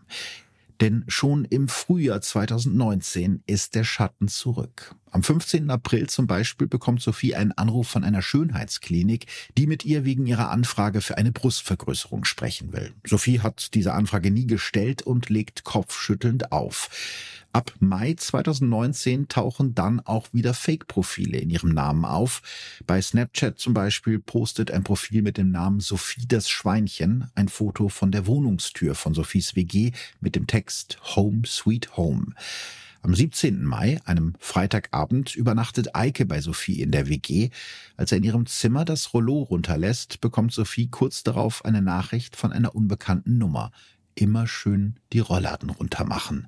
Denn 0.82 1.04
schon 1.08 1.44
im 1.46 1.68
Frühjahr 1.68 2.20
2019 2.20 3.42
ist 3.46 3.74
der 3.74 3.84
Schatten 3.84 4.28
zurück. 4.28 4.94
Am 5.14 5.22
15. 5.22 5.70
April 5.70 6.08
zum 6.08 6.26
Beispiel 6.26 6.66
bekommt 6.66 7.02
Sophie 7.02 7.34
einen 7.34 7.52
Anruf 7.52 7.86
von 7.86 8.02
einer 8.02 8.22
Schönheitsklinik, 8.22 9.26
die 9.58 9.66
mit 9.66 9.84
ihr 9.84 10.06
wegen 10.06 10.26
ihrer 10.26 10.50
Anfrage 10.50 11.02
für 11.02 11.18
eine 11.18 11.32
Brustvergrößerung 11.32 12.24
sprechen 12.24 12.72
will. 12.72 12.94
Sophie 13.04 13.40
hat 13.40 13.74
diese 13.74 13.92
Anfrage 13.92 14.30
nie 14.30 14.46
gestellt 14.46 15.02
und 15.02 15.28
legt 15.28 15.64
kopfschüttelnd 15.64 16.50
auf. 16.50 16.88
Ab 17.52 17.74
Mai 17.78 18.14
2019 18.14 19.28
tauchen 19.28 19.74
dann 19.74 20.00
auch 20.00 20.28
wieder 20.32 20.54
Fake-Profile 20.54 21.36
in 21.36 21.50
ihrem 21.50 21.74
Namen 21.74 22.06
auf. 22.06 22.40
Bei 22.86 23.02
Snapchat 23.02 23.58
zum 23.58 23.74
Beispiel 23.74 24.18
postet 24.18 24.70
ein 24.70 24.82
Profil 24.82 25.20
mit 25.20 25.36
dem 25.36 25.50
Namen 25.50 25.80
Sophie 25.80 26.24
das 26.26 26.48
Schweinchen 26.48 27.30
ein 27.34 27.50
Foto 27.50 27.90
von 27.90 28.12
der 28.12 28.26
Wohnungstür 28.26 28.94
von 28.94 29.12
Sophies 29.12 29.56
WG 29.56 29.92
mit 30.22 30.36
dem 30.36 30.46
Text 30.46 30.98
Home 31.14 31.42
Sweet 31.44 31.98
Home. 31.98 32.32
Am 33.04 33.16
17. 33.16 33.64
Mai, 33.64 34.00
einem 34.04 34.34
Freitagabend, 34.38 35.34
übernachtet 35.34 35.96
Eike 35.96 36.24
bei 36.24 36.40
Sophie 36.40 36.80
in 36.80 36.92
der 36.92 37.08
WG. 37.08 37.50
Als 37.96 38.12
er 38.12 38.18
in 38.18 38.24
ihrem 38.24 38.46
Zimmer 38.46 38.84
das 38.84 39.12
Rollo 39.12 39.42
runterlässt, 39.42 40.20
bekommt 40.20 40.52
Sophie 40.52 40.88
kurz 40.88 41.24
darauf 41.24 41.64
eine 41.64 41.82
Nachricht 41.82 42.36
von 42.36 42.52
einer 42.52 42.76
unbekannten 42.76 43.38
Nummer. 43.38 43.72
Immer 44.14 44.46
schön 44.46 45.00
die 45.12 45.18
Rollladen 45.18 45.70
runtermachen. 45.70 46.46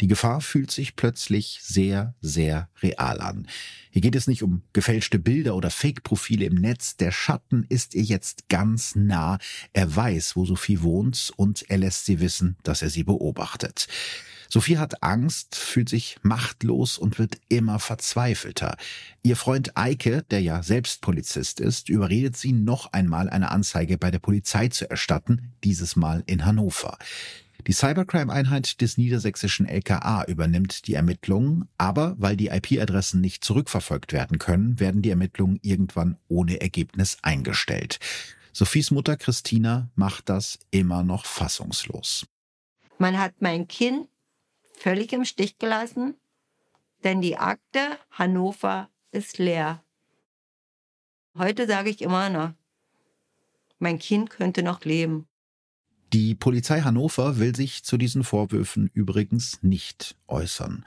Die 0.00 0.06
Gefahr 0.06 0.40
fühlt 0.40 0.70
sich 0.70 0.94
plötzlich 0.94 1.58
sehr, 1.60 2.14
sehr 2.20 2.70
real 2.80 3.20
an. 3.20 3.48
Hier 3.90 4.00
geht 4.00 4.14
es 4.14 4.28
nicht 4.28 4.44
um 4.44 4.62
gefälschte 4.72 5.18
Bilder 5.18 5.56
oder 5.56 5.70
Fake-Profile 5.70 6.46
im 6.46 6.54
Netz. 6.54 6.98
Der 6.98 7.10
Schatten 7.10 7.66
ist 7.68 7.96
ihr 7.96 8.04
jetzt 8.04 8.48
ganz 8.48 8.94
nah. 8.94 9.38
Er 9.72 9.94
weiß, 9.94 10.36
wo 10.36 10.46
Sophie 10.46 10.82
wohnt 10.82 11.32
und 11.34 11.68
er 11.68 11.78
lässt 11.78 12.06
sie 12.06 12.20
wissen, 12.20 12.56
dass 12.62 12.80
er 12.80 12.90
sie 12.90 13.02
beobachtet. 13.02 13.88
Sophie 14.52 14.78
hat 14.78 15.04
Angst, 15.04 15.54
fühlt 15.54 15.88
sich 15.88 16.16
machtlos 16.22 16.98
und 16.98 17.20
wird 17.20 17.38
immer 17.48 17.78
verzweifelter. 17.78 18.76
Ihr 19.22 19.36
Freund 19.36 19.76
Eike, 19.76 20.24
der 20.30 20.42
ja 20.42 20.64
selbst 20.64 21.02
Polizist 21.02 21.60
ist, 21.60 21.88
überredet 21.88 22.36
sie 22.36 22.52
noch 22.52 22.92
einmal 22.92 23.30
eine 23.30 23.52
Anzeige 23.52 23.96
bei 23.96 24.10
der 24.10 24.18
Polizei 24.18 24.66
zu 24.66 24.90
erstatten, 24.90 25.52
dieses 25.62 25.94
Mal 25.94 26.24
in 26.26 26.44
Hannover. 26.44 26.98
Die 27.68 27.72
Cybercrime-Einheit 27.72 28.80
des 28.80 28.98
niedersächsischen 28.98 29.66
LKA 29.66 30.24
übernimmt 30.24 30.88
die 30.88 30.94
Ermittlungen, 30.94 31.68
aber 31.78 32.16
weil 32.18 32.36
die 32.36 32.48
IP-Adressen 32.48 33.20
nicht 33.20 33.44
zurückverfolgt 33.44 34.12
werden 34.12 34.38
können, 34.40 34.80
werden 34.80 35.02
die 35.02 35.10
Ermittlungen 35.10 35.60
irgendwann 35.62 36.16
ohne 36.26 36.60
Ergebnis 36.60 37.18
eingestellt. 37.22 38.00
Sophies 38.52 38.90
Mutter 38.90 39.16
Christina 39.16 39.90
macht 39.94 40.28
das 40.28 40.58
immer 40.72 41.04
noch 41.04 41.24
fassungslos. 41.24 42.26
Man 42.98 43.16
hat 43.16 43.34
mein 43.40 43.68
Kind 43.68 44.08
völlig 44.80 45.12
im 45.12 45.24
Stich 45.24 45.58
gelassen, 45.58 46.14
denn 47.04 47.20
die 47.20 47.36
Akte 47.36 47.98
Hannover 48.10 48.88
ist 49.12 49.38
leer. 49.38 49.84
Heute 51.36 51.66
sage 51.66 51.90
ich 51.90 52.02
immer 52.02 52.30
noch, 52.30 52.52
mein 53.78 53.98
Kind 53.98 54.30
könnte 54.30 54.62
noch 54.62 54.84
leben. 54.84 55.26
Die 56.12 56.34
Polizei 56.34 56.80
Hannover 56.80 57.38
will 57.38 57.54
sich 57.54 57.84
zu 57.84 57.96
diesen 57.96 58.24
Vorwürfen 58.24 58.90
übrigens 58.92 59.62
nicht 59.62 60.16
äußern. 60.26 60.84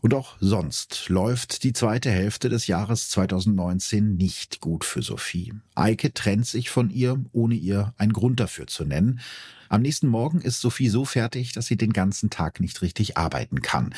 Und 0.00 0.14
auch 0.14 0.36
sonst 0.40 1.08
läuft 1.08 1.64
die 1.64 1.72
zweite 1.72 2.10
Hälfte 2.10 2.48
des 2.48 2.68
Jahres 2.68 3.10
2019 3.10 4.16
nicht 4.16 4.60
gut 4.60 4.84
für 4.84 5.02
Sophie. 5.02 5.54
Eike 5.74 6.14
trennt 6.14 6.46
sich 6.46 6.70
von 6.70 6.88
ihr, 6.90 7.20
ohne 7.32 7.56
ihr 7.56 7.94
einen 7.98 8.12
Grund 8.12 8.38
dafür 8.38 8.68
zu 8.68 8.84
nennen. 8.84 9.20
Am 9.68 9.82
nächsten 9.82 10.06
Morgen 10.06 10.40
ist 10.40 10.60
Sophie 10.60 10.88
so 10.88 11.04
fertig, 11.04 11.52
dass 11.52 11.66
sie 11.66 11.76
den 11.76 11.92
ganzen 11.92 12.30
Tag 12.30 12.60
nicht 12.60 12.80
richtig 12.80 13.18
arbeiten 13.18 13.60
kann. 13.60 13.92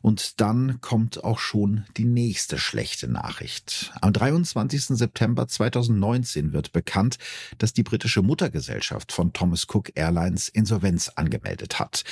Und 0.00 0.40
dann 0.40 0.80
kommt 0.80 1.22
auch 1.22 1.38
schon 1.38 1.84
die 1.96 2.06
nächste 2.06 2.58
schlechte 2.58 3.06
Nachricht. 3.06 3.92
Am 4.00 4.12
23. 4.12 4.86
September 4.86 5.46
2019 5.46 6.52
wird 6.52 6.72
bekannt, 6.72 7.18
dass 7.58 7.72
die 7.72 7.84
britische 7.84 8.22
Muttergesellschaft 8.22 9.12
von 9.12 9.32
Thomas 9.32 9.66
Cook 9.68 9.92
Airlines 9.94 10.48
Insolvenz 10.48 11.08
angemeldet 11.10 11.78
hat. 11.78 12.02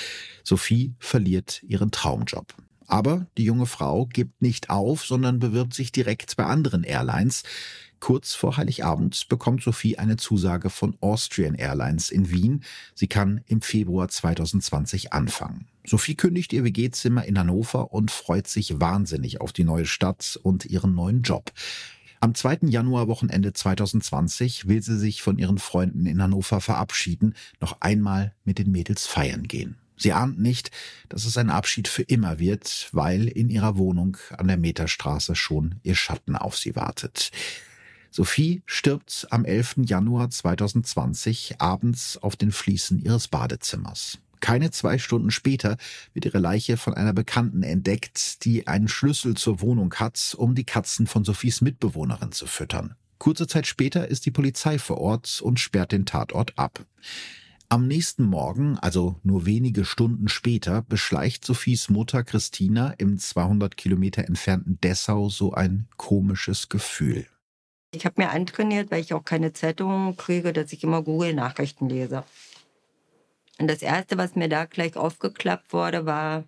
Sophie 0.44 0.94
verliert 1.00 1.64
ihren 1.64 1.90
Traumjob. 1.90 2.54
Aber 2.90 3.26
die 3.38 3.44
junge 3.44 3.66
Frau 3.66 4.06
gibt 4.06 4.42
nicht 4.42 4.68
auf, 4.68 5.04
sondern 5.04 5.38
bewirbt 5.38 5.74
sich 5.74 5.92
direkt 5.92 6.36
bei 6.36 6.44
anderen 6.44 6.82
Airlines. 6.82 7.44
Kurz 8.00 8.34
vor 8.34 8.56
Heiligabend 8.56 9.28
bekommt 9.28 9.62
Sophie 9.62 9.96
eine 9.96 10.16
Zusage 10.16 10.70
von 10.70 10.96
Austrian 11.00 11.54
Airlines 11.54 12.10
in 12.10 12.30
Wien. 12.30 12.64
Sie 12.94 13.06
kann 13.06 13.42
im 13.46 13.62
Februar 13.62 14.08
2020 14.08 15.12
anfangen. 15.12 15.68
Sophie 15.86 16.16
kündigt 16.16 16.52
ihr 16.52 16.64
WG-Zimmer 16.64 17.24
in 17.24 17.38
Hannover 17.38 17.92
und 17.92 18.10
freut 18.10 18.48
sich 18.48 18.80
wahnsinnig 18.80 19.40
auf 19.40 19.52
die 19.52 19.64
neue 19.64 19.86
Stadt 19.86 20.40
und 20.42 20.64
ihren 20.64 20.92
neuen 20.92 21.22
Job. 21.22 21.52
Am 22.18 22.34
2. 22.34 22.58
Januar-Wochenende 22.62 23.52
2020 23.52 24.66
will 24.66 24.82
sie 24.82 24.98
sich 24.98 25.22
von 25.22 25.38
ihren 25.38 25.58
Freunden 25.58 26.06
in 26.06 26.20
Hannover 26.20 26.60
verabschieden, 26.60 27.34
noch 27.60 27.80
einmal 27.80 28.34
mit 28.44 28.58
den 28.58 28.72
Mädels 28.72 29.06
feiern 29.06 29.44
gehen. 29.44 29.76
Sie 30.00 30.14
ahnt 30.14 30.40
nicht, 30.40 30.70
dass 31.10 31.26
es 31.26 31.36
ein 31.36 31.50
Abschied 31.50 31.86
für 31.86 32.02
immer 32.02 32.38
wird, 32.38 32.88
weil 32.92 33.28
in 33.28 33.50
ihrer 33.50 33.76
Wohnung 33.76 34.16
an 34.30 34.48
der 34.48 34.56
Meterstraße 34.56 35.36
schon 35.36 35.74
ihr 35.82 35.94
Schatten 35.94 36.36
auf 36.36 36.56
sie 36.56 36.74
wartet. 36.74 37.30
Sophie 38.10 38.62
stirbt 38.64 39.26
am 39.30 39.44
11. 39.44 39.82
Januar 39.84 40.30
2020 40.30 41.60
abends 41.60 42.16
auf 42.16 42.34
den 42.34 42.50
Fliesen 42.50 42.98
ihres 42.98 43.28
Badezimmers. 43.28 44.18
Keine 44.40 44.70
zwei 44.70 44.96
Stunden 44.96 45.30
später 45.30 45.76
wird 46.14 46.24
ihre 46.24 46.38
Leiche 46.38 46.78
von 46.78 46.94
einer 46.94 47.12
Bekannten 47.12 47.62
entdeckt, 47.62 48.42
die 48.46 48.66
einen 48.66 48.88
Schlüssel 48.88 49.36
zur 49.36 49.60
Wohnung 49.60 49.94
hat, 49.96 50.34
um 50.38 50.54
die 50.54 50.64
Katzen 50.64 51.06
von 51.06 51.24
Sophies 51.24 51.60
Mitbewohnerin 51.60 52.32
zu 52.32 52.46
füttern. 52.46 52.94
Kurze 53.18 53.46
Zeit 53.46 53.66
später 53.66 54.08
ist 54.08 54.24
die 54.24 54.30
Polizei 54.30 54.78
vor 54.78 54.96
Ort 54.96 55.42
und 55.42 55.60
sperrt 55.60 55.92
den 55.92 56.06
Tatort 56.06 56.58
ab. 56.58 56.86
Am 57.72 57.86
nächsten 57.86 58.24
Morgen, 58.24 58.80
also 58.80 59.14
nur 59.22 59.46
wenige 59.46 59.84
Stunden 59.84 60.26
später, 60.26 60.82
beschleicht 60.82 61.44
Sophies 61.44 61.88
Mutter 61.88 62.24
Christina 62.24 62.94
im 62.98 63.16
200 63.16 63.76
Kilometer 63.76 64.24
entfernten 64.24 64.80
Dessau 64.80 65.28
so 65.28 65.52
ein 65.52 65.86
komisches 65.96 66.68
Gefühl. 66.68 67.28
Ich 67.92 68.04
habe 68.04 68.20
mir 68.20 68.30
antrainiert, 68.30 68.90
weil 68.90 69.02
ich 69.02 69.14
auch 69.14 69.24
keine 69.24 69.52
Zeitungen 69.52 70.16
kriege, 70.16 70.52
dass 70.52 70.72
ich 70.72 70.82
immer 70.82 71.00
Google-Nachrichten 71.02 71.88
lese. 71.88 72.24
Und 73.60 73.68
das 73.68 73.82
Erste, 73.82 74.18
was 74.18 74.34
mir 74.34 74.48
da 74.48 74.64
gleich 74.64 74.96
aufgeklappt 74.96 75.72
wurde, 75.72 76.06
war 76.06 76.42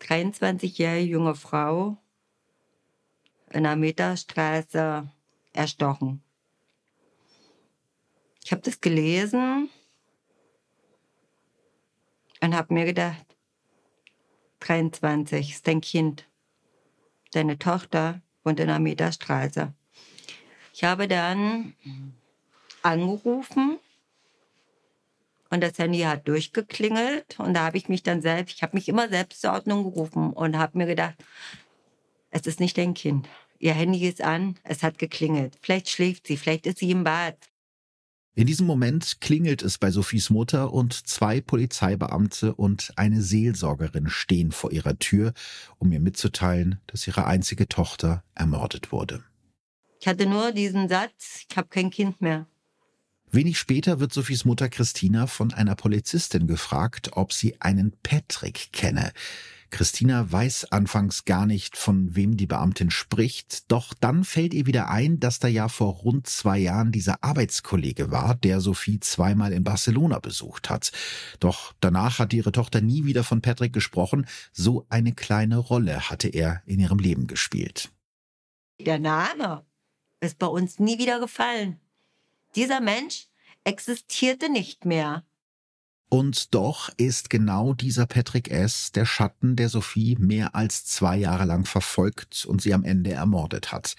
23-jährige 0.00 1.10
junge 1.12 1.34
Frau 1.34 1.98
in 3.50 3.64
der 3.64 3.76
Meterstraße 3.76 5.06
erstochen. 5.52 6.22
Ich 8.44 8.52
habe 8.52 8.62
das 8.62 8.80
gelesen 8.80 9.68
und 12.40 12.54
habe 12.54 12.74
mir 12.74 12.84
gedacht, 12.84 13.26
23 14.60 15.50
ist 15.50 15.66
dein 15.66 15.80
Kind. 15.80 16.26
Deine 17.32 17.58
Tochter 17.58 18.20
wohnt 18.44 18.60
in 18.60 18.68
der 18.68 18.78
Meterstraße. 18.78 19.72
Ich 20.72 20.84
habe 20.84 21.08
dann 21.08 21.74
angerufen 22.82 23.78
und 25.50 25.60
das 25.62 25.78
Handy 25.78 26.00
hat 26.00 26.26
durchgeklingelt 26.28 27.38
und 27.38 27.54
da 27.54 27.66
habe 27.66 27.76
ich 27.76 27.88
mich 27.88 28.02
dann 28.02 28.22
selbst, 28.22 28.56
ich 28.56 28.62
habe 28.62 28.76
mich 28.76 28.88
immer 28.88 29.08
selbst 29.08 29.40
zur 29.40 29.52
Ordnung 29.52 29.84
gerufen 29.84 30.32
und 30.32 30.56
habe 30.56 30.78
mir 30.78 30.86
gedacht, 30.86 31.16
es 32.30 32.46
ist 32.46 32.60
nicht 32.60 32.78
dein 32.78 32.94
Kind. 32.94 33.28
Ihr 33.58 33.74
Handy 33.74 34.08
ist 34.08 34.22
an, 34.22 34.58
es 34.62 34.82
hat 34.82 34.98
geklingelt. 34.98 35.58
Vielleicht 35.60 35.90
schläft 35.90 36.26
sie, 36.26 36.36
vielleicht 36.36 36.66
ist 36.66 36.78
sie 36.78 36.92
im 36.92 37.04
Bad. 37.04 37.49
In 38.34 38.46
diesem 38.46 38.66
Moment 38.66 39.20
klingelt 39.20 39.62
es 39.62 39.76
bei 39.78 39.90
Sophies 39.90 40.30
Mutter 40.30 40.72
und 40.72 40.92
zwei 40.94 41.40
Polizeibeamte 41.40 42.54
und 42.54 42.92
eine 42.96 43.22
Seelsorgerin 43.22 44.08
stehen 44.08 44.52
vor 44.52 44.70
ihrer 44.70 44.98
Tür, 44.98 45.32
um 45.78 45.90
ihr 45.90 46.00
mitzuteilen, 46.00 46.80
dass 46.86 47.06
ihre 47.06 47.26
einzige 47.26 47.68
Tochter 47.68 48.22
ermordet 48.34 48.92
wurde. 48.92 49.24
Ich 50.00 50.06
hatte 50.06 50.26
nur 50.26 50.52
diesen 50.52 50.88
Satz, 50.88 51.44
ich 51.48 51.56
habe 51.56 51.68
kein 51.68 51.90
Kind 51.90 52.20
mehr. 52.20 52.46
Wenig 53.32 53.58
später 53.58 54.00
wird 54.00 54.12
Sophies 54.12 54.44
Mutter 54.44 54.68
Christina 54.68 55.26
von 55.26 55.52
einer 55.52 55.74
Polizistin 55.74 56.46
gefragt, 56.46 57.10
ob 57.12 57.32
sie 57.32 57.60
einen 57.60 57.92
Patrick 58.02 58.72
kenne. 58.72 59.12
Christina 59.70 60.30
weiß 60.30 60.72
anfangs 60.72 61.24
gar 61.24 61.46
nicht, 61.46 61.76
von 61.76 62.14
wem 62.16 62.36
die 62.36 62.46
Beamtin 62.46 62.90
spricht, 62.90 63.70
doch 63.70 63.94
dann 63.94 64.24
fällt 64.24 64.52
ihr 64.52 64.66
wieder 64.66 64.90
ein, 64.90 65.20
dass 65.20 65.38
da 65.38 65.48
ja 65.48 65.68
vor 65.68 65.94
rund 65.94 66.26
zwei 66.26 66.58
Jahren 66.58 66.92
dieser 66.92 67.22
Arbeitskollege 67.22 68.10
war, 68.10 68.34
der 68.34 68.60
Sophie 68.60 69.00
zweimal 69.00 69.52
in 69.52 69.64
Barcelona 69.64 70.18
besucht 70.18 70.70
hat. 70.70 70.92
Doch 71.38 71.72
danach 71.80 72.18
hat 72.18 72.32
ihre 72.32 72.52
Tochter 72.52 72.80
nie 72.80 73.04
wieder 73.04 73.24
von 73.24 73.42
Patrick 73.42 73.72
gesprochen, 73.72 74.26
so 74.52 74.86
eine 74.88 75.12
kleine 75.12 75.58
Rolle 75.58 76.10
hatte 76.10 76.28
er 76.28 76.62
in 76.66 76.80
ihrem 76.80 76.98
Leben 76.98 77.26
gespielt. 77.26 77.90
Der 78.80 78.98
Name 78.98 79.64
ist 80.20 80.38
bei 80.38 80.46
uns 80.46 80.78
nie 80.78 80.98
wieder 80.98 81.20
gefallen. 81.20 81.78
Dieser 82.56 82.80
Mensch 82.80 83.28
existierte 83.64 84.50
nicht 84.50 84.84
mehr. 84.84 85.24
Und 86.12 86.56
doch 86.56 86.90
ist 86.96 87.30
genau 87.30 87.72
dieser 87.72 88.04
Patrick 88.04 88.50
S. 88.50 88.90
der 88.90 89.04
Schatten, 89.04 89.54
der 89.54 89.68
Sophie 89.68 90.16
mehr 90.18 90.56
als 90.56 90.84
zwei 90.84 91.16
Jahre 91.16 91.44
lang 91.44 91.64
verfolgt 91.64 92.44
und 92.46 92.60
sie 92.60 92.74
am 92.74 92.82
Ende 92.82 93.12
ermordet 93.12 93.70
hat. 93.70 93.94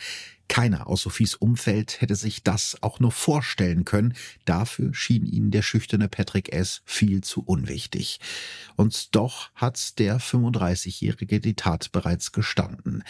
Keiner 0.51 0.87
aus 0.87 1.03
Sophies 1.03 1.35
Umfeld 1.35 2.01
hätte 2.01 2.15
sich 2.15 2.43
das 2.43 2.75
auch 2.81 2.99
nur 2.99 3.13
vorstellen 3.13 3.85
können. 3.85 4.15
Dafür 4.43 4.93
schien 4.93 5.25
ihnen 5.25 5.49
der 5.49 5.61
schüchterne 5.61 6.09
Patrick 6.09 6.51
S. 6.51 6.81
viel 6.83 7.21
zu 7.21 7.41
unwichtig. 7.41 8.19
Und 8.75 9.15
doch 9.15 9.49
hat 9.55 9.97
der 9.97 10.19
35-Jährige 10.19 11.39
die 11.39 11.53
Tat 11.53 11.93
bereits 11.93 12.33
gestanden. 12.33 13.05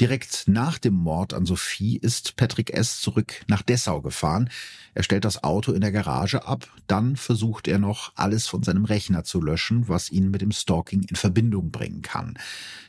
Direkt 0.00 0.44
nach 0.46 0.78
dem 0.78 0.94
Mord 0.94 1.34
an 1.34 1.44
Sophie 1.44 1.98
ist 1.98 2.36
Patrick 2.36 2.72
S. 2.72 3.02
zurück 3.02 3.44
nach 3.46 3.60
Dessau 3.60 4.00
gefahren. 4.00 4.48
Er 4.94 5.02
stellt 5.02 5.26
das 5.26 5.44
Auto 5.44 5.72
in 5.72 5.82
der 5.82 5.92
Garage 5.92 6.46
ab. 6.46 6.66
Dann 6.86 7.16
versucht 7.16 7.68
er 7.68 7.78
noch, 7.78 8.12
alles 8.14 8.46
von 8.46 8.62
seinem 8.62 8.86
Rechner 8.86 9.22
zu 9.22 9.42
löschen, 9.42 9.88
was 9.88 10.10
ihn 10.10 10.30
mit 10.30 10.40
dem 10.40 10.52
Stalking 10.52 11.02
in 11.02 11.16
Verbindung 11.16 11.70
bringen 11.70 12.00
kann. 12.00 12.38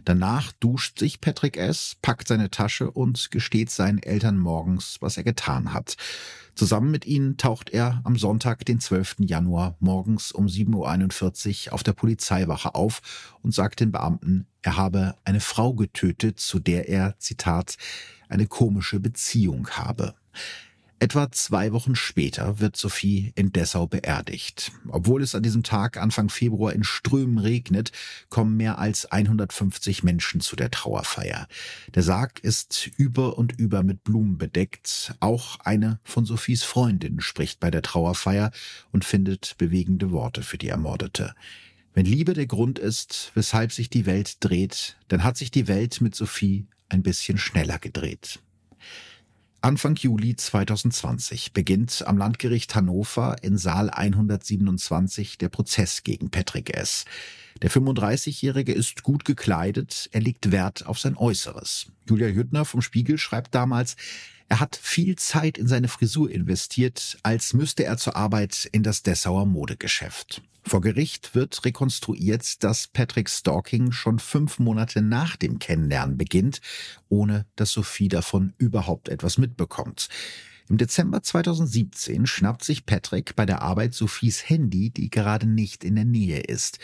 Danach 0.06 0.54
duscht 0.54 0.98
sich 0.98 1.20
Patrick 1.20 1.58
S., 1.58 1.98
packt 2.02 2.30
seine 2.30 2.50
Tasche 2.50 2.90
und 2.90 3.32
gesteht 3.32 3.70
sein 3.70 3.97
seinen 3.98 4.04
Eltern 4.04 4.38
morgens, 4.38 4.98
was 5.02 5.18
er 5.18 5.24
getan 5.24 5.74
hat. 5.74 5.96
Zusammen 6.56 6.90
mit 6.90 7.06
ihnen 7.06 7.38
taucht 7.38 7.70
er 7.70 8.02
am 8.04 8.16
Sonntag, 8.16 8.66
den 8.66 8.80
12. 8.80 9.18
Januar, 9.20 9.76
morgens 9.80 10.32
um 10.32 10.48
7.41 10.48 11.68
Uhr 11.68 11.74
auf 11.74 11.84
der 11.84 11.94
Polizeiwache 11.94 12.74
auf 12.74 13.38
und 13.44 13.54
sagt 13.54 13.80
den 13.80 13.92
Beamten, 13.92 14.48
er 14.62 14.76
habe 14.76 15.16
eine 15.24 15.40
Frau 15.40 15.74
getötet, 15.74 16.40
zu 16.40 16.60
der 16.60 16.90
er, 16.90 17.16
Zitat, 17.20 17.78
eine 18.28 18.48
komische 18.48 19.00
Beziehung 19.00 19.70
habe. 19.70 20.16
Etwa 21.00 21.32
zwei 21.32 21.74
Wochen 21.74 21.96
später 21.96 22.60
wird 22.60 22.76
Sophie 22.76 23.32
in 23.36 23.52
Dessau 23.52 23.86
beerdigt. 23.86 24.72
Obwohl 24.88 25.22
es 25.22 25.36
an 25.36 25.44
diesem 25.44 25.62
Tag 25.62 25.98
Anfang 25.98 26.30
Februar 26.30 26.74
in 26.74 26.84
Strömen 26.84 27.38
regnet, 27.38 27.92
kommen 28.30 28.58
mehr 28.58 28.80
als 28.80 29.06
150 29.06 30.02
Menschen 30.02 30.42
zu 30.42 30.56
der 30.56 30.72
Trauerfeier. 30.72 31.48
Der 31.94 32.02
Sarg 32.02 32.40
ist 32.40 32.90
über 32.98 33.38
und 33.38 33.60
über 33.60 33.84
mit 33.84 34.04
Blumen 34.04 34.40
bedeckt. 34.40 35.14
Auch 35.20 35.60
eine 35.60 36.00
von 36.04 36.26
Sophies 36.26 36.64
Freundinnen 36.64 37.22
spricht 37.22 37.60
bei 37.60 37.70
der 37.70 37.84
Trauerfeier 37.84 38.50
und 38.92 39.06
findet 39.06 39.56
bewegende 39.60 40.12
Worte 40.12 40.42
für 40.42 40.58
die 40.58 40.70
Ermordete. 40.70 41.36
Wenn 41.94 42.08
Liebe 42.08 42.34
der 42.34 42.48
Grund 42.48 42.80
ist, 42.80 43.32
weshalb 43.36 43.72
sich 43.72 43.92
die 43.92 44.08
Welt 44.08 44.38
dreht, 44.40 44.98
dann 45.10 45.24
hat 45.24 45.38
sich 45.38 45.52
die 45.52 45.68
Welt 45.68 46.02
mit 46.02 46.16
Sophie 46.16 46.66
ein 46.90 47.04
bisschen 47.04 47.38
schneller 47.38 47.78
gedreht. 47.78 48.40
Anfang 49.68 49.98
Juli 49.98 50.34
2020 50.34 51.52
beginnt 51.52 52.08
am 52.08 52.18
Landgericht 52.18 52.74
Hannover 52.74 53.36
in 53.42 53.58
Saal 53.58 53.90
127 53.90 55.38
der 55.40 55.50
Prozess 55.50 56.04
gegen 56.04 56.32
Patrick 56.32 56.74
S. 56.74 57.04
Der 57.62 57.70
35-Jährige 57.70 58.72
ist 58.72 59.04
gut 59.04 59.26
gekleidet, 59.26 60.08
er 60.14 60.22
legt 60.22 60.54
Wert 60.54 60.86
auf 60.86 61.00
sein 61.00 61.18
Äußeres. 61.18 61.92
Julia 62.08 62.30
Hüttner 62.30 62.64
vom 62.64 62.82
Spiegel 62.82 63.18
schreibt 63.18 63.54
damals, 63.56 63.98
er 64.50 64.60
hat 64.60 64.80
viel 64.82 65.16
Zeit 65.18 65.58
in 65.58 65.68
seine 65.68 65.88
Frisur 65.88 66.32
investiert, 66.32 67.18
als 67.24 67.54
müsste 67.54 67.84
er 67.84 67.98
zur 67.98 68.16
Arbeit 68.16 68.68
in 68.72 68.84
das 68.84 69.04
Dessauer 69.04 69.46
Modegeschäft. 69.46 70.42
Vor 70.64 70.82
Gericht 70.82 71.34
wird 71.34 71.64
rekonstruiert, 71.64 72.64
dass 72.64 72.88
Patrick 72.88 73.30
Stalking 73.30 73.94
schon 73.94 74.20
fünf 74.20 74.60
Monate 74.60 75.02
nach 75.02 75.38
dem 75.38 75.60
Kennenlernen 75.60 76.18
beginnt, 76.18 76.60
ohne 77.08 77.46
dass 77.56 77.72
Sophie 77.72 78.10
davon 78.10 78.54
überhaupt 78.58 79.08
etwas 79.08 79.38
mitbekommt. 79.38 80.10
Im 80.70 80.78
Dezember 80.78 81.24
2017 81.24 82.26
schnappt 82.26 82.64
sich 82.64 82.86
Patrick 82.86 83.38
bei 83.38 83.46
der 83.46 83.62
Arbeit 83.62 83.94
Sophies 83.94 84.50
Handy, 84.50 84.90
die 84.90 85.10
gerade 85.10 85.46
nicht 85.46 85.86
in 85.86 85.96
der 85.96 86.04
Nähe 86.04 86.42
ist. 86.42 86.80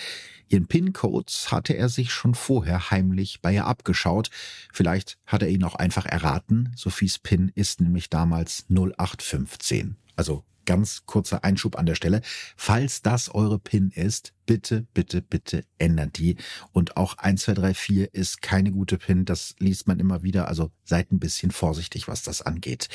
Ihren 0.48 0.68
PIN-Code 0.68 1.32
hatte 1.48 1.76
er 1.76 1.90
sich 1.90 2.14
schon 2.14 2.34
vorher 2.34 2.92
heimlich 2.92 3.42
bei 3.42 3.54
ihr 3.54 3.66
abgeschaut. 3.66 4.30
Vielleicht 4.72 5.18
hat 5.26 5.42
er 5.42 5.50
ihn 5.50 5.64
auch 5.66 5.76
einfach 5.76 6.06
erraten. 6.06 6.72
Sophies 6.78 7.20
PIN 7.20 7.52
ist 7.56 7.82
nämlich 7.82 8.10
damals 8.10 8.66
0815. 8.70 9.98
Also 10.16 10.46
ganz 10.66 11.06
kurzer 11.06 11.44
Einschub 11.44 11.78
an 11.78 11.86
der 11.86 11.96
Stelle. 11.96 12.22
Falls 12.56 13.02
das 13.02 13.36
eure 13.36 13.60
PIN 13.60 13.90
ist, 13.90 14.32
bitte, 14.46 14.88
bitte, 14.94 15.22
bitte 15.22 15.66
ändert 15.78 16.18
die. 16.18 16.38
Und 16.72 16.96
auch 16.96 17.18
1234 17.18 18.14
ist 18.14 18.42
keine 18.42 18.72
gute 18.72 18.98
PIN. 18.98 19.26
Das 19.26 19.56
liest 19.60 19.88
man 19.88 20.00
immer 20.00 20.24
wieder. 20.24 20.48
Also 20.48 20.72
seid 20.86 21.12
ein 21.12 21.20
bisschen 21.20 21.52
vorsichtig, 21.52 22.08
was 22.08 22.24
das 22.24 22.42
angeht. 22.42 22.88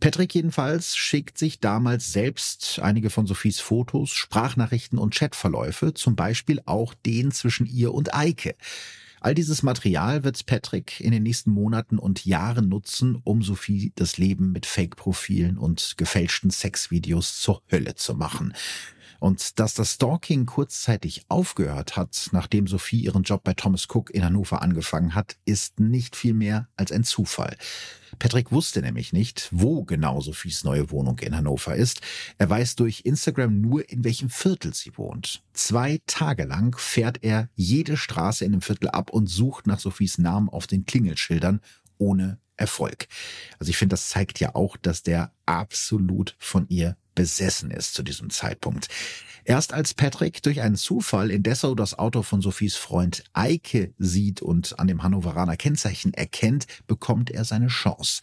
Patrick 0.00 0.34
jedenfalls 0.34 0.96
schickt 0.96 1.38
sich 1.38 1.60
damals 1.60 2.12
selbst 2.12 2.80
einige 2.80 3.10
von 3.10 3.26
Sophies 3.26 3.60
Fotos, 3.60 4.10
Sprachnachrichten 4.10 4.98
und 4.98 5.14
Chatverläufe, 5.14 5.94
zum 5.94 6.16
Beispiel 6.16 6.60
auch 6.66 6.94
den 6.94 7.30
zwischen 7.30 7.66
ihr 7.66 7.92
und 7.92 8.14
Eike. 8.14 8.54
All 9.20 9.34
dieses 9.36 9.62
Material 9.62 10.24
wird 10.24 10.44
Patrick 10.46 11.00
in 11.00 11.12
den 11.12 11.22
nächsten 11.22 11.52
Monaten 11.52 11.98
und 11.98 12.24
Jahren 12.24 12.68
nutzen, 12.68 13.20
um 13.22 13.42
Sophie 13.42 13.92
das 13.94 14.18
Leben 14.18 14.50
mit 14.50 14.66
Fake-Profilen 14.66 15.58
und 15.58 15.94
gefälschten 15.96 16.50
Sexvideos 16.50 17.40
zur 17.40 17.62
Hölle 17.70 17.94
zu 17.94 18.14
machen. 18.14 18.52
Und 19.22 19.60
dass 19.60 19.74
das 19.74 19.92
Stalking 19.92 20.46
kurzzeitig 20.46 21.26
aufgehört 21.28 21.94
hat, 21.94 22.30
nachdem 22.32 22.66
Sophie 22.66 23.04
ihren 23.04 23.22
Job 23.22 23.44
bei 23.44 23.54
Thomas 23.54 23.86
Cook 23.88 24.10
in 24.10 24.24
Hannover 24.24 24.62
angefangen 24.62 25.14
hat, 25.14 25.36
ist 25.44 25.78
nicht 25.78 26.16
viel 26.16 26.34
mehr 26.34 26.66
als 26.74 26.90
ein 26.90 27.04
Zufall. 27.04 27.56
Patrick 28.18 28.50
wusste 28.50 28.82
nämlich 28.82 29.12
nicht, 29.12 29.48
wo 29.52 29.84
genau 29.84 30.20
Sophies 30.20 30.64
neue 30.64 30.90
Wohnung 30.90 31.20
in 31.20 31.36
Hannover 31.36 31.76
ist. 31.76 32.00
Er 32.38 32.50
weiß 32.50 32.74
durch 32.74 33.02
Instagram 33.04 33.60
nur, 33.60 33.88
in 33.88 34.02
welchem 34.02 34.28
Viertel 34.28 34.74
sie 34.74 34.98
wohnt. 34.98 35.44
Zwei 35.52 36.00
Tage 36.08 36.42
lang 36.42 36.76
fährt 36.76 37.22
er 37.22 37.48
jede 37.54 37.96
Straße 37.96 38.44
in 38.44 38.50
dem 38.50 38.60
Viertel 38.60 38.88
ab 38.88 39.10
und 39.10 39.28
sucht 39.28 39.68
nach 39.68 39.78
Sophies 39.78 40.18
Namen 40.18 40.48
auf 40.48 40.66
den 40.66 40.84
Klingelschildern 40.84 41.60
ohne 41.96 42.40
Erfolg. 42.56 43.06
Also 43.60 43.70
ich 43.70 43.76
finde, 43.76 43.94
das 43.94 44.08
zeigt 44.08 44.40
ja 44.40 44.56
auch, 44.56 44.76
dass 44.76 45.04
der 45.04 45.32
absolut 45.46 46.34
von 46.40 46.66
ihr 46.68 46.96
besessen 47.14 47.70
ist 47.70 47.94
zu 47.94 48.02
diesem 48.02 48.30
Zeitpunkt. 48.30 48.88
Erst 49.44 49.72
als 49.72 49.92
Patrick 49.94 50.42
durch 50.42 50.60
einen 50.60 50.76
Zufall 50.76 51.30
in 51.30 51.42
Dessau 51.42 51.74
das 51.74 51.98
Auto 51.98 52.22
von 52.22 52.40
Sophies 52.40 52.76
Freund 52.76 53.24
Eike 53.32 53.92
sieht 53.98 54.40
und 54.40 54.78
an 54.78 54.86
dem 54.86 55.02
Hannoveraner 55.02 55.56
Kennzeichen 55.56 56.14
erkennt, 56.14 56.66
bekommt 56.86 57.30
er 57.30 57.44
seine 57.44 57.66
Chance. 57.66 58.22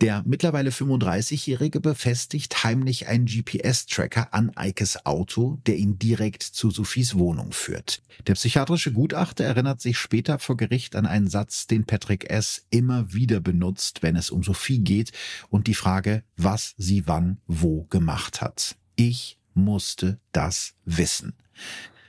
Der 0.00 0.22
mittlerweile 0.26 0.70
35-Jährige 0.70 1.80
befestigt 1.80 2.64
heimlich 2.64 3.06
einen 3.06 3.26
GPS-Tracker 3.26 4.34
an 4.34 4.50
Eikes 4.56 5.06
Auto, 5.06 5.60
der 5.66 5.76
ihn 5.76 5.98
direkt 5.98 6.42
zu 6.42 6.70
Sophies 6.70 7.16
Wohnung 7.16 7.52
führt. 7.52 8.02
Der 8.26 8.34
psychiatrische 8.34 8.92
Gutachter 8.92 9.44
erinnert 9.44 9.80
sich 9.80 9.98
später 9.98 10.38
vor 10.38 10.56
Gericht 10.56 10.96
an 10.96 11.06
einen 11.06 11.28
Satz, 11.28 11.66
den 11.66 11.84
Patrick 11.84 12.30
S. 12.30 12.66
immer 12.70 13.12
wieder 13.12 13.40
benutzt, 13.40 14.02
wenn 14.02 14.16
es 14.16 14.30
um 14.30 14.42
Sophie 14.42 14.80
geht 14.80 15.12
und 15.48 15.66
die 15.66 15.74
Frage, 15.74 16.24
was 16.36 16.74
sie 16.76 17.06
wann 17.06 17.38
wo 17.46 17.84
gemacht 17.84 18.40
hat. 18.40 18.76
Ich 18.96 19.38
musste 19.54 20.18
das 20.32 20.74
wissen. 20.84 21.34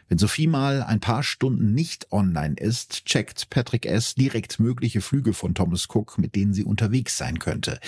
Wenn 0.07 0.19
Sophie 0.19 0.47
mal 0.47 0.83
ein 0.83 0.99
paar 0.99 1.23
Stunden 1.23 1.73
nicht 1.73 2.11
online 2.11 2.55
ist, 2.57 3.05
checkt 3.05 3.49
Patrick 3.49 3.87
S. 3.87 4.13
direkt 4.13 4.59
mögliche 4.59 5.01
Flüge 5.01 5.33
von 5.33 5.55
Thomas 5.55 5.87
Cook, 5.89 6.19
mit 6.19 6.35
denen 6.35 6.53
sie 6.53 6.63
unterwegs 6.63 7.17
sein 7.17 7.39
könnte. 7.39 7.79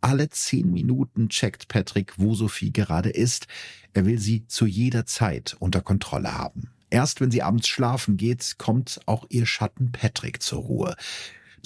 Alle 0.00 0.28
zehn 0.30 0.70
Minuten 0.70 1.28
checkt 1.28 1.66
Patrick, 1.66 2.12
wo 2.18 2.34
Sophie 2.34 2.72
gerade 2.72 3.10
ist. 3.10 3.48
Er 3.94 4.06
will 4.06 4.20
sie 4.20 4.46
zu 4.46 4.66
jeder 4.66 5.06
Zeit 5.06 5.56
unter 5.58 5.80
Kontrolle 5.80 6.32
haben. 6.32 6.70
Erst 6.90 7.20
wenn 7.20 7.32
sie 7.32 7.42
abends 7.42 7.66
schlafen 7.66 8.16
geht, 8.16 8.56
kommt 8.58 9.00
auch 9.06 9.26
ihr 9.28 9.46
Schatten 9.46 9.90
Patrick 9.90 10.42
zur 10.42 10.60
Ruhe. 10.60 10.94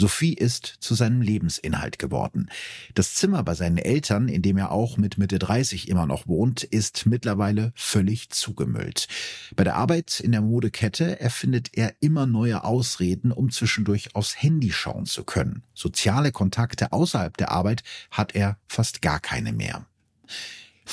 Sophie 0.01 0.33
ist 0.33 0.79
zu 0.81 0.95
seinem 0.95 1.21
Lebensinhalt 1.21 1.99
geworden. 1.99 2.49
Das 2.95 3.15
Zimmer 3.15 3.43
bei 3.43 3.55
seinen 3.55 3.77
Eltern, 3.77 4.29
in 4.29 4.41
dem 4.41 4.57
er 4.57 4.73
auch 4.73 4.97
mit 4.97 5.19
Mitte 5.19 5.39
30 5.39 5.89
immer 5.89 6.07
noch 6.07 6.27
wohnt, 6.27 6.65
ist 6.65 7.05
mittlerweile 7.05 7.73
völlig 7.77 8.31
zugemüllt. 8.31 9.09
Bei 9.57 9.63
der 9.63 9.77
Arbeit 9.77 10.19
in 10.19 10.33
der 10.33 10.41
Modekette 10.41 11.21
erfindet 11.21 11.69
er 11.75 11.95
immer 12.01 12.27
neue 12.27 12.65
Ausreden, 12.65 13.31
um 13.31 13.51
zwischendurch 13.51 14.17
aufs 14.17 14.43
Handy 14.43 14.73
schauen 14.73 15.05
zu 15.05 15.23
können. 15.23 15.65
Soziale 15.75 16.33
Kontakte 16.33 16.93
außerhalb 16.93 17.37
der 17.37 17.53
Arbeit 17.53 17.83
hat 18.11 18.35
er 18.35 18.57
fast 18.67 19.03
gar 19.03 19.21
keine 19.21 19.53
mehr. 19.53 19.87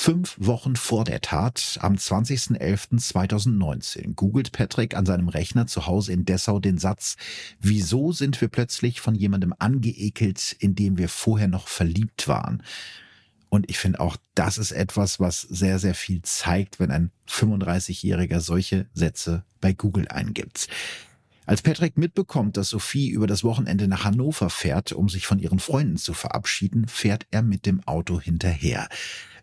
Fünf 0.00 0.36
Wochen 0.38 0.76
vor 0.76 1.02
der 1.02 1.20
Tat, 1.20 1.76
am 1.82 1.94
20.11.2019, 1.94 4.14
googelt 4.14 4.52
Patrick 4.52 4.96
an 4.96 5.04
seinem 5.04 5.28
Rechner 5.28 5.66
zu 5.66 5.88
Hause 5.88 6.12
in 6.12 6.24
Dessau 6.24 6.60
den 6.60 6.78
Satz, 6.78 7.16
wieso 7.58 8.12
sind 8.12 8.40
wir 8.40 8.46
plötzlich 8.46 9.00
von 9.00 9.16
jemandem 9.16 9.52
angeekelt, 9.58 10.54
in 10.60 10.76
dem 10.76 10.98
wir 10.98 11.08
vorher 11.08 11.48
noch 11.48 11.66
verliebt 11.66 12.28
waren? 12.28 12.62
Und 13.48 13.68
ich 13.68 13.78
finde 13.78 13.98
auch, 13.98 14.16
das 14.36 14.56
ist 14.56 14.70
etwas, 14.70 15.18
was 15.18 15.40
sehr, 15.40 15.80
sehr 15.80 15.94
viel 15.94 16.22
zeigt, 16.22 16.78
wenn 16.78 16.92
ein 16.92 17.10
35-Jähriger 17.28 18.38
solche 18.38 18.86
Sätze 18.94 19.42
bei 19.60 19.72
Google 19.72 20.06
eingibt. 20.06 20.68
Als 21.48 21.62
Patrick 21.62 21.96
mitbekommt, 21.96 22.58
dass 22.58 22.68
Sophie 22.68 23.08
über 23.08 23.26
das 23.26 23.42
Wochenende 23.42 23.88
nach 23.88 24.04
Hannover 24.04 24.50
fährt, 24.50 24.92
um 24.92 25.08
sich 25.08 25.26
von 25.26 25.38
ihren 25.38 25.60
Freunden 25.60 25.96
zu 25.96 26.12
verabschieden, 26.12 26.86
fährt 26.88 27.26
er 27.30 27.40
mit 27.40 27.64
dem 27.64 27.82
Auto 27.86 28.20
hinterher. 28.20 28.86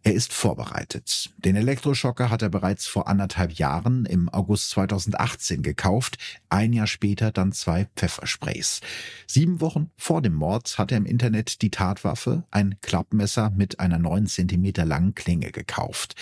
Er 0.03 0.13
ist 0.13 0.31
vorbereitet. 0.31 1.31
Den 1.39 1.55
Elektroschocker 1.55 2.29
hat 2.29 2.43
er 2.43 2.49
bereits 2.49 2.85
vor 2.85 3.07
anderthalb 3.07 3.53
Jahren 3.53 4.05
im 4.05 4.29
August 4.29 4.69
2018 4.69 5.63
gekauft, 5.63 6.19
ein 6.47 6.73
Jahr 6.73 6.85
später 6.85 7.31
dann 7.31 7.51
zwei 7.53 7.87
Pfeffersprays. 7.95 8.81
Sieben 9.25 9.59
Wochen 9.59 9.89
vor 9.97 10.21
dem 10.21 10.35
Mord 10.35 10.77
hat 10.77 10.91
er 10.91 10.99
im 10.99 11.07
Internet 11.07 11.63
die 11.63 11.71
Tatwaffe, 11.71 12.43
ein 12.51 12.75
Klappmesser 12.83 13.49
mit 13.49 13.79
einer 13.79 13.97
neun 13.97 14.27
Zentimeter 14.27 14.85
langen 14.85 15.15
Klinge 15.15 15.51
gekauft. 15.51 16.13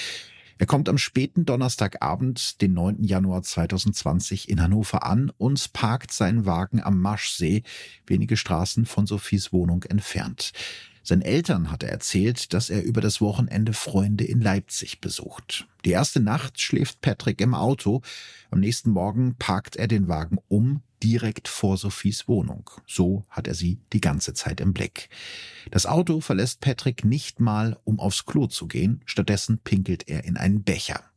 Er 0.63 0.67
kommt 0.67 0.87
am 0.87 0.97
späten 0.97 1.43
Donnerstagabend, 1.43 2.61
den 2.61 2.73
9. 2.73 3.03
Januar 3.03 3.43
2020 3.43 4.47
in 4.47 4.61
Hannover 4.61 5.05
an 5.05 5.29
und 5.37 5.73
parkt 5.73 6.13
seinen 6.13 6.45
Wagen 6.45 6.81
am 6.81 7.01
Maschsee, 7.01 7.63
wenige 8.07 8.37
Straßen 8.37 8.85
von 8.85 9.05
Sophies 9.05 9.51
Wohnung 9.51 9.83
entfernt. 9.83 10.53
Seinen 11.03 11.21
Eltern 11.21 11.69
hat 11.69 11.83
er 11.83 11.89
erzählt, 11.89 12.53
dass 12.53 12.69
er 12.69 12.81
über 12.81 13.01
das 13.01 13.19
Wochenende 13.19 13.73
Freunde 13.73 14.23
in 14.23 14.39
Leipzig 14.39 15.01
besucht. 15.01 15.67
Die 15.83 15.91
erste 15.91 16.21
Nacht 16.21 16.61
schläft 16.61 17.01
Patrick 17.01 17.41
im 17.41 17.55
Auto. 17.55 18.01
Am 18.49 18.61
nächsten 18.61 18.91
Morgen 18.91 19.35
parkt 19.37 19.75
er 19.75 19.89
den 19.89 20.07
Wagen 20.07 20.37
um, 20.47 20.81
direkt 21.03 21.47
vor 21.47 21.77
Sophies 21.77 22.27
Wohnung. 22.27 22.69
So 22.87 23.25
hat 23.29 23.47
er 23.47 23.53
sie 23.53 23.79
die 23.91 24.01
ganze 24.01 24.33
Zeit 24.33 24.61
im 24.61 24.73
Blick. 24.73 25.09
Das 25.69 25.85
Auto 25.85 26.21
verlässt 26.21 26.61
Patrick 26.61 27.03
nicht 27.03 27.39
mal, 27.39 27.77
um 27.83 27.99
aufs 27.99 28.25
Klo 28.25 28.47
zu 28.47 28.67
gehen. 28.67 29.01
Stattdessen 29.05 29.59
pinkelt 29.59 30.07
er 30.07 30.23
in 30.23 30.37
einen 30.37 30.63
Becher. 30.63 31.12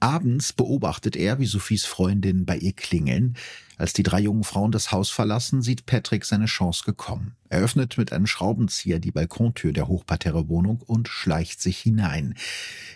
Abends 0.00 0.52
beobachtet 0.52 1.16
er, 1.16 1.38
wie 1.38 1.46
Sophies 1.46 1.84
Freundin 1.84 2.44
bei 2.44 2.56
ihr 2.56 2.72
klingeln. 2.72 3.36
Als 3.76 3.92
die 3.92 4.04
drei 4.04 4.20
jungen 4.20 4.44
Frauen 4.44 4.70
das 4.70 4.92
Haus 4.92 5.10
verlassen, 5.10 5.60
sieht 5.60 5.86
Patrick 5.86 6.24
seine 6.24 6.46
Chance 6.46 6.84
gekommen. 6.84 7.34
Er 7.48 7.60
öffnet 7.60 7.98
mit 7.98 8.12
einem 8.12 8.26
Schraubenzieher 8.26 9.00
die 9.00 9.10
Balkontür 9.10 9.72
der 9.72 9.88
Hochparterre-Wohnung 9.88 10.80
und 10.86 11.08
schleicht 11.08 11.60
sich 11.60 11.78
hinein. 11.78 12.34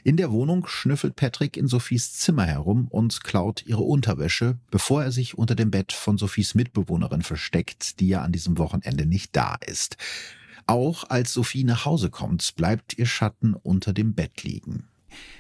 In 0.05 0.17
der 0.17 0.31
Wohnung 0.31 0.67
schnüffelt 0.67 1.17
Patrick 1.17 1.57
in 1.57 1.67
Sophies 1.67 2.13
Zimmer 2.13 2.47
herum 2.47 2.87
und 2.89 3.25
klaut 3.25 3.65
ihre 3.67 3.83
Unterwäsche, 3.83 4.59
bevor 4.71 5.03
er 5.03 5.13
sich 5.13 5.37
unter 5.37 5.55
dem 5.55 5.71
Bett 5.71 5.93
von 5.93 6.17
Sophies 6.17 6.55
Mitbewohnerin 6.55 7.23
versteckt, 7.23 7.99
die 8.01 8.09
ja 8.09 8.23
an 8.23 8.33
diesem 8.33 8.59
Wochenende 8.59 9.07
nicht 9.07 9.35
da 9.35 9.57
ist. 9.67 9.97
Auch 10.67 11.05
als 11.09 11.33
Sophie 11.33 11.65
nach 11.65 11.87
Hause 11.87 12.11
kommt, 12.11 12.55
bleibt 12.57 12.99
ihr 12.99 13.07
Schatten 13.07 13.55
unter 13.55 13.95
dem 13.95 14.15
Bett 14.15 14.43
liegen. 14.43 14.87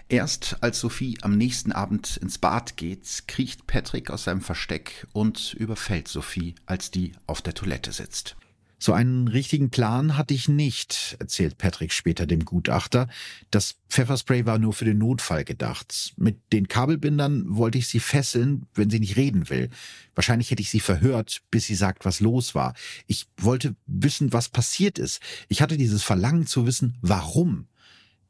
Erst 0.08 0.56
als 0.62 0.80
Sophie 0.80 1.18
am 1.22 1.36
nächsten 1.36 1.72
Abend 1.72 2.16
ins 2.16 2.38
Bad 2.38 2.76
geht, 2.76 3.24
kriecht 3.26 3.66
Patrick 3.66 4.10
aus 4.10 4.24
seinem 4.24 4.40
Versteck 4.40 5.06
und 5.12 5.54
überfällt 5.54 6.08
Sophie, 6.08 6.54
als 6.66 6.90
die 6.90 7.12
auf 7.26 7.42
der 7.42 7.54
Toilette 7.54 7.92
sitzt. 7.92 8.36
So 8.80 8.92
einen 8.92 9.26
richtigen 9.26 9.70
Plan 9.70 10.16
hatte 10.16 10.34
ich 10.34 10.48
nicht, 10.48 11.16
erzählt 11.18 11.58
Patrick 11.58 11.92
später 11.92 12.26
dem 12.26 12.44
Gutachter. 12.44 13.08
Das 13.50 13.74
Pfefferspray 13.88 14.46
war 14.46 14.58
nur 14.58 14.72
für 14.72 14.84
den 14.84 14.98
Notfall 14.98 15.44
gedacht. 15.44 16.14
Mit 16.16 16.38
den 16.52 16.68
Kabelbindern 16.68 17.44
wollte 17.48 17.78
ich 17.78 17.88
sie 17.88 17.98
fesseln, 17.98 18.66
wenn 18.74 18.88
sie 18.88 19.00
nicht 19.00 19.16
reden 19.16 19.50
will. 19.50 19.70
Wahrscheinlich 20.14 20.52
hätte 20.52 20.62
ich 20.62 20.70
sie 20.70 20.78
verhört, 20.78 21.42
bis 21.50 21.66
sie 21.66 21.74
sagt, 21.74 22.04
was 22.04 22.20
los 22.20 22.54
war. 22.54 22.74
Ich 23.08 23.26
wollte 23.36 23.74
wissen, 23.86 24.32
was 24.32 24.48
passiert 24.48 25.00
ist. 25.00 25.20
Ich 25.48 25.60
hatte 25.60 25.76
dieses 25.76 26.04
Verlangen 26.04 26.46
zu 26.46 26.64
wissen, 26.64 26.98
warum. 27.02 27.66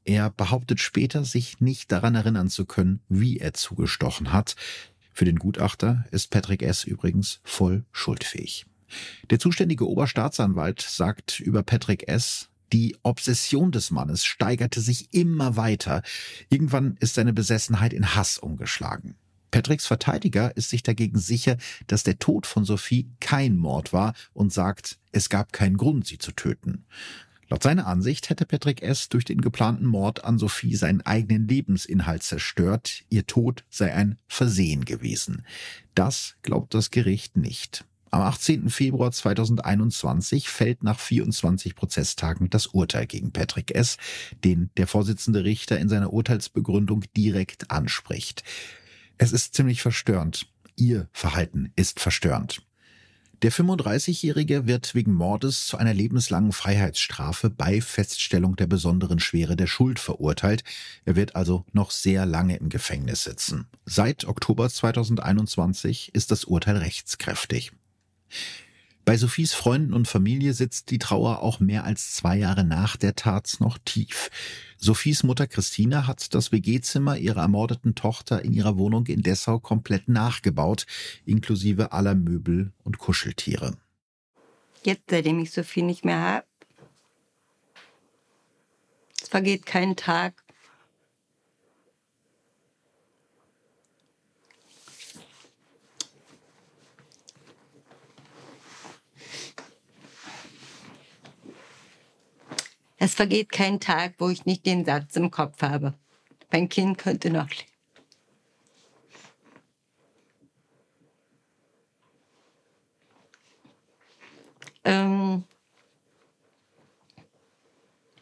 Er 0.08 0.30
behauptet 0.30 0.80
später, 0.80 1.22
sich 1.26 1.60
nicht 1.60 1.92
daran 1.92 2.14
erinnern 2.14 2.48
zu 2.48 2.64
können, 2.64 3.00
wie 3.10 3.40
er 3.40 3.52
zugestochen 3.52 4.32
hat. 4.32 4.56
Für 5.12 5.26
den 5.26 5.36
Gutachter 5.36 6.06
ist 6.10 6.30
Patrick 6.30 6.62
S. 6.62 6.84
übrigens 6.84 7.40
voll 7.44 7.84
schuldfähig. 7.92 8.64
Der 9.28 9.38
zuständige 9.38 9.86
Oberstaatsanwalt 9.86 10.80
sagt 10.80 11.40
über 11.40 11.62
Patrick 11.62 12.08
S., 12.08 12.48
die 12.72 12.96
Obsession 13.02 13.70
des 13.70 13.90
Mannes 13.90 14.24
steigerte 14.24 14.80
sich 14.80 15.12
immer 15.12 15.56
weiter. 15.56 16.00
Irgendwann 16.48 16.96
ist 17.00 17.16
seine 17.16 17.34
Besessenheit 17.34 17.92
in 17.92 18.14
Hass 18.14 18.38
umgeschlagen. 18.38 19.14
Patricks 19.50 19.86
Verteidiger 19.86 20.56
ist 20.56 20.70
sich 20.70 20.82
dagegen 20.82 21.18
sicher, 21.18 21.58
dass 21.86 22.02
der 22.02 22.18
Tod 22.18 22.46
von 22.46 22.64
Sophie 22.64 23.10
kein 23.20 23.58
Mord 23.58 23.92
war 23.92 24.14
und 24.32 24.54
sagt, 24.54 24.98
es 25.12 25.28
gab 25.28 25.52
keinen 25.52 25.76
Grund, 25.76 26.06
sie 26.06 26.16
zu 26.16 26.32
töten. 26.32 26.86
Laut 27.50 27.62
seiner 27.62 27.86
Ansicht 27.86 28.28
hätte 28.28 28.44
Patrick 28.44 28.82
S. 28.82 29.08
durch 29.08 29.24
den 29.24 29.40
geplanten 29.40 29.86
Mord 29.86 30.24
an 30.24 30.38
Sophie 30.38 30.76
seinen 30.76 31.00
eigenen 31.00 31.48
Lebensinhalt 31.48 32.22
zerstört. 32.22 33.04
Ihr 33.08 33.26
Tod 33.26 33.64
sei 33.70 33.94
ein 33.94 34.18
Versehen 34.26 34.84
gewesen. 34.84 35.46
Das 35.94 36.36
glaubt 36.42 36.74
das 36.74 36.90
Gericht 36.90 37.36
nicht. 37.36 37.86
Am 38.10 38.22
18. 38.22 38.70
Februar 38.70 39.12
2021 39.12 40.48
fällt 40.48 40.82
nach 40.82 40.98
24 40.98 41.74
Prozesstagen 41.74 42.48
das 42.50 42.68
Urteil 42.68 43.06
gegen 43.06 43.32
Patrick 43.32 43.74
S., 43.74 43.96
den 44.44 44.70
der 44.76 44.86
Vorsitzende 44.86 45.44
Richter 45.44 45.78
in 45.78 45.88
seiner 45.88 46.12
Urteilsbegründung 46.12 47.04
direkt 47.16 47.70
anspricht. 47.70 48.44
Es 49.18 49.32
ist 49.32 49.54
ziemlich 49.54 49.82
verstörend. 49.82 50.50
Ihr 50.76 51.08
Verhalten 51.12 51.72
ist 51.76 52.00
verstörend. 52.00 52.62
Der 53.42 53.52
35-Jährige 53.52 54.66
wird 54.66 54.96
wegen 54.96 55.14
Mordes 55.14 55.66
zu 55.66 55.76
einer 55.76 55.94
lebenslangen 55.94 56.50
Freiheitsstrafe 56.50 57.50
bei 57.50 57.80
Feststellung 57.80 58.56
der 58.56 58.66
besonderen 58.66 59.20
Schwere 59.20 59.54
der 59.54 59.68
Schuld 59.68 60.00
verurteilt. 60.00 60.64
Er 61.04 61.14
wird 61.14 61.36
also 61.36 61.64
noch 61.72 61.92
sehr 61.92 62.26
lange 62.26 62.56
im 62.56 62.68
Gefängnis 62.68 63.22
sitzen. 63.22 63.68
Seit 63.84 64.24
Oktober 64.24 64.68
2021 64.68 66.12
ist 66.16 66.32
das 66.32 66.46
Urteil 66.46 66.78
rechtskräftig. 66.78 67.70
Bei 69.08 69.16
Sophies 69.16 69.54
Freunden 69.54 69.94
und 69.94 70.06
Familie 70.06 70.52
sitzt 70.52 70.90
die 70.90 70.98
Trauer 70.98 71.40
auch 71.40 71.60
mehr 71.60 71.84
als 71.84 72.12
zwei 72.12 72.36
Jahre 72.36 72.62
nach 72.62 72.98
der 72.98 73.14
Tat 73.14 73.56
noch 73.58 73.78
tief. 73.78 74.28
Sophies 74.76 75.22
Mutter 75.22 75.46
Christina 75.46 76.06
hat 76.06 76.34
das 76.34 76.52
WG-Zimmer 76.52 77.16
ihrer 77.16 77.40
ermordeten 77.40 77.94
Tochter 77.94 78.44
in 78.44 78.52
ihrer 78.52 78.76
Wohnung 78.76 79.06
in 79.06 79.22
Dessau 79.22 79.60
komplett 79.60 80.10
nachgebaut, 80.10 80.84
inklusive 81.24 81.92
aller 81.92 82.14
Möbel 82.14 82.74
und 82.84 82.98
Kuscheltiere. 82.98 83.78
Jetzt, 84.84 85.04
seitdem 85.08 85.38
ich 85.38 85.52
Sophie 85.52 85.80
nicht 85.80 86.04
mehr 86.04 86.20
habe, 86.20 86.46
es 89.22 89.30
vergeht 89.30 89.64
kein 89.64 89.96
Tag, 89.96 90.44
Es 102.98 103.14
vergeht 103.14 103.50
kein 103.50 103.78
Tag, 103.78 104.14
wo 104.18 104.28
ich 104.28 104.44
nicht 104.44 104.66
den 104.66 104.84
Satz 104.84 105.14
im 105.14 105.30
Kopf 105.30 105.62
habe. 105.62 105.94
Mein 106.50 106.68
Kind 106.68 106.98
könnte 106.98 107.30
noch 107.30 107.48
leben. 107.48 107.78
Ähm, 114.84 115.44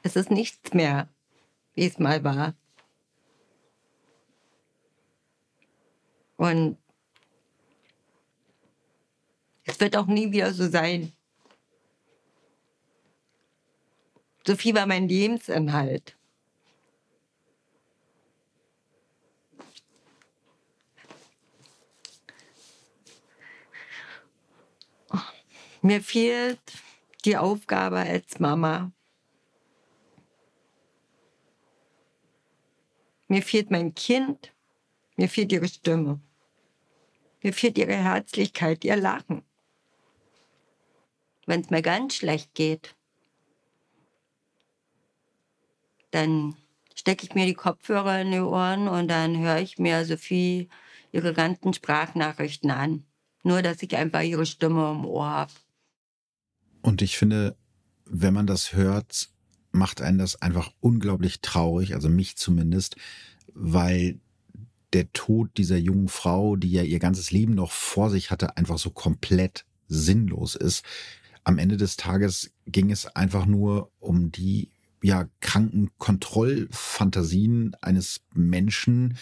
es 0.02 0.16
ist 0.16 0.30
nichts 0.30 0.74
mehr, 0.74 1.08
wie 1.74 1.86
es 1.86 1.98
mal 1.98 2.22
war. 2.22 2.54
Und 6.36 6.76
es 9.64 9.80
wird 9.80 9.96
auch 9.96 10.06
nie 10.06 10.32
wieder 10.32 10.52
so 10.52 10.68
sein. 10.68 11.12
Sophie 14.46 14.74
war 14.74 14.86
mein 14.86 15.08
Lebensinhalt. 15.08 16.16
Mir 25.82 26.00
fehlt 26.00 26.58
die 27.24 27.36
Aufgabe 27.36 27.98
als 27.98 28.40
Mama. 28.40 28.90
Mir 33.28 33.42
fehlt 33.42 33.70
mein 33.70 33.94
Kind. 33.94 34.52
Mir 35.16 35.28
fehlt 35.28 35.52
ihre 35.52 35.68
Stimme. 35.68 36.20
Mir 37.40 37.52
fehlt 37.52 37.78
ihre 37.78 37.94
Herzlichkeit, 37.94 38.84
ihr 38.84 38.96
Lachen. 38.96 39.44
Wenn 41.46 41.60
es 41.60 41.70
mir 41.70 41.82
ganz 41.82 42.16
schlecht 42.16 42.54
geht, 42.54 42.95
dann 46.16 46.56
stecke 46.94 47.26
ich 47.26 47.34
mir 47.34 47.46
die 47.46 47.54
Kopfhörer 47.54 48.20
in 48.22 48.32
die 48.32 48.40
Ohren 48.40 48.88
und 48.88 49.08
dann 49.08 49.38
höre 49.38 49.60
ich 49.60 49.78
mir 49.78 50.04
Sophie 50.04 50.68
ihre 51.12 51.34
ganzen 51.34 51.72
Sprachnachrichten 51.72 52.70
an. 52.70 53.04
Nur, 53.42 53.62
dass 53.62 53.82
ich 53.82 53.96
einfach 53.96 54.22
ihre 54.22 54.46
Stimme 54.46 54.90
im 54.90 55.04
Ohr 55.04 55.28
habe. 55.28 55.52
Und 56.82 57.02
ich 57.02 57.16
finde, 57.16 57.56
wenn 58.04 58.34
man 58.34 58.46
das 58.46 58.72
hört, 58.72 59.28
macht 59.72 60.00
einen 60.00 60.18
das 60.18 60.40
einfach 60.42 60.72
unglaublich 60.80 61.40
traurig, 61.42 61.94
also 61.94 62.08
mich 62.08 62.36
zumindest, 62.36 62.96
weil 63.52 64.18
der 64.92 65.12
Tod 65.12 65.50
dieser 65.56 65.76
jungen 65.76 66.08
Frau, 66.08 66.56
die 66.56 66.70
ja 66.70 66.82
ihr 66.82 66.98
ganzes 66.98 67.30
Leben 67.30 67.54
noch 67.54 67.72
vor 67.72 68.10
sich 68.10 68.30
hatte, 68.30 68.56
einfach 68.56 68.78
so 68.78 68.90
komplett 68.90 69.64
sinnlos 69.88 70.54
ist. 70.54 70.84
Am 71.44 71.58
Ende 71.58 71.76
des 71.76 71.96
Tages 71.96 72.52
ging 72.66 72.90
es 72.90 73.06
einfach 73.06 73.46
nur 73.46 73.90
um 73.98 74.32
die 74.32 74.70
ja 75.06 75.28
kranken 75.38 75.90
Kontrollfantasien 75.98 77.76
eines 77.80 78.22
Menschen, 78.34 79.16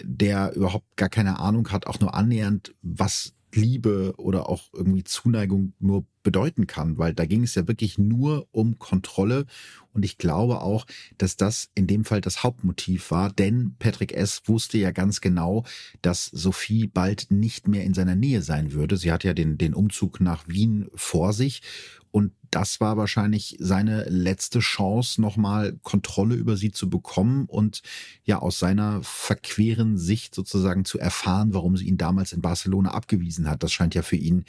der 0.00 0.54
überhaupt 0.54 0.96
gar 0.96 1.08
keine 1.08 1.40
Ahnung 1.40 1.68
hat, 1.70 1.88
auch 1.88 1.98
nur 1.98 2.14
annähernd, 2.14 2.76
was 2.82 3.34
Liebe 3.52 4.14
oder 4.16 4.48
auch 4.48 4.68
irgendwie 4.72 5.02
Zuneigung 5.02 5.72
nur 5.80 6.06
bedeuten 6.22 6.68
kann, 6.68 6.98
weil 6.98 7.14
da 7.14 7.24
ging 7.24 7.42
es 7.42 7.56
ja 7.56 7.66
wirklich 7.66 7.98
nur 7.98 8.46
um 8.52 8.78
Kontrolle 8.78 9.46
und 9.92 10.04
ich 10.04 10.18
glaube 10.18 10.60
auch, 10.60 10.86
dass 11.16 11.36
das 11.36 11.70
in 11.74 11.86
dem 11.86 12.04
Fall 12.04 12.20
das 12.20 12.42
Hauptmotiv 12.42 13.10
war, 13.10 13.30
denn 13.32 13.74
Patrick 13.78 14.12
S. 14.12 14.42
wusste 14.46 14.78
ja 14.78 14.90
ganz 14.90 15.20
genau, 15.20 15.64
dass 16.02 16.26
Sophie 16.26 16.86
bald 16.86 17.30
nicht 17.30 17.68
mehr 17.68 17.84
in 17.84 17.94
seiner 17.94 18.14
Nähe 18.14 18.42
sein 18.42 18.72
würde. 18.72 18.96
Sie 18.96 19.12
hat 19.12 19.24
ja 19.24 19.34
den, 19.34 19.58
den 19.58 19.74
Umzug 19.74 20.20
nach 20.20 20.46
Wien 20.46 20.88
vor 20.94 21.32
sich 21.32 21.62
und 22.10 22.32
das 22.50 22.80
war 22.80 22.96
wahrscheinlich 22.96 23.56
seine 23.60 24.04
letzte 24.04 24.60
Chance, 24.60 25.20
nochmal 25.20 25.78
Kontrolle 25.82 26.34
über 26.34 26.56
sie 26.56 26.70
zu 26.70 26.88
bekommen 26.88 27.44
und 27.44 27.82
ja 28.24 28.38
aus 28.38 28.58
seiner 28.58 29.02
verqueren 29.02 29.98
Sicht 29.98 30.34
sozusagen 30.34 30.86
zu 30.86 30.98
erfahren, 30.98 31.52
warum 31.52 31.76
sie 31.76 31.86
ihn 31.86 31.98
damals 31.98 32.32
in 32.32 32.40
Barcelona 32.40 32.92
abgewiesen 32.92 33.50
hat. 33.50 33.62
Das 33.62 33.72
scheint 33.72 33.94
ja 33.94 34.02
für 34.02 34.16
ihn 34.16 34.44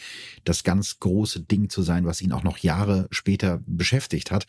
das 0.45 0.63
ganz 0.63 0.99
große 0.99 1.41
Ding 1.41 1.69
zu 1.69 1.81
sein, 1.81 2.05
was 2.05 2.21
ihn 2.21 2.31
auch 2.31 2.43
noch 2.43 2.59
Jahre 2.59 3.07
später 3.11 3.61
beschäftigt 3.65 4.31
hat. 4.31 4.47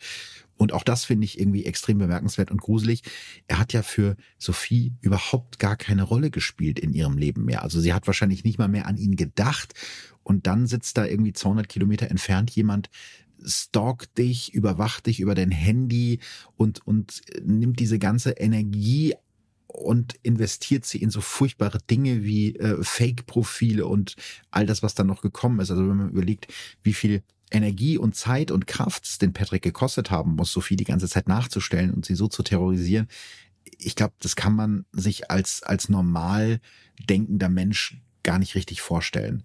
Und 0.61 0.73
auch 0.73 0.83
das 0.83 1.05
finde 1.05 1.25
ich 1.25 1.39
irgendwie 1.39 1.65
extrem 1.65 1.97
bemerkenswert 1.97 2.51
und 2.51 2.61
gruselig. 2.61 3.01
Er 3.47 3.57
hat 3.57 3.73
ja 3.73 3.81
für 3.81 4.15
Sophie 4.37 4.93
überhaupt 5.01 5.57
gar 5.57 5.75
keine 5.75 6.03
Rolle 6.03 6.29
gespielt 6.29 6.77
in 6.77 6.93
ihrem 6.93 7.17
Leben 7.17 7.45
mehr. 7.45 7.63
Also 7.63 7.79
sie 7.79 7.95
hat 7.95 8.05
wahrscheinlich 8.05 8.43
nicht 8.43 8.59
mal 8.59 8.67
mehr 8.67 8.85
an 8.85 8.95
ihn 8.95 9.15
gedacht. 9.15 9.73
Und 10.21 10.45
dann 10.45 10.67
sitzt 10.67 10.99
da 10.99 11.05
irgendwie 11.07 11.33
200 11.33 11.67
Kilometer 11.67 12.11
entfernt 12.11 12.51
jemand, 12.51 12.91
stalkt 13.43 14.19
dich, 14.19 14.53
überwacht 14.53 15.07
dich 15.07 15.19
über 15.19 15.33
dein 15.33 15.49
Handy 15.49 16.19
und, 16.57 16.85
und 16.85 17.21
nimmt 17.43 17.79
diese 17.79 17.97
ganze 17.97 18.29
Energie 18.33 19.15
und 19.73 20.15
investiert 20.21 20.85
sie 20.85 21.01
in 21.01 21.09
so 21.09 21.21
furchtbare 21.21 21.79
Dinge 21.89 22.23
wie 22.23 22.55
äh, 22.57 22.83
Fake-Profile 22.83 23.85
und 23.85 24.15
all 24.49 24.65
das, 24.65 24.83
was 24.83 24.95
dann 24.95 25.07
noch 25.07 25.21
gekommen 25.21 25.59
ist. 25.59 25.71
Also 25.71 25.87
wenn 25.87 25.97
man 25.97 26.09
überlegt, 26.09 26.47
wie 26.83 26.93
viel 26.93 27.23
Energie 27.51 27.97
und 27.97 28.15
Zeit 28.15 28.51
und 28.51 28.67
Kraft 28.67 29.05
es 29.05 29.17
den 29.17 29.33
Patrick 29.33 29.61
gekostet 29.61 30.11
haben 30.11 30.35
muss, 30.35 30.51
Sophie 30.51 30.75
die 30.75 30.83
ganze 30.83 31.07
Zeit 31.07 31.27
nachzustellen 31.27 31.93
und 31.93 32.05
sie 32.05 32.15
so 32.15 32.27
zu 32.27 32.43
terrorisieren. 32.43 33.07
Ich 33.77 33.95
glaube, 33.95 34.13
das 34.19 34.35
kann 34.35 34.55
man 34.55 34.85
sich 34.91 35.31
als, 35.31 35.63
als 35.63 35.89
normal 35.89 36.59
denkender 37.09 37.49
Mensch 37.49 38.01
gar 38.23 38.39
nicht 38.39 38.55
richtig 38.55 38.81
vorstellen. 38.81 39.43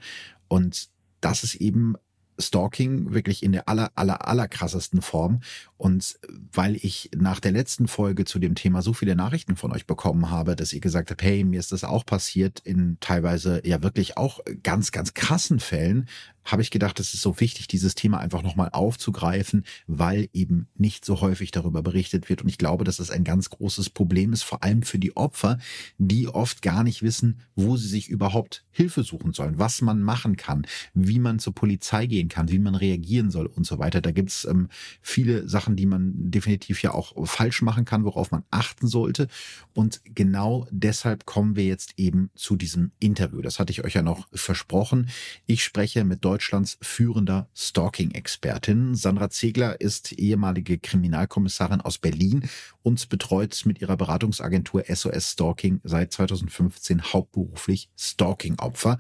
Und 0.48 0.88
das 1.20 1.44
ist 1.44 1.56
eben 1.56 1.94
Stalking 2.38 3.12
wirklich 3.12 3.42
in 3.42 3.52
der 3.52 3.68
aller, 3.68 3.90
aller, 3.94 4.26
aller 4.26 4.48
krassesten 4.48 5.02
Form. 5.02 5.40
Und 5.76 6.18
weil 6.52 6.76
ich 6.76 7.10
nach 7.16 7.40
der 7.40 7.52
letzten 7.52 7.88
Folge 7.88 8.24
zu 8.24 8.38
dem 8.38 8.54
Thema 8.54 8.82
so 8.82 8.92
viele 8.92 9.16
Nachrichten 9.16 9.56
von 9.56 9.72
euch 9.72 9.86
bekommen 9.86 10.30
habe, 10.30 10.56
dass 10.56 10.72
ihr 10.72 10.80
gesagt 10.80 11.10
habt, 11.10 11.22
hey, 11.22 11.44
mir 11.44 11.60
ist 11.60 11.72
das 11.72 11.84
auch 11.84 12.04
passiert 12.04 12.60
in 12.60 12.98
teilweise 13.00 13.60
ja 13.64 13.82
wirklich 13.82 14.16
auch 14.16 14.40
ganz, 14.62 14.92
ganz 14.92 15.14
krassen 15.14 15.60
Fällen, 15.60 16.08
habe 16.46 16.62
ich 16.62 16.70
gedacht, 16.70 16.98
es 17.00 17.12
ist 17.12 17.22
so 17.22 17.40
wichtig, 17.40 17.66
dieses 17.66 17.94
Thema 17.94 18.18
einfach 18.18 18.42
nochmal 18.42 18.70
aufzugreifen, 18.72 19.64
weil 19.86 20.28
eben 20.32 20.68
nicht 20.76 21.04
so 21.04 21.20
häufig 21.20 21.50
darüber 21.50 21.82
berichtet 21.82 22.28
wird. 22.28 22.42
Und 22.42 22.48
ich 22.48 22.58
glaube, 22.58 22.84
dass 22.84 23.00
es 23.00 23.10
ein 23.10 23.24
ganz 23.24 23.50
großes 23.50 23.90
Problem 23.90 24.32
ist, 24.32 24.42
vor 24.42 24.62
allem 24.62 24.82
für 24.82 24.98
die 24.98 25.16
Opfer, 25.16 25.58
die 25.98 26.28
oft 26.28 26.62
gar 26.62 26.84
nicht 26.84 27.02
wissen, 27.02 27.40
wo 27.56 27.76
sie 27.76 27.88
sich 27.88 28.08
überhaupt 28.08 28.64
Hilfe 28.70 29.02
suchen 29.02 29.32
sollen, 29.32 29.58
was 29.58 29.82
man 29.82 30.02
machen 30.02 30.36
kann, 30.36 30.66
wie 30.94 31.18
man 31.18 31.38
zur 31.38 31.54
Polizei 31.54 32.06
gehen 32.06 32.28
kann, 32.28 32.50
wie 32.50 32.58
man 32.58 32.74
reagieren 32.74 33.30
soll 33.30 33.46
und 33.46 33.66
so 33.66 33.78
weiter. 33.78 34.00
Da 34.00 34.12
gibt 34.12 34.30
es 34.30 34.44
ähm, 34.44 34.68
viele 35.02 35.48
Sachen, 35.48 35.76
die 35.76 35.86
man 35.86 36.12
definitiv 36.30 36.82
ja 36.82 36.92
auch 36.92 37.26
falsch 37.26 37.62
machen 37.62 37.84
kann, 37.84 38.04
worauf 38.04 38.30
man 38.30 38.44
achten 38.50 38.86
sollte. 38.86 39.26
Und 39.74 40.00
genau 40.04 40.66
deshalb 40.70 41.26
kommen 41.26 41.56
wir 41.56 41.64
jetzt 41.64 41.94
eben 41.96 42.30
zu 42.34 42.56
diesem 42.56 42.92
Interview. 43.00 43.40
Das 43.40 43.58
hatte 43.58 43.72
ich 43.72 43.84
euch 43.84 43.94
ja 43.94 44.02
noch 44.02 44.28
versprochen. 44.32 45.08
Ich 45.46 45.64
spreche 45.64 46.04
mit 46.04 46.24
Deutsch 46.24 46.35
Deutschlands 46.36 46.76
führender 46.82 47.48
Stalking-Expertin. 47.54 48.94
Sandra 48.94 49.30
Zegler 49.30 49.80
ist 49.80 50.12
ehemalige 50.12 50.76
Kriminalkommissarin 50.76 51.80
aus 51.80 51.96
Berlin 51.96 52.46
und 52.82 53.08
betreut 53.08 53.62
mit 53.64 53.80
ihrer 53.80 53.96
Beratungsagentur 53.96 54.84
SOS 54.86 55.32
Stalking 55.32 55.80
seit 55.82 56.12
2015 56.12 57.14
hauptberuflich 57.14 57.88
Stalking-Opfer. 57.96 58.98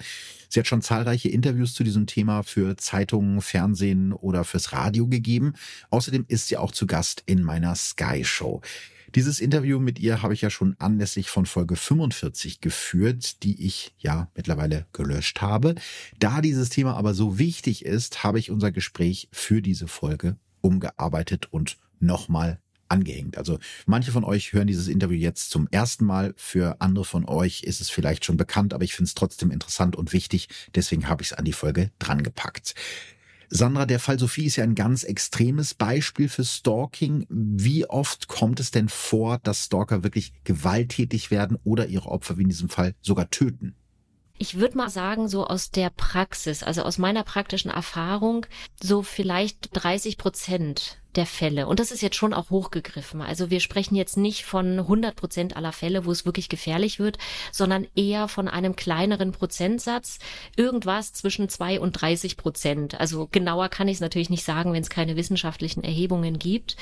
Sie 0.48 0.60
hat 0.60 0.66
schon 0.66 0.80
zahlreiche 0.80 1.28
Interviews 1.28 1.74
zu 1.74 1.84
diesem 1.84 2.06
Thema 2.06 2.42
für 2.42 2.78
Zeitungen, 2.78 3.42
Fernsehen 3.42 4.14
oder 4.14 4.44
fürs 4.44 4.72
Radio 4.72 5.06
gegeben. 5.06 5.52
Außerdem 5.90 6.24
ist 6.28 6.48
sie 6.48 6.56
auch 6.56 6.72
zu 6.72 6.86
Gast 6.86 7.22
in 7.26 7.42
meiner 7.42 7.74
Sky 7.74 8.24
Show. 8.24 8.62
Dieses 9.16 9.40
Interview 9.40 9.80
mit 9.80 9.98
ihr 9.98 10.20
habe 10.20 10.34
ich 10.34 10.42
ja 10.42 10.50
schon 10.50 10.76
anlässlich 10.78 11.30
von 11.30 11.46
Folge 11.46 11.74
45 11.74 12.60
geführt, 12.60 13.42
die 13.42 13.66
ich 13.66 13.94
ja 13.96 14.30
mittlerweile 14.34 14.84
gelöscht 14.92 15.40
habe. 15.40 15.74
Da 16.18 16.42
dieses 16.42 16.68
Thema 16.68 16.98
aber 16.98 17.14
so 17.14 17.38
wichtig 17.38 17.86
ist, 17.86 18.24
habe 18.24 18.38
ich 18.38 18.50
unser 18.50 18.72
Gespräch 18.72 19.30
für 19.32 19.62
diese 19.62 19.88
Folge 19.88 20.36
umgearbeitet 20.60 21.50
und 21.50 21.78
nochmal 21.98 22.60
angehängt. 22.90 23.38
Also 23.38 23.58
manche 23.86 24.12
von 24.12 24.22
euch 24.22 24.52
hören 24.52 24.66
dieses 24.66 24.86
Interview 24.86 25.16
jetzt 25.16 25.48
zum 25.48 25.66
ersten 25.70 26.04
Mal, 26.04 26.34
für 26.36 26.82
andere 26.82 27.06
von 27.06 27.24
euch 27.26 27.62
ist 27.62 27.80
es 27.80 27.88
vielleicht 27.88 28.26
schon 28.26 28.36
bekannt, 28.36 28.74
aber 28.74 28.84
ich 28.84 28.94
finde 28.94 29.08
es 29.08 29.14
trotzdem 29.14 29.50
interessant 29.50 29.96
und 29.96 30.12
wichtig, 30.12 30.50
deswegen 30.74 31.08
habe 31.08 31.22
ich 31.22 31.30
es 31.30 31.32
an 31.32 31.46
die 31.46 31.54
Folge 31.54 31.90
drangepackt. 31.98 32.74
Sandra, 33.48 33.86
der 33.86 34.00
Fall 34.00 34.18
Sophie 34.18 34.46
ist 34.46 34.56
ja 34.56 34.64
ein 34.64 34.74
ganz 34.74 35.04
extremes 35.04 35.74
Beispiel 35.74 36.28
für 36.28 36.44
Stalking. 36.44 37.26
Wie 37.28 37.88
oft 37.88 38.28
kommt 38.28 38.60
es 38.60 38.70
denn 38.70 38.88
vor, 38.88 39.38
dass 39.38 39.64
Stalker 39.64 40.02
wirklich 40.02 40.32
gewalttätig 40.44 41.30
werden 41.30 41.58
oder 41.64 41.86
ihre 41.86 42.08
Opfer 42.08 42.38
wie 42.38 42.42
in 42.42 42.48
diesem 42.48 42.68
Fall 42.68 42.94
sogar 43.00 43.30
töten? 43.30 43.74
Ich 44.38 44.58
würde 44.58 44.76
mal 44.76 44.90
sagen, 44.90 45.28
so 45.28 45.46
aus 45.46 45.70
der 45.70 45.90
Praxis, 45.90 46.62
also 46.62 46.82
aus 46.82 46.98
meiner 46.98 47.24
praktischen 47.24 47.70
Erfahrung, 47.70 48.44
so 48.82 49.02
vielleicht 49.02 49.70
30 49.72 50.18
Prozent 50.18 50.98
der 51.16 51.26
Fälle, 51.26 51.66
und 51.66 51.80
das 51.80 51.90
ist 51.90 52.02
jetzt 52.02 52.16
schon 52.16 52.34
auch 52.34 52.50
hochgegriffen, 52.50 53.20
also 53.22 53.50
wir 53.50 53.60
sprechen 53.60 53.96
jetzt 53.96 54.16
nicht 54.16 54.44
von 54.44 54.78
100 54.78 55.16
Prozent 55.16 55.56
aller 55.56 55.72
Fälle, 55.72 56.04
wo 56.04 56.12
es 56.12 56.24
wirklich 56.24 56.48
gefährlich 56.48 56.98
wird, 56.98 57.18
sondern 57.52 57.86
eher 57.94 58.28
von 58.28 58.48
einem 58.48 58.76
kleineren 58.76 59.32
Prozentsatz, 59.32 60.18
irgendwas 60.56 61.12
zwischen 61.12 61.48
zwei 61.48 61.80
und 61.80 61.92
30 61.92 62.36
Prozent. 62.36 63.00
Also 63.00 63.28
genauer 63.30 63.68
kann 63.68 63.88
ich 63.88 63.94
es 63.94 64.00
natürlich 64.00 64.30
nicht 64.30 64.44
sagen, 64.44 64.72
wenn 64.72 64.82
es 64.82 64.90
keine 64.90 65.16
wissenschaftlichen 65.16 65.84
Erhebungen 65.84 66.38
gibt. 66.38 66.76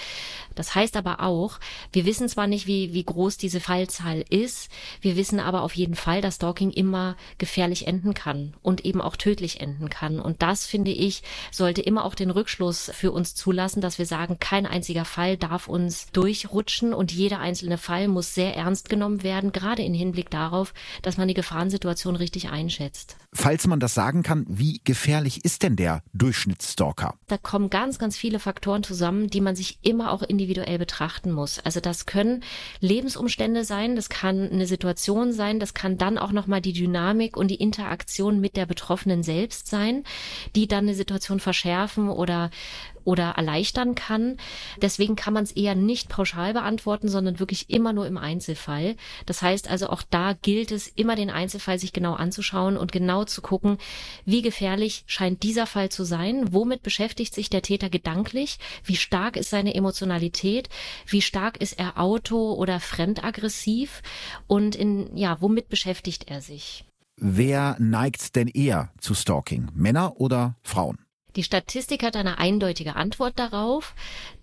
Das 0.55 0.75
heißt 0.75 0.97
aber 0.97 1.21
auch, 1.21 1.59
wir 1.93 2.05
wissen 2.05 2.29
zwar 2.29 2.47
nicht, 2.47 2.67
wie, 2.67 2.93
wie 2.93 3.05
groß 3.05 3.37
diese 3.37 3.61
Fallzahl 3.61 4.25
ist, 4.29 4.71
wir 5.01 5.17
wissen 5.17 5.41
aber 5.41 5.63
auf 5.63 5.75
jeden 5.77 5.95
Fall, 5.95 6.21
dass 6.21 6.37
Stalking 6.37 6.71
immer 6.71 7.17
gefährlich 7.39 7.87
enden 7.87 8.15
kann 8.15 8.55
und 8.63 8.85
eben 8.85 9.01
auch 9.01 9.17
tödlich 9.17 9.61
enden 9.61 9.91
kann. 9.91 10.21
Und 10.21 10.43
das, 10.43 10.67
finde 10.67 10.91
ich, 10.91 11.23
sollte 11.51 11.83
immer 11.83 12.05
auch 12.05 12.15
den 12.15 12.31
Rückschluss 12.31 12.91
für 12.95 13.13
uns 13.13 13.35
zulassen, 13.35 13.81
dass 13.81 13.99
wir 13.99 14.07
sagen, 14.07 14.24
kein 14.41 14.67
einziger 14.67 15.05
Fall 15.05 15.37
darf 15.37 15.69
uns 15.69 16.11
durchrutschen 16.13 16.93
und 16.95 17.13
jeder 17.13 17.41
einzelne 17.41 17.79
Fall 17.79 18.09
muss 18.09 18.35
sehr 18.35 18.57
ernst 18.57 18.89
genommen 18.89 19.23
werden, 19.23 19.53
gerade 19.53 19.83
im 19.83 19.95
Hinblick 19.95 20.31
darauf, 20.31 20.75
dass 21.03 21.17
man 21.17 21.29
die 21.29 21.35
Gefahrensituation 21.35 22.17
richtig 22.17 22.49
einschätzt. 22.51 23.17
Falls 23.37 23.67
man 23.67 23.81
das 23.81 23.95
sagen 23.95 24.23
kann, 24.23 24.47
wie 24.49 24.81
gefährlich 24.85 25.45
ist 25.45 25.65
denn 25.65 25.75
der 25.75 26.05
Durchschnittsstalker? 26.15 27.15
Da 27.27 27.37
kommen 27.37 27.69
ganz, 27.69 27.99
ganz 27.99 28.17
viele 28.17 28.39
Faktoren 28.39 28.85
zusammen, 28.85 29.29
die 29.29 29.41
man 29.41 29.57
sich 29.57 29.81
immer 29.83 30.13
auch 30.13 30.23
individuell 30.23 30.79
betrachten 30.79 31.33
muss. 31.33 31.59
Also 31.59 31.81
das 31.81 32.07
können 32.07 32.45
Lebensumstände 32.79 33.65
sein, 33.65 33.97
das 33.97 34.09
kann 34.09 34.51
eine 34.53 34.69
Situation 34.69 35.33
sein, 35.33 35.59
das 35.59 35.75
kann 35.75 35.99
dann 35.99 36.17
auch 36.17 36.31
nochmal 36.31 36.61
die 36.61 36.73
Dynamik 36.73 37.37
und 37.37 37.49
die 37.49 37.57
Interaktion 37.57 38.41
mit 38.41 38.57
der 38.57 38.67
Betroffenen 38.67 39.25
selbst 39.25 39.67
sein, 39.67 40.05
die 40.55 40.69
dann 40.69 40.85
eine 40.85 40.95
Situation 40.95 41.41
verschärfen 41.41 42.09
oder 42.09 42.51
oder 43.05 43.33
erleichtern 43.37 43.95
kann. 43.95 44.39
Deswegen 44.81 45.17
kann 45.17 45.35
man 45.35 45.45
es 45.45 45.53
eher 45.53 45.75
nicht 45.75 46.09
pauschal 46.09 46.53
beantworten, 46.53 47.09
sondern 47.09 47.39
wirklich 47.39 47.71
immer 47.71 47.93
nur 47.93 48.07
im 48.07 48.17
Einzelfall. 48.17 48.97
Das 49.27 49.43
heißt 49.43 49.71
also 49.71 49.89
auch 49.89 50.03
da 50.09 50.33
gilt 50.33 50.73
es 50.73 50.89
immer 50.89 51.15
den 51.15 51.31
Einzelfall 51.31 51.79
sich 51.79 51.93
genau 51.93 52.15
anzuschauen 52.15 52.77
und 52.77 52.93
genau 52.93 53.24
zu 53.27 53.43
gucken, 53.43 53.79
wie 54.25 54.43
gefährlich 54.43 55.05
scheint 55.07 55.43
dieser 55.43 55.67
Fall 55.67 55.89
zu 55.89 56.05
sein, 56.05 56.53
womit 56.53 56.83
beschäftigt 56.83 57.35
sich 57.35 57.51
der 57.51 57.63
Täter 57.63 57.91
gedanklich, 57.91 58.59
wie 58.85 58.97
stark 58.97 59.37
ist 59.37 59.51
seine 59.51 59.75
Emotionalität, 59.75 60.69
wie 61.07 61.23
stark 61.23 61.57
ist 61.59 61.79
er 61.79 61.99
auto- 61.99 62.55
oder 62.55 62.81
fremdaggressiv 62.81 64.03
und 64.47 64.77
in, 64.77 65.17
ja, 65.17 65.41
womit 65.41 65.69
beschäftigt 65.69 66.29
er 66.29 66.41
sich? 66.41 66.85
Wer 67.17 67.77
neigt 67.79 68.35
denn 68.35 68.49
eher 68.49 68.91
zu 68.99 69.15
Stalking? 69.15 69.71
Männer 69.75 70.21
oder 70.21 70.57
Frauen? 70.63 71.04
Die 71.37 71.43
Statistik 71.43 72.05
hat 72.05 72.17
eine 72.17 72.39
eindeutige 72.39 72.95
Antwort 72.95 73.39
darauf. 73.39 73.95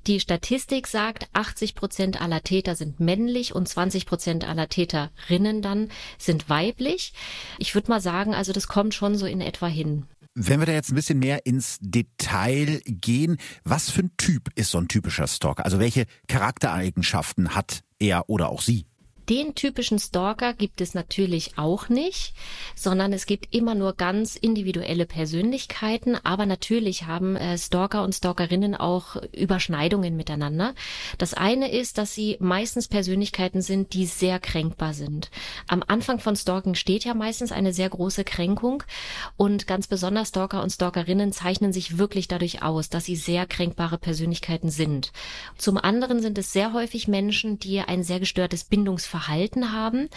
Die 0.07 0.19
Statistik 0.19 0.87
sagt, 0.87 1.27
80 1.33 1.75
Prozent 1.75 2.21
aller 2.21 2.41
Täter 2.41 2.75
sind 2.75 2.99
männlich 2.99 3.55
und 3.55 3.67
20 3.67 4.05
Prozent 4.05 4.47
aller 4.47 4.67
Täterinnen 4.67 5.61
dann 5.61 5.89
sind 6.17 6.49
weiblich. 6.49 7.13
Ich 7.59 7.75
würde 7.75 7.89
mal 7.89 8.01
sagen, 8.01 8.33
also 8.33 8.51
das 8.51 8.67
kommt 8.67 8.93
schon 8.93 9.15
so 9.15 9.25
in 9.25 9.39
etwa 9.39 9.67
hin. 9.67 10.05
Wenn 10.33 10.59
wir 10.59 10.65
da 10.65 10.73
jetzt 10.73 10.91
ein 10.91 10.95
bisschen 10.95 11.19
mehr 11.19 11.45
ins 11.45 11.77
Detail 11.81 12.81
gehen, 12.85 13.37
was 13.63 13.89
für 13.89 14.01
ein 14.01 14.11
Typ 14.17 14.49
ist 14.55 14.71
so 14.71 14.77
ein 14.77 14.87
typischer 14.87 15.27
Stalker? 15.27 15.65
Also 15.65 15.79
welche 15.79 16.05
Charaktereigenschaften 16.27 17.53
hat 17.53 17.81
er 17.99 18.29
oder 18.29 18.49
auch 18.49 18.61
sie? 18.61 18.85
Den 19.29 19.55
typischen 19.55 19.99
Stalker 19.99 20.53
gibt 20.53 20.81
es 20.81 20.93
natürlich 20.93 21.57
auch 21.57 21.89
nicht, 21.89 22.33
sondern 22.75 23.13
es 23.13 23.25
gibt 23.25 23.53
immer 23.53 23.75
nur 23.75 23.93
ganz 23.93 24.35
individuelle 24.35 25.05
Persönlichkeiten. 25.05 26.17
Aber 26.23 26.45
natürlich 26.45 27.05
haben 27.05 27.35
äh, 27.35 27.57
Stalker 27.57 28.03
und 28.03 28.13
Stalkerinnen 28.13 28.75
auch 28.75 29.17
Überschneidungen 29.31 30.15
miteinander. 30.15 30.73
Das 31.17 31.33
eine 31.33 31.71
ist, 31.71 31.97
dass 31.97 32.15
sie 32.15 32.37
meistens 32.39 32.87
Persönlichkeiten 32.87 33.61
sind, 33.61 33.93
die 33.93 34.05
sehr 34.05 34.39
kränkbar 34.39 34.93
sind. 34.93 35.29
Am 35.67 35.83
Anfang 35.87 36.19
von 36.19 36.35
Stalking 36.35 36.75
steht 36.75 37.05
ja 37.05 37.13
meistens 37.13 37.51
eine 37.51 37.73
sehr 37.73 37.89
große 37.89 38.23
Kränkung 38.23 38.83
und 39.37 39.67
ganz 39.67 39.87
besonders 39.87 40.29
Stalker 40.29 40.63
und 40.63 40.71
Stalkerinnen 40.71 41.31
zeichnen 41.31 41.73
sich 41.73 41.97
wirklich 41.97 42.27
dadurch 42.27 42.63
aus, 42.63 42.89
dass 42.89 43.05
sie 43.05 43.15
sehr 43.15 43.45
kränkbare 43.45 43.97
Persönlichkeiten 43.97 44.69
sind. 44.69 45.11
Zum 45.57 45.77
anderen 45.77 46.21
sind 46.21 46.37
es 46.37 46.51
sehr 46.51 46.73
häufig 46.73 47.07
Menschen, 47.07 47.59
die 47.59 47.79
ein 47.79 48.03
sehr 48.03 48.19
gestörtes 48.19 48.63
Bindungsverhalten 48.63 49.10
Verhalten 49.11 49.71
haben. 49.73 50.09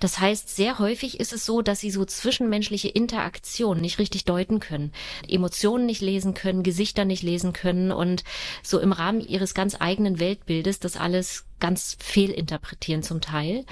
Das 0.00 0.18
heißt, 0.18 0.54
sehr 0.56 0.78
häufig 0.78 1.20
ist 1.20 1.32
es 1.32 1.46
so, 1.46 1.62
dass 1.62 1.78
sie 1.78 1.90
so 1.90 2.04
zwischenmenschliche 2.04 2.88
Interaktion 2.88 3.80
nicht 3.80 3.98
richtig 3.98 4.24
deuten 4.24 4.58
können, 4.58 4.92
Emotionen 5.28 5.86
nicht 5.86 6.00
lesen 6.00 6.34
können, 6.34 6.62
Gesichter 6.62 7.04
nicht 7.04 7.22
lesen 7.22 7.52
können 7.52 7.92
und 7.92 8.24
so 8.62 8.80
im 8.80 8.92
Rahmen 8.92 9.20
ihres 9.20 9.54
ganz 9.54 9.76
eigenen 9.78 10.18
Weltbildes 10.18 10.80
das 10.80 10.96
alles 10.96 11.44
ganz 11.60 11.96
fehlinterpretieren 12.00 13.02
zum 13.02 13.20
Teil. 13.20 13.64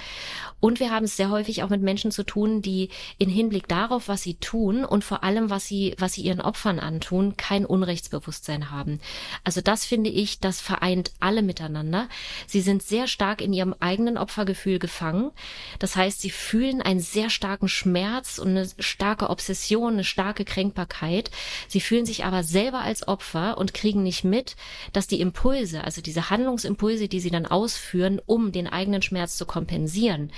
Und 0.59 0.79
wir 0.79 0.91
haben 0.91 1.05
es 1.05 1.15
sehr 1.15 1.29
häufig 1.29 1.63
auch 1.63 1.69
mit 1.69 1.81
Menschen 1.81 2.11
zu 2.11 2.23
tun, 2.23 2.61
die 2.61 2.89
in 3.17 3.29
Hinblick 3.29 3.67
darauf, 3.67 4.07
was 4.07 4.23
sie 4.23 4.35
tun 4.35 4.83
und 4.83 5.03
vor 5.03 5.23
allem, 5.23 5.49
was 5.49 5.67
sie, 5.67 5.95
was 5.97 6.13
sie 6.13 6.21
ihren 6.21 6.41
Opfern 6.41 6.79
antun, 6.79 7.37
kein 7.37 7.65
Unrechtsbewusstsein 7.65 8.69
haben. 8.69 8.99
Also 9.43 9.61
das 9.61 9.85
finde 9.85 10.09
ich, 10.09 10.39
das 10.39 10.59
vereint 10.59 11.11
alle 11.19 11.41
miteinander. 11.41 12.09
Sie 12.45 12.61
sind 12.61 12.83
sehr 12.83 13.07
stark 13.07 13.41
in 13.41 13.53
ihrem 13.53 13.73
eigenen 13.79 14.17
Opfergefühl 14.17 14.79
gefangen. 14.79 15.31
Das 15.79 15.95
heißt, 15.95 16.19
sie 16.21 16.29
fühlen 16.29 16.81
einen 16.81 16.99
sehr 16.99 17.29
starken 17.29 17.69
Schmerz 17.69 18.37
und 18.37 18.49
eine 18.49 18.69
starke 18.79 19.29
Obsession, 19.29 19.93
eine 19.93 20.03
starke 20.03 20.45
Kränkbarkeit. 20.45 21.31
Sie 21.67 21.81
fühlen 21.81 22.05
sich 22.05 22.25
aber 22.25 22.43
selber 22.43 22.81
als 22.81 23.07
Opfer 23.07 23.57
und 23.57 23.73
kriegen 23.73 24.03
nicht 24.03 24.23
mit, 24.23 24.55
dass 24.91 25.07
die 25.07 25.21
Impulse, 25.21 25.83
also 25.83 26.01
diese 26.01 26.29
Handlungsimpulse, 26.29 27.07
die 27.07 27.19
sie 27.19 27.31
dann 27.31 27.45
ausführen, 27.45 27.78
ausführen, 27.79 28.21
um 28.25 28.51
den 28.51 28.67
eigenen 28.67 29.01
Schmerz 29.01 29.37
zu 29.37 29.45
kompensieren 29.45 30.31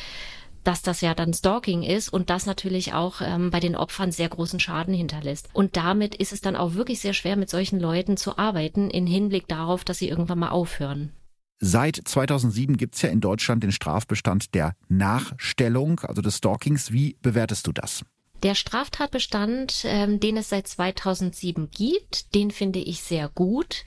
dass 0.63 0.83
das 0.83 1.01
ja 1.01 1.15
dann 1.15 1.33
Stalking 1.33 1.81
ist 1.81 2.09
und 2.09 2.29
das 2.29 2.45
natürlich 2.45 2.93
auch 2.93 3.21
ähm, 3.21 3.49
bei 3.49 3.59
den 3.59 3.75
Opfern 3.75 4.11
sehr 4.11 4.29
großen 4.29 4.59
Schaden 4.59 4.93
hinterlässt. 4.93 5.49
Und 5.53 5.75
damit 5.75 6.13
ist 6.13 6.33
es 6.33 6.41
dann 6.41 6.55
auch 6.55 6.75
wirklich 6.75 6.99
sehr 6.99 7.13
schwer, 7.13 7.35
mit 7.35 7.49
solchen 7.49 7.79
Leuten 7.79 8.15
zu 8.15 8.37
arbeiten, 8.37 8.91
in 8.91 9.07
Hinblick 9.07 9.47
darauf, 9.47 9.83
dass 9.83 9.97
sie 9.97 10.07
irgendwann 10.07 10.37
mal 10.37 10.49
aufhören. 10.49 11.13
Seit 11.57 11.95
2007 11.95 12.77
gibt's 12.77 13.01
ja 13.01 13.09
in 13.09 13.21
Deutschland 13.21 13.63
den 13.63 13.71
Strafbestand 13.71 14.53
der 14.53 14.75
Nachstellung, 14.87 16.01
also 16.01 16.21
des 16.21 16.37
Stalkings. 16.37 16.91
Wie 16.91 17.17
bewertest 17.23 17.65
du 17.65 17.71
das? 17.71 18.05
Der 18.43 18.55
Straftatbestand, 18.55 19.83
ähm, 19.85 20.19
den 20.19 20.37
es 20.37 20.49
seit 20.49 20.67
2007 20.67 21.69
gibt, 21.69 22.33
den 22.33 22.49
finde 22.49 22.79
ich 22.79 23.01
sehr 23.01 23.29
gut. 23.29 23.85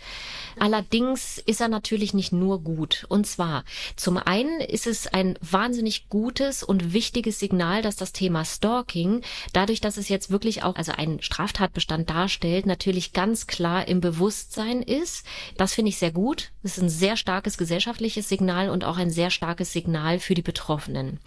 Allerdings 0.58 1.38
ist 1.38 1.60
er 1.60 1.68
natürlich 1.68 2.14
nicht 2.14 2.32
nur 2.32 2.60
gut. 2.60 3.04
Und 3.08 3.26
zwar, 3.26 3.64
zum 3.96 4.16
einen 4.16 4.60
ist 4.60 4.86
es 4.86 5.08
ein 5.08 5.36
wahnsinnig 5.40 6.08
gutes 6.08 6.62
und 6.62 6.92
wichtiges 6.92 7.40
Signal, 7.40 7.82
dass 7.82 7.96
das 7.96 8.12
Thema 8.12 8.44
Stalking, 8.44 9.22
dadurch, 9.52 9.80
dass 9.80 9.96
es 9.96 10.08
jetzt 10.08 10.30
wirklich 10.30 10.62
auch, 10.62 10.76
also 10.76 10.92
einen 10.92 11.20
Straftatbestand 11.20 12.08
darstellt, 12.08 12.66
natürlich 12.66 13.12
ganz 13.12 13.48
klar 13.48 13.88
im 13.88 14.00
Bewusstsein 14.00 14.82
ist. 14.82 15.26
Das 15.56 15.74
finde 15.74 15.88
ich 15.88 15.98
sehr 15.98 16.12
gut. 16.12 16.52
Das 16.62 16.76
ist 16.76 16.82
ein 16.82 16.90
sehr 16.90 17.16
starkes 17.16 17.58
gesellschaftliches 17.58 18.28
Signal 18.28 18.70
und 18.70 18.84
auch 18.84 18.98
ein 18.98 19.10
sehr 19.10 19.30
starkes 19.30 19.72
Signal 19.72 20.20
für 20.20 20.34
die 20.34 20.42
Betroffenen. 20.42 21.18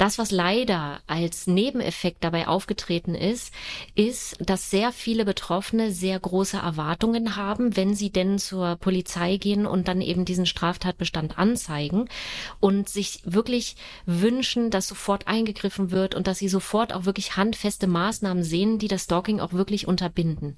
Das, 0.00 0.16
was 0.16 0.30
leider 0.30 1.02
als 1.06 1.46
Nebeneffekt 1.46 2.24
dabei 2.24 2.48
aufgetreten 2.48 3.14
ist, 3.14 3.52
ist, 3.94 4.38
dass 4.40 4.70
sehr 4.70 4.92
viele 4.92 5.26
Betroffene 5.26 5.92
sehr 5.92 6.18
große 6.18 6.56
Erwartungen 6.56 7.36
haben, 7.36 7.76
wenn 7.76 7.94
sie 7.94 8.08
denn 8.08 8.38
zur 8.38 8.76
Polizei 8.76 9.36
gehen 9.36 9.66
und 9.66 9.88
dann 9.88 10.00
eben 10.00 10.24
diesen 10.24 10.46
Straftatbestand 10.46 11.38
anzeigen 11.38 12.08
und 12.60 12.88
sich 12.88 13.20
wirklich 13.26 13.76
wünschen, 14.06 14.70
dass 14.70 14.88
sofort 14.88 15.28
eingegriffen 15.28 15.90
wird 15.90 16.14
und 16.14 16.26
dass 16.26 16.38
sie 16.38 16.48
sofort 16.48 16.94
auch 16.94 17.04
wirklich 17.04 17.36
handfeste 17.36 17.86
Maßnahmen 17.86 18.42
sehen, 18.42 18.78
die 18.78 18.88
das 18.88 19.04
Stalking 19.04 19.38
auch 19.38 19.52
wirklich 19.52 19.86
unterbinden. 19.86 20.56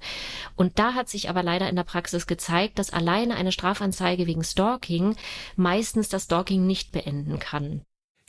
Und 0.55 0.79
da 0.79 0.93
hat 0.93 1.09
sich 1.09 1.27
aber 1.29 1.43
leider 1.43 1.67
in 1.67 1.75
der 1.75 1.83
Praxis 1.83 2.27
gezeigt, 2.27 2.79
dass 2.79 2.91
alleine 2.91 3.35
eine 3.35 3.51
Strafanzeige 3.51 4.25
wegen 4.25 4.45
Stalking 4.45 5.17
meistens 5.57 6.07
das 6.07 6.23
Stalking 6.23 6.65
nicht 6.65 6.93
beenden 6.93 7.39
kann. 7.39 7.81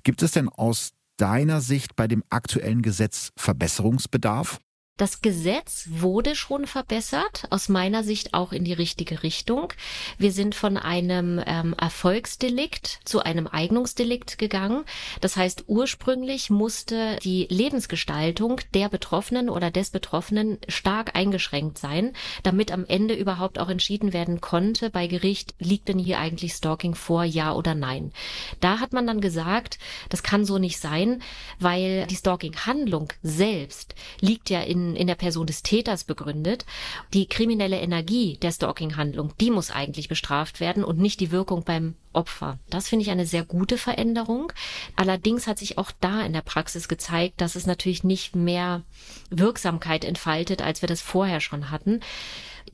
Gibt 0.03 0.21
es 0.21 0.33
denn 0.33 0.49
aus 0.49 0.93
deiner 1.17 1.61
Sicht 1.61 1.97
bei 1.97 2.09
dem 2.09 2.25
aktuellen 2.31 2.83
Gesetz 2.83 3.31
Verbesserungsbedarf? 3.37 4.61
Das 4.97 5.23
Gesetz 5.23 5.89
wurde 5.91 6.37
schon 6.37 6.69
verbessert, 6.69 7.49
aus 7.51 7.69
meiner 7.69 8.05
Sicht 8.05 8.33
auch 8.33 8.53
in 8.53 8.63
die 8.63 8.73
richtige 8.73 9.25
Richtung. 9.25 9.73
Wir 10.19 10.31
sind 10.31 10.55
von 10.55 10.77
einem 10.77 11.43
ähm, 11.45 11.75
Erfolgsdelikt 11.77 13.01
zu 13.05 13.19
einem 13.19 13.49
Eignungsdelikt 13.49 14.39
gegangen. 14.39 14.85
Das 15.21 15.37
heißt, 15.37 15.65
ursprünglich 15.67 16.49
musste 16.49 17.17
die 17.25 17.49
Lebensgestaltung 17.51 18.61
der 18.73 18.89
Betroffenen 18.89 19.49
oder 19.49 19.73
des 19.73 19.91
Betroffenen 19.91 20.59
stark 20.69 21.17
eingeschränkt 21.17 21.79
sein, 21.79 22.13
damit 22.45 22.71
am 22.71 22.87
Ende 22.87 23.15
überhaupt 23.15 23.59
auch 23.59 23.71
entschieden 23.71 24.13
werden 24.13 24.41
konnte 24.41 24.91
bei 24.91 25.09
Gericht, 25.09 25.57
liegt 25.59 25.89
denn 25.89 25.99
hier 25.99 26.21
eigentlich 26.21 26.53
Stalking 26.53 26.95
vor, 26.95 27.25
ja 27.25 27.53
oder 27.53 27.75
nein. 27.75 28.13
Da 28.61 28.79
hat 28.79 28.93
man 28.93 29.09
dann 29.09 29.21
gesagt, 29.21 29.81
das 30.09 30.23
kann 30.23 30.45
so 30.45 30.59
nicht 30.59 30.79
sein, 30.79 31.21
weil 31.59 32.07
die 32.07 32.15
Stalking-Handlung 32.15 33.13
selbst 33.25 33.97
liegt 34.21 34.51
ja 34.51 34.61
in 34.61 34.84
in, 34.95 35.07
der 35.07 35.15
Person 35.15 35.47
des 35.47 35.63
Täters 35.63 36.05
begründet. 36.05 36.67
Die 37.13 37.27
kriminelle 37.27 37.81
Energie 37.81 38.39
der 38.43 38.53
Stalking-Handlung, 38.53 39.33
die 39.41 39.51
muss 39.51 39.71
eigentlich 39.71 40.09
bestraft 40.09 40.61
werden 40.61 40.85
und 40.85 40.99
nicht 40.99 41.21
die 41.21 41.31
Wirkung 41.31 41.65
beim 41.65 41.95
Opfer. 42.13 42.59
Das 42.71 42.89
finde 42.89 43.05
ich 43.05 43.11
eine 43.11 43.27
sehr 43.27 43.45
gute 43.45 43.79
Veränderung. 43.79 44.53
Allerdings 44.97 45.47
hat 45.47 45.59
sich 45.59 45.79
auch 45.79 45.91
da 46.01 46.23
in 46.23 46.33
der 46.33 46.43
Praxis 46.43 46.89
gezeigt, 46.89 47.41
dass 47.41 47.57
es 47.57 47.67
natürlich 47.67 48.05
nicht 48.05 48.37
mehr 48.37 48.83
Wirksamkeit 49.31 50.05
entfaltet, 50.05 50.63
als 50.63 50.83
wir 50.83 50.89
das 50.89 51.01
vorher 51.01 51.41
schon 51.41 51.71
hatten 51.71 52.01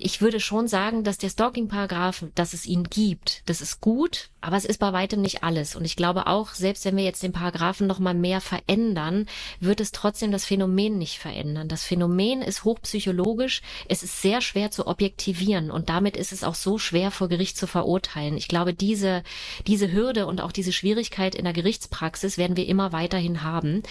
ich 0.03 0.21
würde 0.21 0.41
schon 0.41 0.67
sagen, 0.67 1.05
dass 1.05 1.19
der 1.19 1.29
Stalking-Paragraph, 1.29 2.25
dass 2.35 2.55
es 2.55 2.67
ihn 2.67 2.85
gibt, 2.85 3.43
das 3.47 3.61
ist 3.61 3.81
gut, 3.81 4.31
aber 4.41 4.57
es 4.57 4.65
ist 4.65 4.79
bei 4.79 4.93
weitem 4.93 5.21
nicht 5.21 5.43
alles. 5.43 5.77
Und 5.77 5.85
ich 5.85 5.97
glaube 5.97 6.27
auch, 6.27 6.55
selbst 6.55 6.85
wenn 6.87 6.97
wir 6.97 7.05
jetzt 7.05 7.23
den 7.23 7.33
Paragraphen 7.33 7.87
noch 7.87 7.99
mal 7.99 8.15
mehr 8.15 8.41
verändern, 8.41 9.27
wird 9.61 9.81
es 9.81 9.93
trotzdem 9.93 10.33
das 10.33 10.47
Phänomen 10.47 10.97
nicht 10.97 11.19
verändern. 11.19 11.69
Das 11.69 11.85
Phänomen 11.85 12.41
ist 12.41 12.65
hochpsychologisch. 12.65 13.61
Es 13.89 14.03
ist 14.03 14.23
sehr 14.23 14.41
schwer 14.41 14.71
zu 14.71 14.87
objektivieren 14.87 15.71
und 15.71 15.91
damit 15.91 16.17
ist 16.17 16.33
es 16.33 16.45
auch 16.45 16.55
so 16.55 16.79
schwer 16.79 17.11
vor 17.11 17.29
Gericht 17.29 17.59
zu 17.59 17.67
verurteilen. 17.67 18.39
Ich 18.39 18.49
glaube, 18.49 18.73
diese, 18.73 19.23
diese 19.67 19.93
Hürde 19.93 20.27
und 20.27 20.41
auch 20.41 20.53
diese 20.53 20.73
Schwierigkeit 20.73 21.35
in 21.35 21.45
der 21.45 21.53
Gerichtspraxis 21.53 22.39
werden 22.39 22.57
wir 22.57 22.67
immer 22.67 22.93
weiterhin 22.93 23.43
haben, 23.43 23.83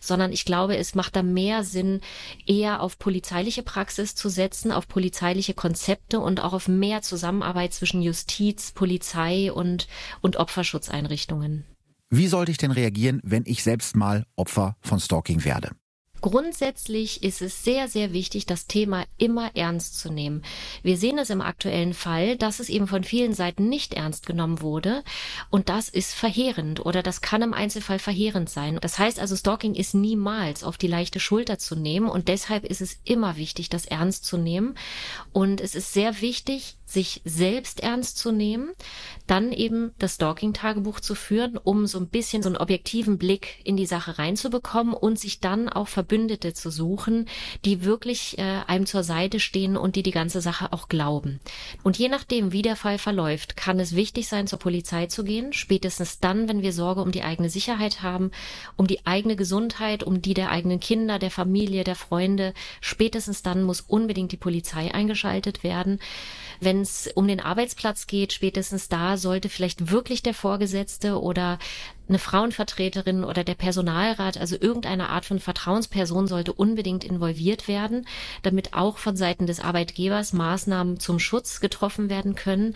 sondern 0.00 0.32
ich 0.32 0.46
glaube, 0.46 0.78
es 0.78 0.94
macht 0.94 1.16
da 1.16 1.22
mehr 1.22 1.64
Sinn, 1.64 2.00
eher 2.46 2.82
auf 2.82 2.98
polizeiliche 2.98 3.62
Praxis 3.62 4.14
zu 4.14 4.30
setzen, 4.30 4.72
auf 4.72 4.88
polizeiliche 4.88 5.52
Konzepte 5.58 6.20
und 6.20 6.40
auch 6.40 6.52
auf 6.52 6.68
mehr 6.68 7.02
Zusammenarbeit 7.02 7.74
zwischen 7.74 8.00
Justiz, 8.00 8.70
Polizei 8.70 9.52
und, 9.52 9.88
und 10.20 10.36
Opferschutzeinrichtungen. 10.36 11.64
Wie 12.10 12.28
sollte 12.28 12.52
ich 12.52 12.58
denn 12.58 12.70
reagieren, 12.70 13.20
wenn 13.24 13.42
ich 13.44 13.64
selbst 13.64 13.96
mal 13.96 14.24
Opfer 14.36 14.76
von 14.80 15.00
Stalking 15.00 15.44
werde? 15.44 15.72
Grundsätzlich 16.20 17.22
ist 17.22 17.42
es 17.42 17.64
sehr, 17.64 17.88
sehr 17.88 18.12
wichtig, 18.12 18.46
das 18.46 18.66
Thema 18.66 19.04
immer 19.18 19.50
ernst 19.54 19.98
zu 19.98 20.10
nehmen. 20.10 20.42
Wir 20.82 20.96
sehen 20.96 21.18
es 21.18 21.30
im 21.30 21.40
aktuellen 21.40 21.94
Fall, 21.94 22.36
dass 22.36 22.60
es 22.60 22.68
eben 22.68 22.86
von 22.86 23.04
vielen 23.04 23.34
Seiten 23.34 23.68
nicht 23.68 23.94
ernst 23.94 24.26
genommen 24.26 24.60
wurde. 24.60 25.04
Und 25.50 25.68
das 25.68 25.88
ist 25.88 26.14
verheerend 26.14 26.84
oder 26.84 27.02
das 27.02 27.20
kann 27.20 27.42
im 27.42 27.54
Einzelfall 27.54 27.98
verheerend 27.98 28.48
sein. 28.50 28.78
Das 28.80 28.98
heißt 28.98 29.20
also, 29.20 29.36
Stalking 29.36 29.74
ist 29.74 29.94
niemals 29.94 30.64
auf 30.64 30.78
die 30.78 30.88
leichte 30.88 31.20
Schulter 31.20 31.58
zu 31.58 31.76
nehmen. 31.76 32.08
Und 32.08 32.28
deshalb 32.28 32.64
ist 32.64 32.80
es 32.80 32.98
immer 33.04 33.36
wichtig, 33.36 33.68
das 33.68 33.84
ernst 33.84 34.24
zu 34.24 34.38
nehmen. 34.38 34.74
Und 35.32 35.60
es 35.60 35.74
ist 35.74 35.92
sehr 35.92 36.20
wichtig, 36.20 36.77
sich 36.88 37.20
selbst 37.24 37.80
ernst 37.80 38.16
zu 38.16 38.32
nehmen, 38.32 38.70
dann 39.26 39.52
eben 39.52 39.92
das 39.98 40.14
Stalking-Tagebuch 40.14 41.00
zu 41.00 41.14
führen, 41.14 41.58
um 41.58 41.86
so 41.86 41.98
ein 41.98 42.08
bisschen 42.08 42.42
so 42.42 42.48
einen 42.48 42.56
objektiven 42.56 43.18
Blick 43.18 43.60
in 43.62 43.76
die 43.76 43.84
Sache 43.84 44.18
reinzubekommen 44.18 44.94
und 44.94 45.18
sich 45.18 45.40
dann 45.40 45.68
auch 45.68 45.86
Verbündete 45.88 46.54
zu 46.54 46.70
suchen, 46.70 47.28
die 47.66 47.84
wirklich 47.84 48.38
äh, 48.38 48.62
einem 48.66 48.86
zur 48.86 49.02
Seite 49.02 49.38
stehen 49.38 49.76
und 49.76 49.96
die 49.96 50.02
die 50.02 50.12
ganze 50.12 50.40
Sache 50.40 50.72
auch 50.72 50.88
glauben. 50.88 51.40
Und 51.82 51.98
je 51.98 52.08
nachdem, 52.08 52.52
wie 52.52 52.62
der 52.62 52.76
Fall 52.76 52.96
verläuft, 52.96 53.56
kann 53.56 53.78
es 53.80 53.94
wichtig 53.94 54.26
sein, 54.26 54.46
zur 54.46 54.58
Polizei 54.58 55.06
zu 55.06 55.24
gehen, 55.24 55.52
spätestens 55.52 56.20
dann, 56.20 56.48
wenn 56.48 56.62
wir 56.62 56.72
Sorge 56.72 57.02
um 57.02 57.12
die 57.12 57.22
eigene 57.22 57.50
Sicherheit 57.50 58.02
haben, 58.02 58.30
um 58.76 58.86
die 58.86 59.06
eigene 59.06 59.36
Gesundheit, 59.36 60.04
um 60.04 60.22
die 60.22 60.34
der 60.34 60.50
eigenen 60.50 60.80
Kinder, 60.80 61.18
der 61.18 61.30
Familie, 61.30 61.84
der 61.84 61.96
Freunde. 61.96 62.54
Spätestens 62.80 63.42
dann 63.42 63.62
muss 63.62 63.82
unbedingt 63.82 64.32
die 64.32 64.38
Polizei 64.38 64.94
eingeschaltet 64.94 65.62
werden. 65.62 65.98
Wenn 66.60 66.77
es 66.82 67.10
um 67.14 67.26
den 67.28 67.40
Arbeitsplatz 67.40 68.06
geht, 68.06 68.32
spätestens 68.32 68.88
da 68.88 69.16
sollte 69.16 69.48
vielleicht 69.48 69.90
wirklich 69.90 70.22
der 70.22 70.34
Vorgesetzte 70.34 71.20
oder 71.20 71.58
eine 72.08 72.18
Frauenvertreterin 72.18 73.24
oder 73.24 73.44
der 73.44 73.54
Personalrat, 73.54 74.38
also 74.38 74.56
irgendeine 74.58 75.10
Art 75.10 75.24
von 75.24 75.38
Vertrauensperson 75.38 76.26
sollte 76.26 76.52
unbedingt 76.52 77.04
involviert 77.04 77.68
werden, 77.68 78.06
damit 78.42 78.74
auch 78.74 78.98
von 78.98 79.16
Seiten 79.16 79.46
des 79.46 79.60
Arbeitgebers 79.60 80.32
Maßnahmen 80.32 81.00
zum 81.00 81.18
Schutz 81.18 81.60
getroffen 81.60 82.08
werden 82.08 82.34
können. 82.34 82.74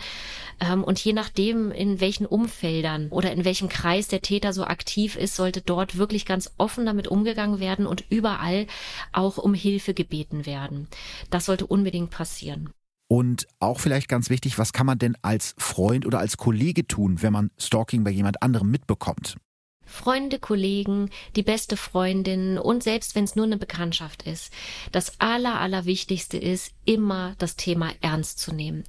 Ähm, 0.59 0.83
und 0.83 1.03
je 1.03 1.13
nachdem, 1.13 1.71
in 1.71 1.99
welchen 1.99 2.25
Umfeldern 2.25 3.07
oder 3.09 3.31
in 3.31 3.45
welchem 3.45 3.69
Kreis 3.69 4.07
der 4.07 4.21
Täter 4.21 4.53
so 4.53 4.65
aktiv 4.65 5.15
ist, 5.15 5.35
sollte 5.35 5.61
dort 5.61 5.97
wirklich 5.97 6.25
ganz 6.25 6.51
offen 6.57 6.85
damit 6.85 7.07
umgegangen 7.07 7.59
werden 7.59 7.87
und 7.87 8.03
überall 8.09 8.67
auch 9.11 9.37
um 9.37 9.53
Hilfe 9.53 9.93
gebeten 9.93 10.45
werden. 10.45 10.87
Das 11.29 11.45
sollte 11.45 11.65
unbedingt 11.65 12.11
passieren. 12.11 12.69
Und 13.07 13.47
auch 13.59 13.79
vielleicht 13.79 14.07
ganz 14.07 14.29
wichtig, 14.29 14.57
was 14.57 14.73
kann 14.73 14.85
man 14.85 14.97
denn 14.97 15.15
als 15.21 15.55
Freund 15.57 16.05
oder 16.05 16.19
als 16.19 16.37
Kollege 16.37 16.87
tun, 16.87 17.21
wenn 17.21 17.33
man 17.33 17.51
Stalking 17.57 18.03
bei 18.03 18.11
jemand 18.11 18.41
anderem 18.41 18.71
mitbekommt? 18.71 19.37
Freunde, 19.85 20.39
Kollegen, 20.39 21.09
die 21.35 21.43
beste 21.43 21.77
Freundin 21.77 22.57
und 22.57 22.83
selbst 22.83 23.15
wenn 23.15 23.23
es 23.23 23.35
nur 23.35 23.45
eine 23.45 23.57
Bekanntschaft 23.57 24.23
ist. 24.23 24.51
Das 24.91 25.19
Aller, 25.19 25.59
Allerwichtigste 25.59 26.37
ist, 26.37 26.73
immer 26.85 27.35
das 27.37 27.55
Thema 27.55 27.91
ernst 28.01 28.39
zu 28.39 28.53
nehmen. 28.53 28.83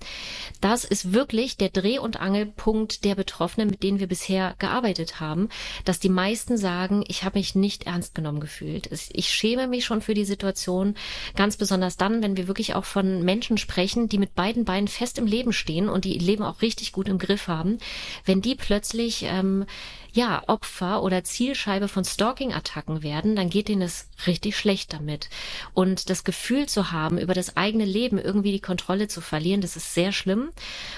Das 0.60 0.84
ist 0.84 1.12
wirklich 1.12 1.56
der 1.56 1.68
Dreh- 1.68 1.98
und 1.98 2.20
Angelpunkt 2.20 3.04
der 3.04 3.14
Betroffenen, 3.14 3.70
mit 3.70 3.82
denen 3.82 4.00
wir 4.00 4.08
bisher 4.08 4.54
gearbeitet 4.58 5.20
haben, 5.20 5.48
dass 5.84 6.00
die 6.00 6.08
meisten 6.08 6.56
sagen, 6.56 7.04
ich 7.06 7.22
habe 7.24 7.38
mich 7.38 7.54
nicht 7.54 7.84
ernst 7.84 8.14
genommen 8.14 8.40
gefühlt. 8.40 8.90
Ich 9.12 9.30
schäme 9.30 9.68
mich 9.68 9.84
schon 9.84 10.00
für 10.00 10.14
die 10.14 10.24
Situation, 10.24 10.94
ganz 11.36 11.56
besonders 11.56 11.96
dann, 11.96 12.22
wenn 12.22 12.36
wir 12.36 12.48
wirklich 12.48 12.74
auch 12.74 12.84
von 12.84 13.22
Menschen 13.22 13.58
sprechen, 13.58 14.08
die 14.08 14.18
mit 14.18 14.34
beiden 14.34 14.64
Beinen 14.64 14.88
fest 14.88 15.18
im 15.18 15.26
Leben 15.26 15.52
stehen 15.52 15.88
und 15.88 16.04
die 16.04 16.14
ihr 16.14 16.22
Leben 16.22 16.42
auch 16.42 16.62
richtig 16.62 16.92
gut 16.92 17.08
im 17.08 17.18
Griff 17.18 17.48
haben, 17.48 17.78
wenn 18.24 18.42
die 18.42 18.54
plötzlich 18.54 19.24
ähm, 19.24 19.66
ja, 20.14 20.44
Opfer 20.46 21.02
oder 21.02 21.24
Zielscheibe 21.24 21.88
von 21.88 22.04
Stalking-Attacken 22.04 23.02
werden, 23.02 23.34
dann 23.34 23.50
geht 23.50 23.68
ihnen 23.68 23.82
es 23.82 24.08
richtig 24.26 24.56
schlecht 24.56 24.92
damit. 24.92 25.28
Und 25.72 26.10
das 26.10 26.24
Gefühl 26.24 26.66
zu 26.66 26.92
haben, 26.92 27.18
über 27.18 27.34
das 27.34 27.56
eigene 27.56 27.84
Leben 27.84 28.18
irgendwie 28.18 28.52
die 28.52 28.60
Kontrolle 28.60 29.08
zu 29.08 29.20
verlieren, 29.20 29.60
das 29.60 29.76
ist 29.76 29.94
sehr 29.94 30.12
schlimm. 30.12 30.50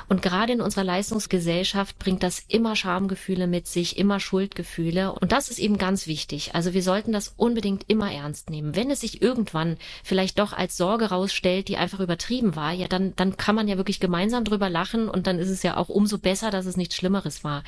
Und 0.09 0.23
gerade 0.23 0.53
in 0.53 0.61
unserer 0.61 0.85
Leistungsgesellschaft 0.85 1.99
bringt 1.99 2.23
das 2.23 2.43
immer 2.49 2.77
Schamgefühle 2.77 3.47
mit 3.47 3.67
sich, 3.67 3.99
immer 3.99 4.21
Schuldgefühle. 4.21 5.13
Und 5.13 5.33
das 5.33 5.49
ist 5.49 5.59
eben 5.59 5.79
ganz 5.79 6.07
wichtig. 6.07 6.55
Also 6.55 6.75
wir 6.75 6.83
sollten 6.83 7.13
das 7.13 7.35
unbedingt 7.37 7.85
immer 7.89 8.13
ernst 8.13 8.51
nehmen. 8.51 8.77
Wenn 8.77 8.91
es 8.91 9.01
sich 9.01 9.23
irgendwann 9.23 9.77
vielleicht 10.05 10.39
doch 10.39 10.53
als 10.53 10.77
Sorge 10.77 11.07
rausstellt, 11.07 11.69
die 11.69 11.77
einfach 11.77 12.01
übertrieben 12.01 12.57
war, 12.57 12.73
ja, 12.73 12.89
dann, 12.89 13.15
dann 13.17 13.37
kann 13.37 13.55
man 13.55 13.69
ja 13.69 13.77
wirklich 13.77 14.01
gemeinsam 14.01 14.45
drüber 14.45 14.69
lachen 14.69 15.09
und 15.09 15.27
dann 15.27 15.39
ist 15.39 15.51
es 15.51 15.63
ja 15.63 15.77
auch 15.77 15.89
umso 15.89 16.19
besser, 16.19 16.51
dass 16.51 16.67
es 16.67 16.77
nichts 16.77 16.97
Schlimmeres 16.97 17.45
war. 17.45 17.63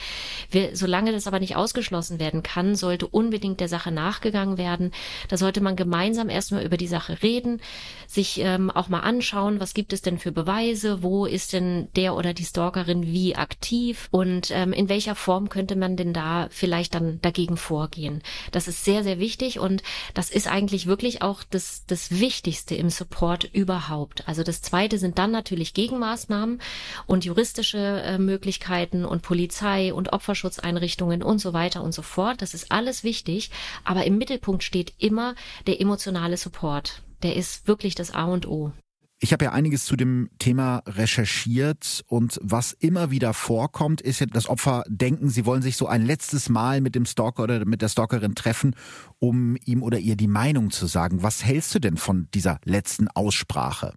Wir, 0.50 0.76
solange 0.76 1.12
das 1.12 1.26
aber 1.26 1.40
nicht 1.40 1.56
ausgeschlossen 1.56 2.18
werden 2.18 2.42
kann, 2.42 2.74
sollte 2.74 3.06
unbedingt 3.06 3.60
der 3.60 3.68
Sache 3.68 3.90
nachgegangen 3.90 4.58
werden. 4.58 4.92
Da 5.28 5.36
sollte 5.38 5.60
man 5.60 5.76
gemeinsam 5.76 6.28
erstmal 6.28 6.64
über 6.64 6.76
die 6.76 6.86
Sache 6.86 7.22
reden, 7.22 7.60
sich 8.06 8.40
ähm, 8.40 8.70
auch 8.70 8.88
mal 8.88 9.00
anschauen, 9.00 9.60
was 9.60 9.74
gibt 9.74 9.92
es 9.92 10.02
denn 10.02 10.18
für 10.18 10.32
Beweise, 10.32 11.02
wo 11.02 11.26
ist 11.26 11.52
denn 11.52 11.88
der 11.96 12.14
oder 12.14 12.34
die 12.34 12.44
Stalkerin 12.44 13.06
wie 13.06 13.36
aktiv 13.36 14.08
und 14.10 14.50
ähm, 14.50 14.72
in 14.72 14.88
welcher 14.88 15.14
Form 15.14 15.48
könnte 15.48 15.76
man 15.76 15.96
denn 15.96 16.12
da 16.12 16.48
vielleicht 16.50 16.94
dann 16.94 17.20
dagegen 17.22 17.56
vorgehen. 17.56 18.22
Das 18.52 18.68
ist 18.68 18.84
sehr, 18.84 19.02
sehr 19.04 19.18
wichtig 19.18 19.58
und 19.58 19.82
das 20.14 20.30
ist 20.30 20.48
eigentlich 20.48 20.86
wirklich 20.86 21.22
auch 21.22 21.42
das, 21.48 21.84
das 21.86 22.10
Wichtigste 22.20 22.74
im 22.74 22.90
Support 22.90 23.44
überhaupt. 23.44 24.26
Also 24.26 24.42
das 24.42 24.62
Zweite 24.62 24.98
sind 24.98 25.18
dann 25.18 25.30
natürlich 25.30 25.74
Gegenmaßnahmen 25.74 26.60
und 27.06 27.24
juristische 27.24 27.78
äh, 27.78 28.18
Möglichkeiten 28.18 29.04
und 29.04 29.22
Polizei 29.22 29.92
und 29.92 30.12
Opferschutzeinrichtungen 30.12 31.22
und 31.22 31.38
so 31.38 31.52
weiter 31.52 31.82
und 31.82 31.92
so 31.92 32.02
fort. 32.02 32.42
Das 32.42 32.54
ist 32.54 32.72
alles 32.72 33.04
wichtig. 33.04 33.50
Aber 33.84 34.04
im 34.04 34.18
Mittelpunkt 34.18 34.62
steht 34.62 34.92
immer 34.98 35.27
der 35.66 35.80
emotionale 35.80 36.36
Support. 36.36 37.02
Der 37.22 37.36
ist 37.36 37.66
wirklich 37.66 37.94
das 37.94 38.10
A 38.12 38.24
und 38.24 38.46
O. 38.46 38.72
Ich 39.20 39.32
habe 39.32 39.46
ja 39.46 39.52
einiges 39.52 39.84
zu 39.84 39.96
dem 39.96 40.30
Thema 40.38 40.82
recherchiert 40.86 42.04
und 42.06 42.38
was 42.40 42.72
immer 42.72 43.10
wieder 43.10 43.34
vorkommt, 43.34 44.00
ist 44.00 44.20
ja, 44.20 44.26
dass 44.26 44.48
Opfer 44.48 44.84
denken, 44.86 45.28
sie 45.28 45.44
wollen 45.44 45.62
sich 45.62 45.76
so 45.76 45.88
ein 45.88 46.06
letztes 46.06 46.48
Mal 46.48 46.80
mit 46.80 46.94
dem 46.94 47.04
Stalker 47.04 47.42
oder 47.42 47.64
mit 47.64 47.82
der 47.82 47.88
Stalkerin 47.88 48.36
treffen, 48.36 48.76
um 49.18 49.56
ihm 49.64 49.82
oder 49.82 49.98
ihr 49.98 50.14
die 50.14 50.28
Meinung 50.28 50.70
zu 50.70 50.86
sagen. 50.86 51.24
Was 51.24 51.44
hältst 51.44 51.74
du 51.74 51.80
denn 51.80 51.96
von 51.96 52.28
dieser 52.32 52.60
letzten 52.64 53.08
Aussprache? 53.08 53.94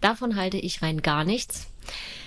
Davon 0.00 0.36
halte 0.36 0.58
ich 0.58 0.82
rein 0.82 1.02
gar 1.02 1.24
nichts. 1.24 1.66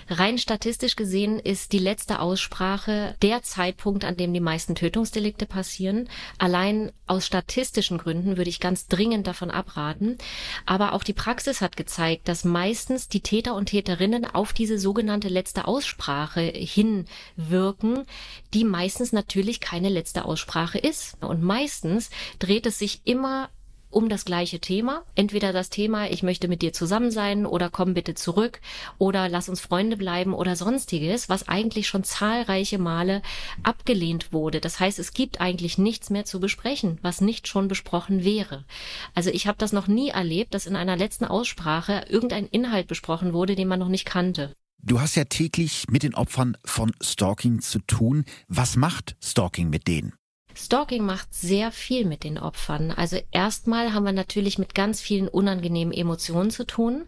Rein 0.10 0.38
statistisch 0.38 0.96
gesehen 0.96 1.40
ist 1.40 1.72
die 1.72 1.80
letzte 1.80 2.20
Aussprache 2.20 3.16
der 3.22 3.42
Zeitpunkt, 3.42 4.04
an 4.04 4.18
dem 4.18 4.34
die 4.34 4.40
meisten 4.40 4.76
Tötungsdelikte 4.76 5.46
passieren. 5.46 6.10
Allein 6.38 6.92
aus 7.08 7.26
statistischen 7.26 7.98
Gründen 7.98 8.38
würde 8.38 8.50
ich 8.50 8.60
ganz 8.60 8.88
dringend 8.88 9.28
davon 9.28 9.50
abraten. 9.50 10.18
Aber 10.66 10.94
auch 10.94 11.04
die 11.04 11.14
Praxis 11.14 11.62
hat 11.62 11.78
gezeigt, 11.78 12.28
dass 12.28 12.44
meistens 12.44 13.08
die 13.08 13.22
Täter 13.22 13.56
und 13.56 13.68
Täterinnen 13.68 14.26
auf 14.26 14.54
diese 14.54 14.78
sogenannte 14.78 15.30
letzte 15.30 15.68
Aussprache 15.68 16.42
hinwirken, 16.42 18.06
die 18.54 18.66
meistens 18.66 19.14
natürlich 19.14 19.62
keine 19.62 19.90
letzte 19.90 20.26
Aussprache 20.26 20.80
ist. 20.80 21.16
Und 21.22 21.42
meistens 21.44 22.10
dreht 22.40 22.66
es 22.66 22.78
sich 22.78 23.02
immer 23.06 23.50
um 23.94 24.10
das 24.10 24.26
gleiche 24.26 24.60
Thema. 24.60 25.04
Entweder 25.16 25.54
das 25.54 25.70
Thema, 25.70 26.10
ich 26.10 26.24
möchte 26.24 26.48
mit 26.48 26.62
dir 26.62 26.74
zusammen 26.74 27.12
sein 27.12 27.46
oder 27.46 27.70
komm 27.70 27.94
bitte 27.94 28.16
zurück 28.16 28.60
oder 28.98 29.30
lass 29.30 29.50
uns 29.50 29.62
Freunde 29.62 29.98
bleiben 29.98 30.34
oder 30.34 30.56
sonstiges, 30.56 31.30
was 31.30 31.48
eigentlich 31.48 31.88
schon 31.88 32.04
zahlreiche 32.04 32.80
Male 32.80 33.22
abgelehnt 33.62 34.34
wurde. 34.34 34.60
Das 34.60 34.80
heißt, 34.80 35.00
es 35.00 35.14
gibt 35.14 35.40
eigentlich 35.40 35.78
nichts 35.78 36.10
mehr 36.10 36.26
zu 36.26 36.40
besprechen, 36.40 36.98
was 37.02 37.22
nicht 37.22 37.48
schon 37.48 37.68
besprochen 37.68 38.24
wäre. 38.24 38.66
Also 39.14 39.30
ich 39.30 39.48
habe 39.48 39.58
das 39.58 39.74
noch 39.74 39.88
nie 39.88 40.10
erlebt, 40.10 40.54
dass 40.54 40.66
in 40.66 40.76
einer 40.76 40.98
letzten 40.98 41.26
Aussprache 41.26 42.06
irgendein 42.10 42.48
Inhalt 42.48 42.88
besprochen 42.88 43.34
wurde, 43.34 43.56
den 43.56 43.68
man 43.68 43.80
noch 43.80 43.90
nicht 43.90 44.06
kannte. 44.06 44.54
Du 44.82 45.00
hast 45.00 45.16
ja 45.16 45.24
täglich 45.24 45.86
mit 45.90 46.04
den 46.04 46.14
Opfern 46.14 46.58
von 46.66 46.92
Stalking 47.02 47.62
zu 47.62 47.80
tun. 47.80 48.26
Was 48.50 48.76
macht 48.76 49.16
Stalking 49.22 49.70
mit 49.70 49.88
denen? 49.88 50.14
Stalking 50.56 51.06
macht 51.06 51.34
sehr 51.34 51.72
viel 51.72 52.06
mit 52.06 52.24
den 52.24 52.38
Opfern. 52.38 52.92
Also 52.92 53.18
erstmal 53.32 53.94
haben 53.94 54.06
wir 54.06 54.14
natürlich 54.14 54.58
mit 54.58 54.76
ganz 54.76 55.02
vielen 55.02 55.28
unangenehmen 55.28 55.94
Emotionen 55.94 56.52
zu 56.52 56.66
tun. 56.66 57.06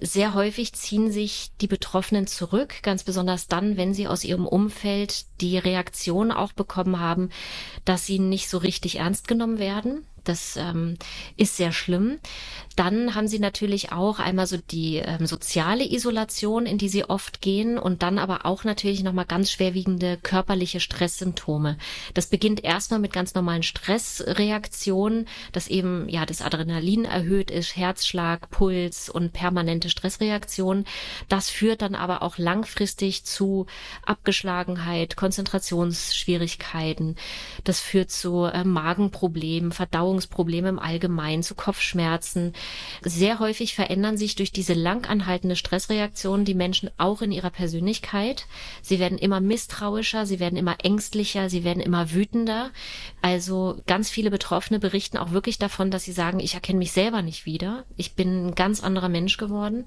Sehr 0.00 0.34
häufig 0.34 0.74
ziehen 0.74 1.10
sich 1.10 1.50
die 1.60 1.66
Betroffenen 1.66 2.26
zurück, 2.26 2.82
ganz 2.82 3.02
besonders 3.02 3.48
dann, 3.48 3.76
wenn 3.76 3.94
sie 3.94 4.06
aus 4.06 4.22
ihrem 4.22 4.46
Umfeld 4.46 5.26
die 5.40 5.58
Reaktion 5.58 6.30
auch 6.30 6.52
bekommen 6.52 7.00
haben, 7.00 7.30
dass 7.84 8.06
sie 8.06 8.18
nicht 8.20 8.48
so 8.48 8.58
richtig 8.58 8.96
ernst 8.96 9.26
genommen 9.26 9.58
werden, 9.58 10.06
das 10.28 10.56
ähm, 10.56 10.96
ist 11.36 11.56
sehr 11.56 11.72
schlimm. 11.72 12.18
Dann 12.76 13.16
haben 13.16 13.26
sie 13.26 13.40
natürlich 13.40 13.90
auch 13.90 14.20
einmal 14.20 14.46
so 14.46 14.56
die 14.56 14.96
ähm, 14.96 15.26
soziale 15.26 15.84
Isolation, 15.84 16.64
in 16.64 16.78
die 16.78 16.88
sie 16.88 17.04
oft 17.04 17.40
gehen 17.40 17.76
und 17.76 18.04
dann 18.04 18.18
aber 18.18 18.46
auch 18.46 18.62
natürlich 18.62 19.02
nochmal 19.02 19.24
ganz 19.24 19.50
schwerwiegende 19.50 20.16
körperliche 20.16 20.78
Stresssymptome. 20.78 21.76
Das 22.14 22.26
beginnt 22.26 22.62
erstmal 22.62 23.00
mit 23.00 23.12
ganz 23.12 23.34
normalen 23.34 23.64
Stressreaktionen, 23.64 25.26
dass 25.52 25.66
eben 25.66 26.08
ja 26.08 26.24
das 26.24 26.40
Adrenalin 26.40 27.04
erhöht 27.04 27.50
ist, 27.50 27.76
Herzschlag, 27.76 28.48
Puls 28.50 29.08
und 29.08 29.32
permanente 29.32 29.88
Stressreaktionen. 29.88 30.84
Das 31.28 31.50
führt 31.50 31.82
dann 31.82 31.96
aber 31.96 32.22
auch 32.22 32.38
langfristig 32.38 33.24
zu 33.24 33.66
Abgeschlagenheit, 34.06 35.16
Konzentrationsschwierigkeiten. 35.16 37.16
Das 37.64 37.80
führt 37.80 38.12
zu 38.12 38.44
äh, 38.44 38.62
Magenproblemen, 38.62 39.72
Verdauung 39.72 40.17
Verdauungsprobleme 40.18 40.68
im 40.68 40.78
Allgemeinen, 40.78 41.42
zu 41.42 41.54
Kopfschmerzen. 41.54 42.52
Sehr 43.02 43.38
häufig 43.38 43.74
verändern 43.74 44.16
sich 44.16 44.34
durch 44.34 44.52
diese 44.52 44.74
lang 44.74 45.06
anhaltende 45.06 45.56
Stressreaktion 45.56 46.44
die 46.44 46.54
Menschen 46.54 46.90
auch 46.98 47.22
in 47.22 47.32
ihrer 47.32 47.50
Persönlichkeit. 47.50 48.46
Sie 48.82 48.98
werden 48.98 49.18
immer 49.18 49.40
misstrauischer, 49.40 50.26
sie 50.26 50.40
werden 50.40 50.56
immer 50.56 50.76
ängstlicher, 50.82 51.48
sie 51.48 51.64
werden 51.64 51.82
immer 51.82 52.12
wütender. 52.12 52.70
Also 53.22 53.80
ganz 53.86 54.10
viele 54.10 54.30
Betroffene 54.30 54.78
berichten 54.78 55.18
auch 55.18 55.32
wirklich 55.32 55.58
davon, 55.58 55.90
dass 55.90 56.04
sie 56.04 56.12
sagen, 56.12 56.40
ich 56.40 56.54
erkenne 56.54 56.78
mich 56.78 56.92
selber 56.92 57.22
nicht 57.22 57.46
wieder. 57.46 57.84
Ich 57.96 58.14
bin 58.14 58.48
ein 58.48 58.54
ganz 58.54 58.82
anderer 58.82 59.08
Mensch 59.08 59.36
geworden. 59.36 59.86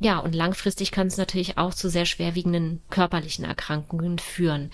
Ja, 0.00 0.18
und 0.18 0.34
langfristig 0.34 0.92
kann 0.92 1.08
es 1.08 1.16
natürlich 1.16 1.58
auch 1.58 1.74
zu 1.74 1.90
sehr 1.90 2.06
schwerwiegenden 2.06 2.80
körperlichen 2.90 3.44
Erkrankungen 3.44 4.18
führen. 4.18 4.70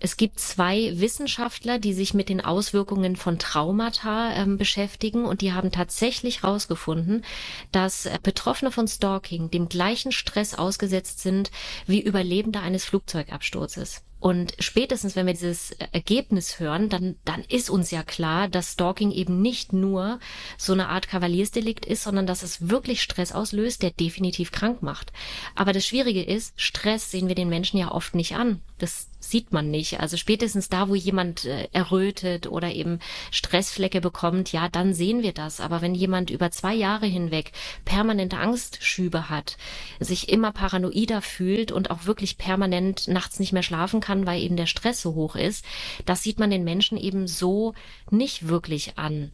Es 0.00 0.16
gibt 0.16 0.38
zwei 0.38 0.92
Wissenschaftler, 1.00 1.78
die 1.78 1.94
sich 1.94 2.14
mit 2.14 2.28
den 2.28 2.44
Auswirkungen 2.44 3.16
von 3.16 3.38
Traumata 3.38 4.34
ähm, 4.34 4.58
beschäftigen 4.58 5.24
und 5.24 5.40
die 5.40 5.52
haben 5.52 5.70
tatsächlich 5.70 6.42
herausgefunden, 6.42 7.24
dass 7.72 8.06
äh, 8.06 8.18
Betroffene 8.22 8.70
von 8.70 8.86
Stalking 8.86 9.50
dem 9.50 9.68
gleichen 9.68 10.12
Stress 10.12 10.54
ausgesetzt 10.54 11.20
sind 11.20 11.50
wie 11.86 12.02
Überlebende 12.02 12.60
eines 12.60 12.84
Flugzeugabsturzes. 12.84 14.02
Und 14.24 14.54
spätestens, 14.58 15.16
wenn 15.16 15.26
wir 15.26 15.34
dieses 15.34 15.72
Ergebnis 15.92 16.58
hören, 16.58 16.88
dann, 16.88 17.16
dann 17.26 17.44
ist 17.46 17.68
uns 17.68 17.90
ja 17.90 18.02
klar, 18.02 18.48
dass 18.48 18.72
Stalking 18.72 19.10
eben 19.10 19.42
nicht 19.42 19.74
nur 19.74 20.18
so 20.56 20.72
eine 20.72 20.88
Art 20.88 21.08
Kavaliersdelikt 21.08 21.84
ist, 21.84 22.04
sondern 22.04 22.26
dass 22.26 22.42
es 22.42 22.70
wirklich 22.70 23.02
Stress 23.02 23.32
auslöst, 23.32 23.82
der 23.82 23.90
definitiv 23.90 24.50
krank 24.50 24.80
macht. 24.80 25.12
Aber 25.54 25.74
das 25.74 25.86
Schwierige 25.86 26.22
ist, 26.22 26.58
Stress 26.58 27.10
sehen 27.10 27.28
wir 27.28 27.34
den 27.34 27.50
Menschen 27.50 27.76
ja 27.76 27.92
oft 27.92 28.14
nicht 28.14 28.34
an. 28.34 28.62
Das 28.78 29.10
sieht 29.20 29.52
man 29.52 29.70
nicht. 29.70 30.00
Also 30.00 30.16
spätestens 30.16 30.68
da, 30.68 30.88
wo 30.88 30.94
jemand 30.94 31.44
äh, 31.44 31.68
errötet 31.72 32.46
oder 32.46 32.72
eben 32.72 32.98
Stressflecke 33.30 34.00
bekommt, 34.00 34.52
ja, 34.52 34.68
dann 34.68 34.94
sehen 34.94 35.22
wir 35.22 35.32
das. 35.32 35.60
Aber 35.60 35.80
wenn 35.80 35.94
jemand 35.94 36.30
über 36.30 36.50
zwei 36.50 36.74
Jahre 36.74 37.06
hinweg 37.06 37.52
permanente 37.84 38.38
Angstschübe 38.38 39.30
hat, 39.30 39.56
sich 40.00 40.28
immer 40.28 40.52
paranoider 40.52 41.22
fühlt 41.22 41.72
und 41.72 41.90
auch 41.90 42.06
wirklich 42.06 42.38
permanent 42.38 43.08
nachts 43.08 43.38
nicht 43.38 43.52
mehr 43.52 43.62
schlafen 43.62 44.00
kann, 44.00 44.13
kann, 44.14 44.26
weil 44.26 44.42
eben 44.42 44.56
der 44.56 44.66
Stress 44.66 45.00
so 45.00 45.14
hoch 45.14 45.36
ist, 45.36 45.64
das 46.04 46.22
sieht 46.22 46.38
man 46.38 46.50
den 46.50 46.64
Menschen 46.64 46.96
eben 46.96 47.26
so 47.26 47.74
nicht 48.10 48.48
wirklich 48.48 48.96
an. 48.96 49.32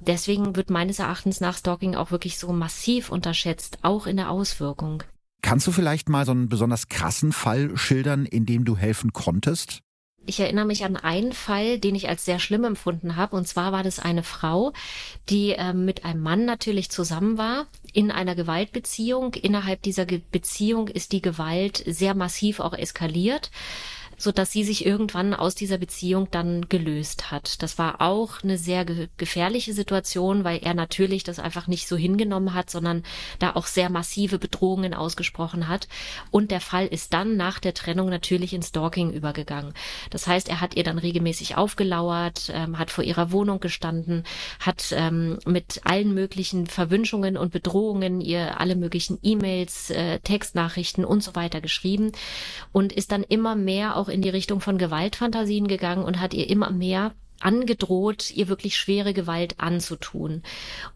Deswegen 0.00 0.56
wird 0.56 0.70
meines 0.70 0.98
Erachtens 0.98 1.40
nach 1.40 1.56
Stalking 1.56 1.96
auch 1.96 2.10
wirklich 2.10 2.38
so 2.38 2.52
massiv 2.52 3.10
unterschätzt, 3.10 3.78
auch 3.82 4.06
in 4.06 4.16
der 4.16 4.30
Auswirkung. 4.30 5.02
Kannst 5.42 5.66
du 5.66 5.72
vielleicht 5.72 6.08
mal 6.08 6.26
so 6.26 6.32
einen 6.32 6.48
besonders 6.48 6.88
krassen 6.88 7.32
Fall 7.32 7.76
schildern, 7.76 8.26
in 8.26 8.46
dem 8.46 8.64
du 8.64 8.76
helfen 8.76 9.12
konntest? 9.12 9.80
Ich 10.26 10.38
erinnere 10.38 10.66
mich 10.66 10.84
an 10.84 10.96
einen 10.96 11.32
Fall, 11.32 11.78
den 11.78 11.94
ich 11.94 12.10
als 12.10 12.26
sehr 12.26 12.38
schlimm 12.38 12.64
empfunden 12.64 13.16
habe. 13.16 13.36
Und 13.36 13.48
zwar 13.48 13.72
war 13.72 13.82
das 13.82 13.98
eine 13.98 14.22
Frau, 14.22 14.74
die 15.30 15.52
äh, 15.52 15.72
mit 15.72 16.04
einem 16.04 16.20
Mann 16.20 16.44
natürlich 16.44 16.90
zusammen 16.90 17.38
war 17.38 17.66
in 17.94 18.10
einer 18.10 18.34
Gewaltbeziehung. 18.34 19.32
Innerhalb 19.34 19.80
dieser 19.82 20.04
Ge 20.04 20.20
Beziehung 20.30 20.88
ist 20.88 21.12
die 21.12 21.22
Gewalt 21.22 21.82
sehr 21.86 22.14
massiv 22.14 22.60
auch 22.60 22.74
eskaliert 22.74 23.50
so 24.20 24.32
dass 24.32 24.52
sie 24.52 24.64
sich 24.64 24.84
irgendwann 24.84 25.32
aus 25.32 25.54
dieser 25.54 25.78
Beziehung 25.78 26.28
dann 26.30 26.68
gelöst 26.68 27.30
hat. 27.30 27.62
Das 27.62 27.78
war 27.78 28.02
auch 28.02 28.42
eine 28.42 28.58
sehr 28.58 28.84
ge 28.84 29.08
gefährliche 29.16 29.72
Situation, 29.72 30.44
weil 30.44 30.58
er 30.62 30.74
natürlich 30.74 31.24
das 31.24 31.38
einfach 31.38 31.66
nicht 31.66 31.88
so 31.88 31.96
hingenommen 31.96 32.52
hat, 32.52 32.68
sondern 32.68 33.02
da 33.38 33.52
auch 33.54 33.66
sehr 33.66 33.88
massive 33.88 34.38
Bedrohungen 34.38 34.92
ausgesprochen 34.92 35.68
hat. 35.68 35.88
Und 36.30 36.50
der 36.50 36.60
Fall 36.60 36.86
ist 36.86 37.14
dann 37.14 37.38
nach 37.38 37.58
der 37.60 37.72
Trennung 37.72 38.10
natürlich 38.10 38.52
in 38.52 38.62
Stalking 38.62 39.10
übergegangen. 39.10 39.72
Das 40.10 40.26
heißt, 40.26 40.50
er 40.50 40.60
hat 40.60 40.76
ihr 40.76 40.84
dann 40.84 40.98
regelmäßig 40.98 41.56
aufgelauert, 41.56 42.52
ähm, 42.54 42.78
hat 42.78 42.90
vor 42.90 43.04
ihrer 43.04 43.32
Wohnung 43.32 43.58
gestanden, 43.58 44.24
hat 44.58 44.92
ähm, 44.94 45.38
mit 45.46 45.80
allen 45.84 46.12
möglichen 46.12 46.66
Verwünschungen 46.66 47.38
und 47.38 47.52
Bedrohungen 47.52 48.20
ihr 48.20 48.60
alle 48.60 48.76
möglichen 48.76 49.18
E-Mails, 49.22 49.88
äh, 49.88 50.18
Textnachrichten 50.18 51.06
und 51.06 51.22
so 51.22 51.34
weiter 51.34 51.62
geschrieben 51.62 52.12
und 52.72 52.92
ist 52.92 53.12
dann 53.12 53.22
immer 53.22 53.56
mehr 53.56 53.96
auch 53.96 54.09
in 54.10 54.22
die 54.22 54.28
Richtung 54.28 54.60
von 54.60 54.78
Gewaltfantasien 54.78 55.68
gegangen 55.68 56.04
und 56.04 56.20
hat 56.20 56.34
ihr 56.34 56.48
immer 56.48 56.70
mehr 56.70 57.12
angedroht, 57.40 58.30
ihr 58.30 58.48
wirklich 58.48 58.76
schwere 58.76 59.14
Gewalt 59.14 59.54
anzutun. 59.58 60.42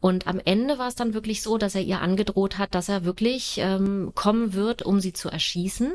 Und 0.01 0.26
am 0.26 0.40
Ende 0.45 0.78
war 0.78 0.88
es 0.88 0.95
dann 0.95 1.14
wirklich 1.14 1.42
so, 1.42 1.59
dass 1.59 1.74
er 1.74 1.82
ihr 1.82 2.01
angedroht 2.01 2.59
hat, 2.59 2.74
dass 2.74 2.88
er 2.88 3.05
wirklich 3.05 3.57
ähm, 3.59 4.12
kommen 4.14 4.53
wird, 4.55 4.82
um 4.82 5.01
sie 5.01 5.12
zu 5.12 5.28
erschießen. 5.28 5.92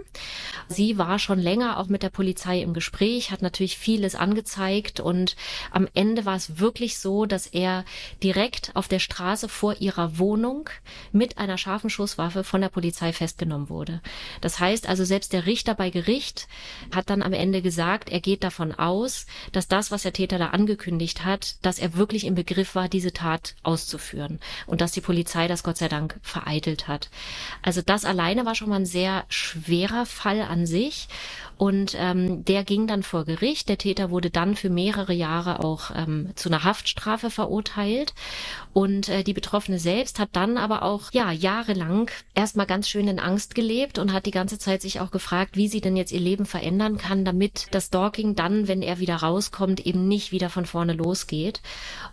Sie 0.68 0.98
war 0.98 1.20
schon 1.20 1.40
länger 1.40 1.78
auch 1.78 1.88
mit 1.88 2.04
der 2.04 2.10
Polizei 2.10 2.62
im 2.62 2.74
Gespräch, 2.74 3.32
hat 3.32 3.42
natürlich 3.42 3.78
vieles 3.78 4.16
angezeigt 4.16 5.00
und 5.00 5.36
am 5.72 5.88
Ende 5.94 6.26
war 6.26 6.36
es 6.36 6.60
wirklich 6.60 6.98
so, 6.98 7.26
dass 7.26 7.48
er 7.48 7.86
direkt 8.24 8.72
auf 8.76 8.88
der 8.88 9.00
Straße 9.00 9.48
vor 9.48 9.76
ihrer 9.80 10.18
Wohnung 10.18 10.70
mit 11.12 11.38
einer 11.38 11.58
scharfen 11.58 11.90
Schusswaffe 11.90 12.44
von 12.44 12.62
der 12.62 12.70
Polizei 12.70 13.14
festgenommen 13.14 13.70
wurde. 13.70 14.02
Das 14.42 14.60
heißt 14.60 14.90
also, 14.90 15.04
selbst 15.04 15.34
der 15.34 15.46
Richter 15.46 15.76
bei 15.76 15.90
Gericht 15.90 16.48
hat 16.94 17.10
dann 17.10 17.22
am 17.22 17.34
Ende 17.34 17.62
gesagt, 17.62 18.10
er 18.10 18.20
geht 18.20 18.44
davon 18.44 18.74
aus, 18.74 19.28
dass 19.52 19.68
das, 19.68 19.92
was 19.92 20.04
der 20.04 20.14
Täter 20.14 20.39
da 20.40 20.48
angekündigt 20.48 21.24
hat, 21.26 21.56
dass 21.64 21.80
er 21.80 21.96
wirklich 21.96 22.26
im 22.26 22.36
Begriff 22.36 22.76
war, 22.76 22.90
diese 22.90 23.14
Tat 23.14 23.56
auszuführen 23.64 24.40
und 24.66 24.82
dass 24.82 24.92
die 24.92 25.02
Polizei 25.02 25.48
das 25.48 25.64
Gott 25.64 25.78
sei 25.78 25.88
Dank 25.88 26.20
vereitelt 26.22 26.88
hat. 26.88 27.10
Also 27.62 27.82
das 27.82 28.06
alleine 28.06 28.46
war 28.46 28.56
schon 28.56 28.70
mal 28.70 28.78
ein 28.78 28.86
sehr 28.86 29.26
schwerer 29.30 30.06
Fall 30.06 30.42
an 30.42 30.66
sich 30.66 31.08
und 31.60 31.94
ähm, 32.00 32.46
der 32.46 32.64
ging 32.64 32.88
dann 32.88 33.04
vor 33.04 33.26
Gericht. 33.26 33.68
Der 33.68 33.78
Täter 33.78 34.12
wurde 34.12 34.30
dann 34.30 34.56
für 34.56 34.70
mehrere 34.70 35.12
Jahre 35.12 35.60
auch 35.60 35.92
ähm, 35.94 36.30
zu 36.36 36.48
einer 36.48 36.64
Haftstrafe 36.64 37.30
verurteilt. 37.30 38.14
Und 38.72 39.10
äh, 39.10 39.26
die 39.26 39.34
Betroffene 39.34 39.78
selbst 39.78 40.20
hat 40.20 40.30
dann 40.32 40.56
aber 40.56 40.84
auch 40.84 41.12
ja 41.12 41.34
jahrelang 41.34 42.10
erstmal 42.34 42.66
ganz 42.66 42.88
schön 42.88 43.10
in 43.10 43.20
Angst 43.20 43.56
gelebt 43.56 44.00
und 44.00 44.14
hat 44.14 44.26
die 44.26 44.32
ganze 44.32 44.58
Zeit 44.58 44.82
sich 44.82 45.02
auch 45.02 45.12
gefragt, 45.12 45.58
wie 45.58 45.68
sie 45.68 45.82
denn 45.82 45.98
jetzt 45.98 46.14
ihr 46.14 46.22
Leben 46.22 46.46
verändern 46.46 46.98
kann, 46.98 47.26
damit 47.26 47.68
das 47.72 47.88
Stalking 47.88 48.36
dann, 48.36 48.70
wenn 48.70 48.82
er 48.82 49.00
wieder 49.00 49.18
rauskommt, 49.18 49.86
eben 49.86 50.08
nicht 50.08 50.32
wieder 50.32 50.50
von 50.50 50.66
vorne 50.66 50.94
losgeht. 50.94 51.62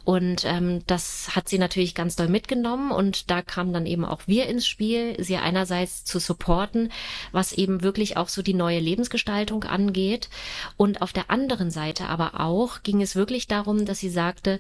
Und 0.03 0.45
ähm, 0.45 0.81
das 0.89 1.37
hat 1.37 1.49
sie 1.49 1.59
natürlich 1.59 1.95
ganz 1.95 2.17
doll 2.17 2.29
mitgenommen 2.29 2.91
und 2.91 3.31
da 3.31 3.43
kamen 3.43 3.73
dann 3.73 3.87
eben 3.87 4.05
auch 4.05 4.23
wir 4.27 4.47
ins 4.47 4.67
Spiel, 4.67 5.15
sie 5.23 5.37
einerseits 5.37 6.05
zu 6.05 6.19
supporten, 6.19 6.91
was 7.31 7.53
eben 7.53 7.85
wirklich 7.85 8.17
auch 8.17 8.29
so 8.29 8.43
die 8.43 8.53
neue 8.53 8.81
Lebensgestaltung 8.81 9.36
Veranstaltung 9.37 9.65
angeht. 9.65 10.29
Und 10.77 11.03
auf 11.03 11.13
der 11.13 11.31
anderen 11.31 11.71
Seite 11.71 12.09
aber 12.09 12.41
auch 12.41 12.83
ging 12.83 13.03
es 13.03 13.17
wirklich 13.17 13.47
darum, 13.47 13.85
dass 13.85 13.99
sie 13.99 14.09
sagte, 14.09 14.59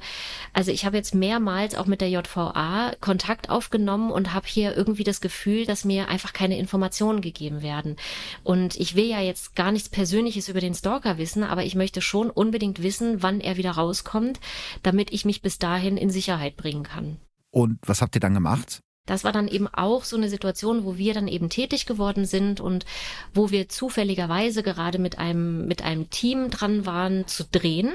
also 0.52 0.70
ich 0.70 0.84
habe 0.84 0.96
jetzt 0.96 1.14
mehrmals 1.14 1.74
auch 1.74 1.86
mit 1.86 2.00
der 2.00 2.10
JVA 2.10 2.92
Kontakt 3.00 3.48
aufgenommen 3.48 4.10
und 4.10 4.34
habe 4.34 4.46
hier 4.46 4.76
irgendwie 4.76 5.04
das 5.04 5.20
Gefühl, 5.20 5.64
dass 5.64 5.84
mir 5.84 6.08
einfach 6.08 6.32
keine 6.32 6.58
Informationen 6.58 7.20
gegeben 7.20 7.62
werden. 7.62 7.96
Und 8.44 8.76
ich 8.76 8.94
will 8.96 9.06
ja 9.06 9.20
jetzt 9.20 9.56
gar 9.56 9.72
nichts 9.72 9.88
Persönliches 9.88 10.48
über 10.48 10.60
den 10.60 10.74
Stalker 10.74 11.16
wissen, 11.16 11.42
aber 11.42 11.64
ich 11.64 11.74
möchte 11.74 12.02
schon 12.02 12.30
unbedingt 12.30 12.82
wissen, 12.82 13.22
wann 13.22 13.40
er 13.40 13.56
wieder 13.56 13.72
rauskommt, 13.72 14.40
damit 14.82 15.12
ich 15.12 15.24
mich 15.24 15.40
bis 15.40 15.58
dahin 15.58 15.96
in 15.96 16.10
Sicherheit 16.10 16.56
bringen 16.56 16.82
kann. 16.82 17.16
Und 17.50 17.78
was 17.86 18.02
habt 18.02 18.14
ihr 18.14 18.20
dann 18.20 18.34
gemacht? 18.34 18.80
Das 19.06 19.24
war 19.24 19.32
dann 19.32 19.48
eben 19.48 19.68
auch 19.68 20.04
so 20.04 20.16
eine 20.16 20.28
Situation, 20.28 20.84
wo 20.84 20.98
wir 20.98 21.14
dann 21.14 21.28
eben 21.28 21.48
tätig 21.48 21.86
geworden 21.86 22.26
sind 22.26 22.60
und 22.60 22.84
wo 23.32 23.50
wir 23.50 23.68
zufälligerweise 23.68 24.62
gerade 24.62 24.98
mit 24.98 25.18
einem, 25.18 25.66
mit 25.66 25.82
einem 25.82 26.10
Team 26.10 26.50
dran 26.50 26.84
waren 26.84 27.26
zu 27.26 27.44
drehen 27.44 27.92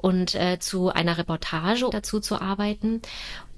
und 0.00 0.34
äh, 0.34 0.58
zu 0.58 0.88
einer 0.90 1.18
Reportage 1.18 1.88
dazu 1.90 2.20
zu 2.20 2.40
arbeiten 2.40 3.02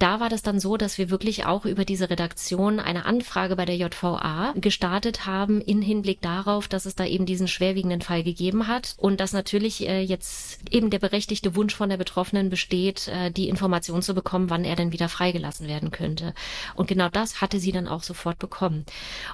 da 0.02 0.18
war 0.18 0.28
das 0.28 0.42
dann 0.42 0.58
so, 0.58 0.76
dass 0.76 0.98
wir 0.98 1.10
wirklich 1.10 1.46
auch 1.46 1.64
über 1.64 1.84
diese 1.84 2.10
Redaktion 2.10 2.80
eine 2.80 3.04
Anfrage 3.04 3.54
bei 3.54 3.64
der 3.64 3.76
JVA 3.76 4.52
gestartet 4.56 5.26
haben 5.26 5.60
in 5.60 5.80
Hinblick 5.80 6.20
darauf, 6.20 6.66
dass 6.66 6.86
es 6.86 6.96
da 6.96 7.06
eben 7.06 7.24
diesen 7.24 7.46
schwerwiegenden 7.46 8.00
Fall 8.00 8.24
gegeben 8.24 8.66
hat 8.66 8.96
und 8.98 9.20
dass 9.20 9.32
natürlich 9.32 9.86
äh, 9.86 10.00
jetzt 10.00 10.58
eben 10.72 10.90
der 10.90 10.98
berechtigte 10.98 11.54
Wunsch 11.54 11.76
von 11.76 11.88
der 11.88 11.98
Betroffenen 11.98 12.50
besteht, 12.50 13.06
äh, 13.06 13.30
die 13.30 13.48
Information 13.48 14.02
zu 14.02 14.12
bekommen, 14.12 14.50
wann 14.50 14.64
er 14.64 14.74
denn 14.74 14.90
wieder 14.90 15.08
freigelassen 15.08 15.68
werden 15.68 15.92
könnte. 15.92 16.34
Und 16.74 16.88
genau 16.88 17.08
das 17.08 17.40
hatte 17.40 17.60
sie 17.60 17.70
dann 17.70 17.86
auch 17.86 18.02
sofort 18.02 18.40
bekommen. 18.40 18.84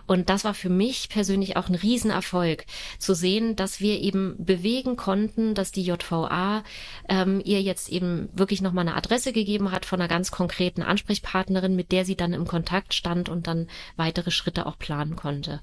Und 0.07 0.29
das 0.29 0.45
war 0.45 0.53
für 0.53 0.69
mich 0.69 1.09
persönlich 1.09 1.57
auch 1.57 1.71
ein 1.71 1.77
Riesenerfolg, 1.77 2.67
zu 2.99 3.15
sehen, 3.15 3.57
dass 3.57 3.81
wir 3.81 4.01
eben 4.01 4.37
bewegen 4.39 4.97
konnten, 4.97 5.55
dass 5.55 5.73
die 5.73 5.83
JVA 5.83 6.63
ähm, 7.09 7.41
ihr 7.45 7.63
jetzt 7.63 7.89
eben 7.89 8.29
wirklich 8.33 8.63
nochmal 8.63 8.87
eine 8.87 8.97
Adresse 8.97 9.33
gegeben 9.33 9.73
hat 9.73 9.87
von 9.87 10.01
einer 10.01 10.09
ganz 10.09 10.31
konkreten 10.31 10.83
Ansprechpartnerin, 10.83 11.75
mit 11.75 11.93
der 11.93 12.05
sie 12.05 12.17
dann 12.17 12.33
im 12.33 12.47
Kontakt 12.47 12.95
stand 12.95 13.29
und 13.29 13.47
dann 13.47 13.69
weitere 13.97 14.31
Schritte 14.31 14.67
auch 14.67 14.79
planen 14.79 15.17
konnte. 15.17 15.61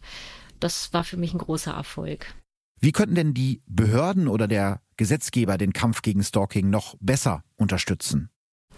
Das 0.60 0.94
war 0.94 1.04
für 1.04 1.18
mich 1.18 1.34
ein 1.34 1.40
großer 1.40 1.72
Erfolg. 1.72 2.34
Wie 2.80 2.92
könnten 2.92 3.16
denn 3.16 3.34
die 3.34 3.62
Behörden 3.68 4.28
oder 4.28 4.48
der 4.48 4.82
Gesetzgeber 4.98 5.58
den 5.58 5.74
Kampf 5.74 6.02
gegen 6.02 6.24
Stalking 6.24 6.70
noch 6.70 6.96
besser 7.00 7.44
unterstützen? 7.56 8.30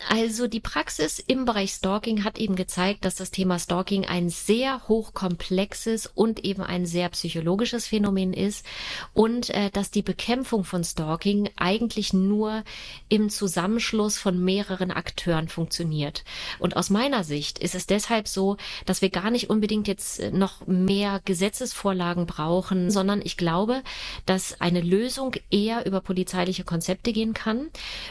Also 0.10 0.48
die 0.48 0.60
Praxis 0.60 1.20
im 1.20 1.46
Bereich 1.46 1.72
Stalking 1.72 2.24
hat 2.24 2.38
eben 2.38 2.56
gezeigt, 2.56 3.04
dass 3.04 3.16
das 3.16 3.32
Thema 3.32 3.60
Stalking 3.60 4.06
ein 4.06 4.30
sehr 4.30 4.88
hochkomplexes 4.88 6.08
und 6.14 6.46
eben 6.46 6.62
ein 6.62 6.86
sehr 6.86 7.10
psychologisches 7.10 7.88
Phänomen 7.88 8.34
ist 8.34 8.66
und 9.14 9.50
äh, 9.50 9.70
dass 9.72 9.92
die 9.92 10.04
Bekämpfung 10.04 10.64
von 10.64 10.84
Stalking 10.84 11.50
eigentlich 11.58 12.14
nur 12.14 12.64
im 13.10 13.30
Zusammenschluss 13.30 14.18
von 14.18 14.44
mehreren 14.44 14.92
Akteuren 14.92 15.48
funktioniert. 15.48 16.24
Und 16.60 16.78
aus 16.78 16.90
meiner 16.90 17.24
Sicht 17.24 17.60
ist 17.60 17.76
es 17.76 17.88
deshalb 17.88 18.28
so, 18.28 18.58
dass 18.86 19.02
wir 19.02 19.10
gar 19.10 19.32
nicht 19.32 19.50
unbedingt 19.50 19.88
jetzt 19.88 20.20
äh, 20.20 20.32
noch 20.32 20.68
mehr 20.68 21.22
Gesetzesvorlagen 21.26 22.28
brauchen, 22.28 22.92
sondern 22.92 23.22
ich 23.24 23.36
glaube, 23.36 23.82
dass 24.26 24.62
eine 24.62 24.82
Lösung 24.82 25.34
eher 25.50 25.86
über 25.86 26.02
polizeiliche 26.02 26.64
Konzepte 26.64 27.14
gehen 27.14 27.34
kann, 27.34 27.70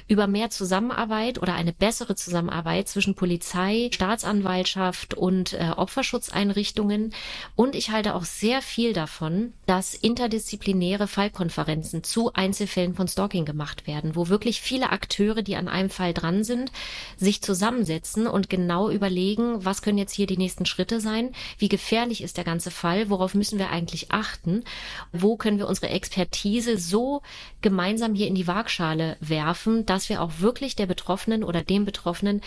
über 0.09 0.27
mehr 0.27 0.51
Zusammenarbeit 0.51 1.41
oder 1.41 1.55
eine 1.55 1.76
bessere 1.79 2.15
Zusammenarbeit 2.15 2.89
zwischen 2.89 3.15
Polizei, 3.15 3.91
Staatsanwaltschaft 3.93 5.15
und 5.15 5.53
äh, 5.53 5.73
Opferschutzeinrichtungen. 5.77 7.13
Und 7.55 7.75
ich 7.75 7.91
halte 7.91 8.15
auch 8.15 8.25
sehr 8.25 8.63
viel 8.63 8.93
davon, 8.93 9.53
dass 9.67 9.95
interdisziplinäre 9.95 11.07
Fallkonferenzen 11.07 12.03
zu 12.03 12.33
Einzelfällen 12.33 12.95
von 12.95 13.09
Stalking 13.09 13.45
gemacht 13.45 13.87
werden, 13.87 14.17
wo 14.17 14.29
wirklich 14.29 14.61
viele 14.61 14.91
Akteure, 14.91 15.43
die 15.43 15.57
an 15.57 15.69
einem 15.69 15.91
Fall 15.91 16.15
dran 16.15 16.45
sind, 16.45 16.73
sich 17.17 17.43
zusammensetzen 17.43 18.27
und 18.27 18.49
genau 18.49 18.91
überlegen, 18.91 19.65
was 19.65 19.83
können 19.83 19.99
jetzt 19.99 20.13
hier 20.13 20.27
die 20.27 20.39
nächsten 20.39 20.67
Schritte 20.67 21.01
sein, 21.01 21.33
wie 21.59 21.69
gefährlich 21.69 22.23
ist 22.23 22.37
der 22.37 22.45
ganze 22.45 22.71
Fall, 22.71 23.11
worauf 23.11 23.35
müssen 23.35 23.59
wir 23.59 23.71
eigentlich 23.71 24.11
achten, 24.11 24.65
wo 25.13 25.37
können 25.37 25.59
wir 25.59 25.69
unsere 25.69 25.89
Expertise 25.91 26.79
so 26.79 27.23
gemeinsam 27.61 28.15
hier 28.15 28.29
in 28.29 28.35
die 28.35 28.47
Waagschale 28.47 29.17
werfen, 29.21 29.85
dass 29.87 30.09
wir 30.09 30.23
auch 30.23 30.33
wirklich 30.39 30.77
der 30.77 30.87
Betroffenen 30.87 31.45
oder 31.45 31.66
dem 31.69 31.85
Betroffenen 31.85 32.41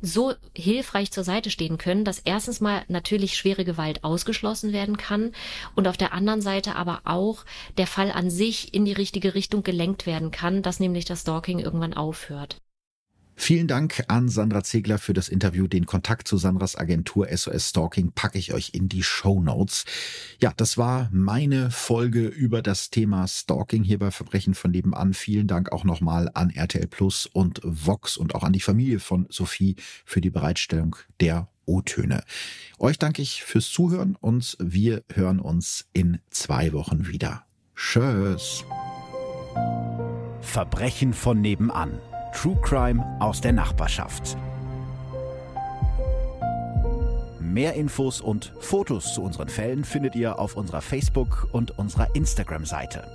so 0.00 0.34
hilfreich 0.54 1.12
zur 1.12 1.24
Seite 1.24 1.50
stehen 1.50 1.78
können, 1.78 2.04
dass 2.04 2.18
erstens 2.18 2.60
mal 2.60 2.84
natürlich 2.88 3.36
schwere 3.36 3.64
Gewalt 3.64 4.04
ausgeschlossen 4.04 4.72
werden 4.72 4.96
kann 4.96 5.32
und 5.74 5.88
auf 5.88 5.96
der 5.96 6.12
anderen 6.12 6.42
Seite 6.42 6.76
aber 6.76 7.00
auch 7.04 7.44
der 7.78 7.86
Fall 7.86 8.10
an 8.12 8.30
sich 8.30 8.74
in 8.74 8.84
die 8.84 8.92
richtige 8.92 9.34
Richtung 9.34 9.62
gelenkt 9.62 10.06
werden 10.06 10.30
kann, 10.30 10.62
dass 10.62 10.80
nämlich 10.80 11.04
das 11.04 11.22
Stalking 11.22 11.58
irgendwann 11.58 11.94
aufhört. 11.94 12.58
Vielen 13.38 13.68
Dank 13.68 14.02
an 14.08 14.30
Sandra 14.30 14.64
Zegler 14.64 14.98
für 14.98 15.12
das 15.12 15.28
Interview. 15.28 15.66
Den 15.66 15.84
Kontakt 15.84 16.26
zu 16.26 16.38
Sandras 16.38 16.74
Agentur 16.74 17.28
SOS 17.30 17.68
Stalking 17.68 18.10
packe 18.12 18.38
ich 18.38 18.54
euch 18.54 18.70
in 18.72 18.88
die 18.88 19.02
Show 19.02 19.40
Notes. 19.40 19.84
Ja, 20.40 20.52
das 20.56 20.78
war 20.78 21.10
meine 21.12 21.70
Folge 21.70 22.26
über 22.26 22.62
das 22.62 22.88
Thema 22.88 23.28
Stalking 23.28 23.84
hier 23.84 23.98
bei 23.98 24.10
Verbrechen 24.10 24.54
von 24.54 24.70
nebenan. 24.70 25.12
Vielen 25.12 25.46
Dank 25.46 25.70
auch 25.70 25.84
nochmal 25.84 26.30
an 26.32 26.48
RTL 26.48 26.86
Plus 26.86 27.26
und 27.26 27.60
Vox 27.62 28.16
und 28.16 28.34
auch 28.34 28.42
an 28.42 28.54
die 28.54 28.60
Familie 28.60 29.00
von 29.00 29.26
Sophie 29.28 29.76
für 30.06 30.22
die 30.22 30.30
Bereitstellung 30.30 30.96
der 31.20 31.48
O-Töne. 31.66 32.24
Euch 32.78 32.98
danke 32.98 33.20
ich 33.20 33.44
fürs 33.44 33.70
Zuhören 33.70 34.16
und 34.18 34.56
wir 34.60 35.04
hören 35.12 35.40
uns 35.40 35.86
in 35.92 36.20
zwei 36.30 36.72
Wochen 36.72 37.06
wieder. 37.06 37.44
Tschüss. 37.76 38.64
Verbrechen 40.40 41.12
von 41.12 41.40
nebenan 41.40 42.00
True 42.36 42.58
Crime 42.60 43.02
aus 43.18 43.40
der 43.40 43.52
Nachbarschaft. 43.52 44.36
Mehr 47.40 47.72
Infos 47.72 48.20
und 48.20 48.52
Fotos 48.60 49.14
zu 49.14 49.22
unseren 49.22 49.48
Fällen 49.48 49.84
findet 49.84 50.14
ihr 50.14 50.38
auf 50.38 50.54
unserer 50.54 50.82
Facebook- 50.82 51.48
und 51.52 51.78
unserer 51.78 52.14
Instagram-Seite. 52.14 53.10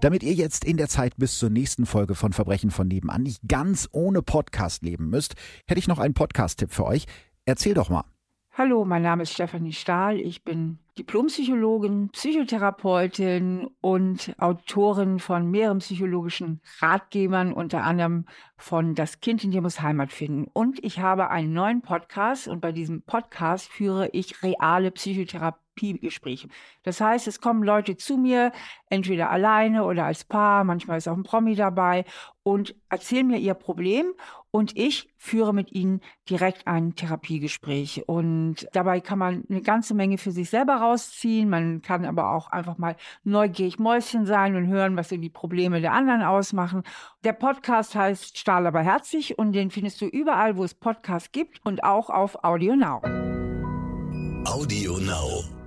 Damit 0.00 0.24
ihr 0.24 0.34
jetzt 0.34 0.64
in 0.64 0.78
der 0.78 0.88
Zeit 0.88 1.16
bis 1.16 1.38
zur 1.38 1.50
nächsten 1.50 1.86
Folge 1.86 2.16
von 2.16 2.32
Verbrechen 2.32 2.72
von 2.72 2.88
nebenan 2.88 3.22
nicht 3.22 3.40
ganz 3.46 3.88
ohne 3.92 4.20
Podcast 4.20 4.82
leben 4.82 5.08
müsst, 5.08 5.36
hätte 5.68 5.78
ich 5.78 5.86
noch 5.86 6.00
einen 6.00 6.14
Podcast-Tipp 6.14 6.72
für 6.72 6.84
euch. 6.84 7.06
Erzähl 7.44 7.74
doch 7.74 7.88
mal. 7.88 8.04
Hallo, 8.50 8.84
mein 8.84 9.02
Name 9.02 9.22
ist 9.22 9.32
Stefanie 9.32 9.72
Stahl. 9.72 10.18
Ich 10.18 10.42
bin 10.42 10.80
Diplompsychologin, 10.98 12.10
Psychotherapeutin 12.10 13.70
und 13.80 14.34
Autorin 14.38 15.20
von 15.20 15.50
mehreren 15.50 15.78
psychologischen 15.78 16.60
Ratgebern, 16.80 17.54
unter 17.54 17.82
anderem 17.82 18.26
von 18.58 18.94
Das 18.94 19.20
Kind 19.20 19.42
in 19.42 19.52
dir 19.52 19.62
muss 19.62 19.80
Heimat 19.80 20.12
finden. 20.12 20.50
Und 20.52 20.84
ich 20.84 20.98
habe 20.98 21.30
einen 21.30 21.54
neuen 21.54 21.80
Podcast 21.80 22.46
und 22.46 22.60
bei 22.60 22.72
diesem 22.72 23.02
Podcast 23.02 23.68
führe 23.68 24.10
ich 24.12 24.42
reale 24.42 24.90
Psychotherapiegespräche. 24.90 26.48
Das 26.82 27.00
heißt, 27.00 27.26
es 27.26 27.40
kommen 27.40 27.62
Leute 27.62 27.96
zu 27.96 28.18
mir, 28.18 28.52
entweder 28.90 29.30
alleine 29.30 29.84
oder 29.84 30.04
als 30.04 30.24
Paar, 30.24 30.62
manchmal 30.64 30.98
ist 30.98 31.08
auch 31.08 31.16
ein 31.16 31.22
Promi 31.22 31.54
dabei 31.54 32.04
und 32.42 32.74
erzählen 32.90 33.26
mir 33.26 33.38
ihr 33.38 33.54
Problem 33.54 34.12
und 34.50 34.76
ich 34.76 35.08
führe 35.16 35.54
mit 35.54 35.72
ihnen 35.72 36.00
direkt 36.28 36.66
ein 36.66 36.94
Therapiegespräch. 36.94 38.04
Und 38.06 38.68
dabei 38.72 39.00
kann 39.00 39.18
man 39.18 39.44
eine 39.48 39.62
ganze 39.62 39.94
Menge 39.94 40.18
für 40.18 40.30
sich 40.30 40.50
selber 40.50 40.81
rausziehen. 40.82 41.48
Man 41.48 41.80
kann 41.80 42.04
aber 42.04 42.30
auch 42.30 42.50
einfach 42.50 42.78
mal 42.78 42.96
neugierig 43.24 43.78
Mäuschen 43.78 44.26
sein 44.26 44.56
und 44.56 44.66
hören, 44.66 44.96
was 44.96 45.08
die 45.08 45.30
Probleme 45.30 45.80
der 45.80 45.92
anderen 45.92 46.22
ausmachen. 46.22 46.82
Der 47.24 47.32
Podcast 47.32 47.94
heißt 47.94 48.36
Stahl 48.36 48.66
aber 48.66 48.82
herzig 48.82 49.38
und 49.38 49.52
den 49.52 49.70
findest 49.70 50.00
du 50.00 50.06
überall, 50.06 50.56
wo 50.56 50.64
es 50.64 50.74
Podcasts 50.74 51.32
gibt 51.32 51.64
und 51.64 51.84
auch 51.84 52.10
auf 52.10 52.44
Audio 52.44 52.76
Now. 52.76 53.00
Audio 54.44 54.98
Now. 54.98 55.61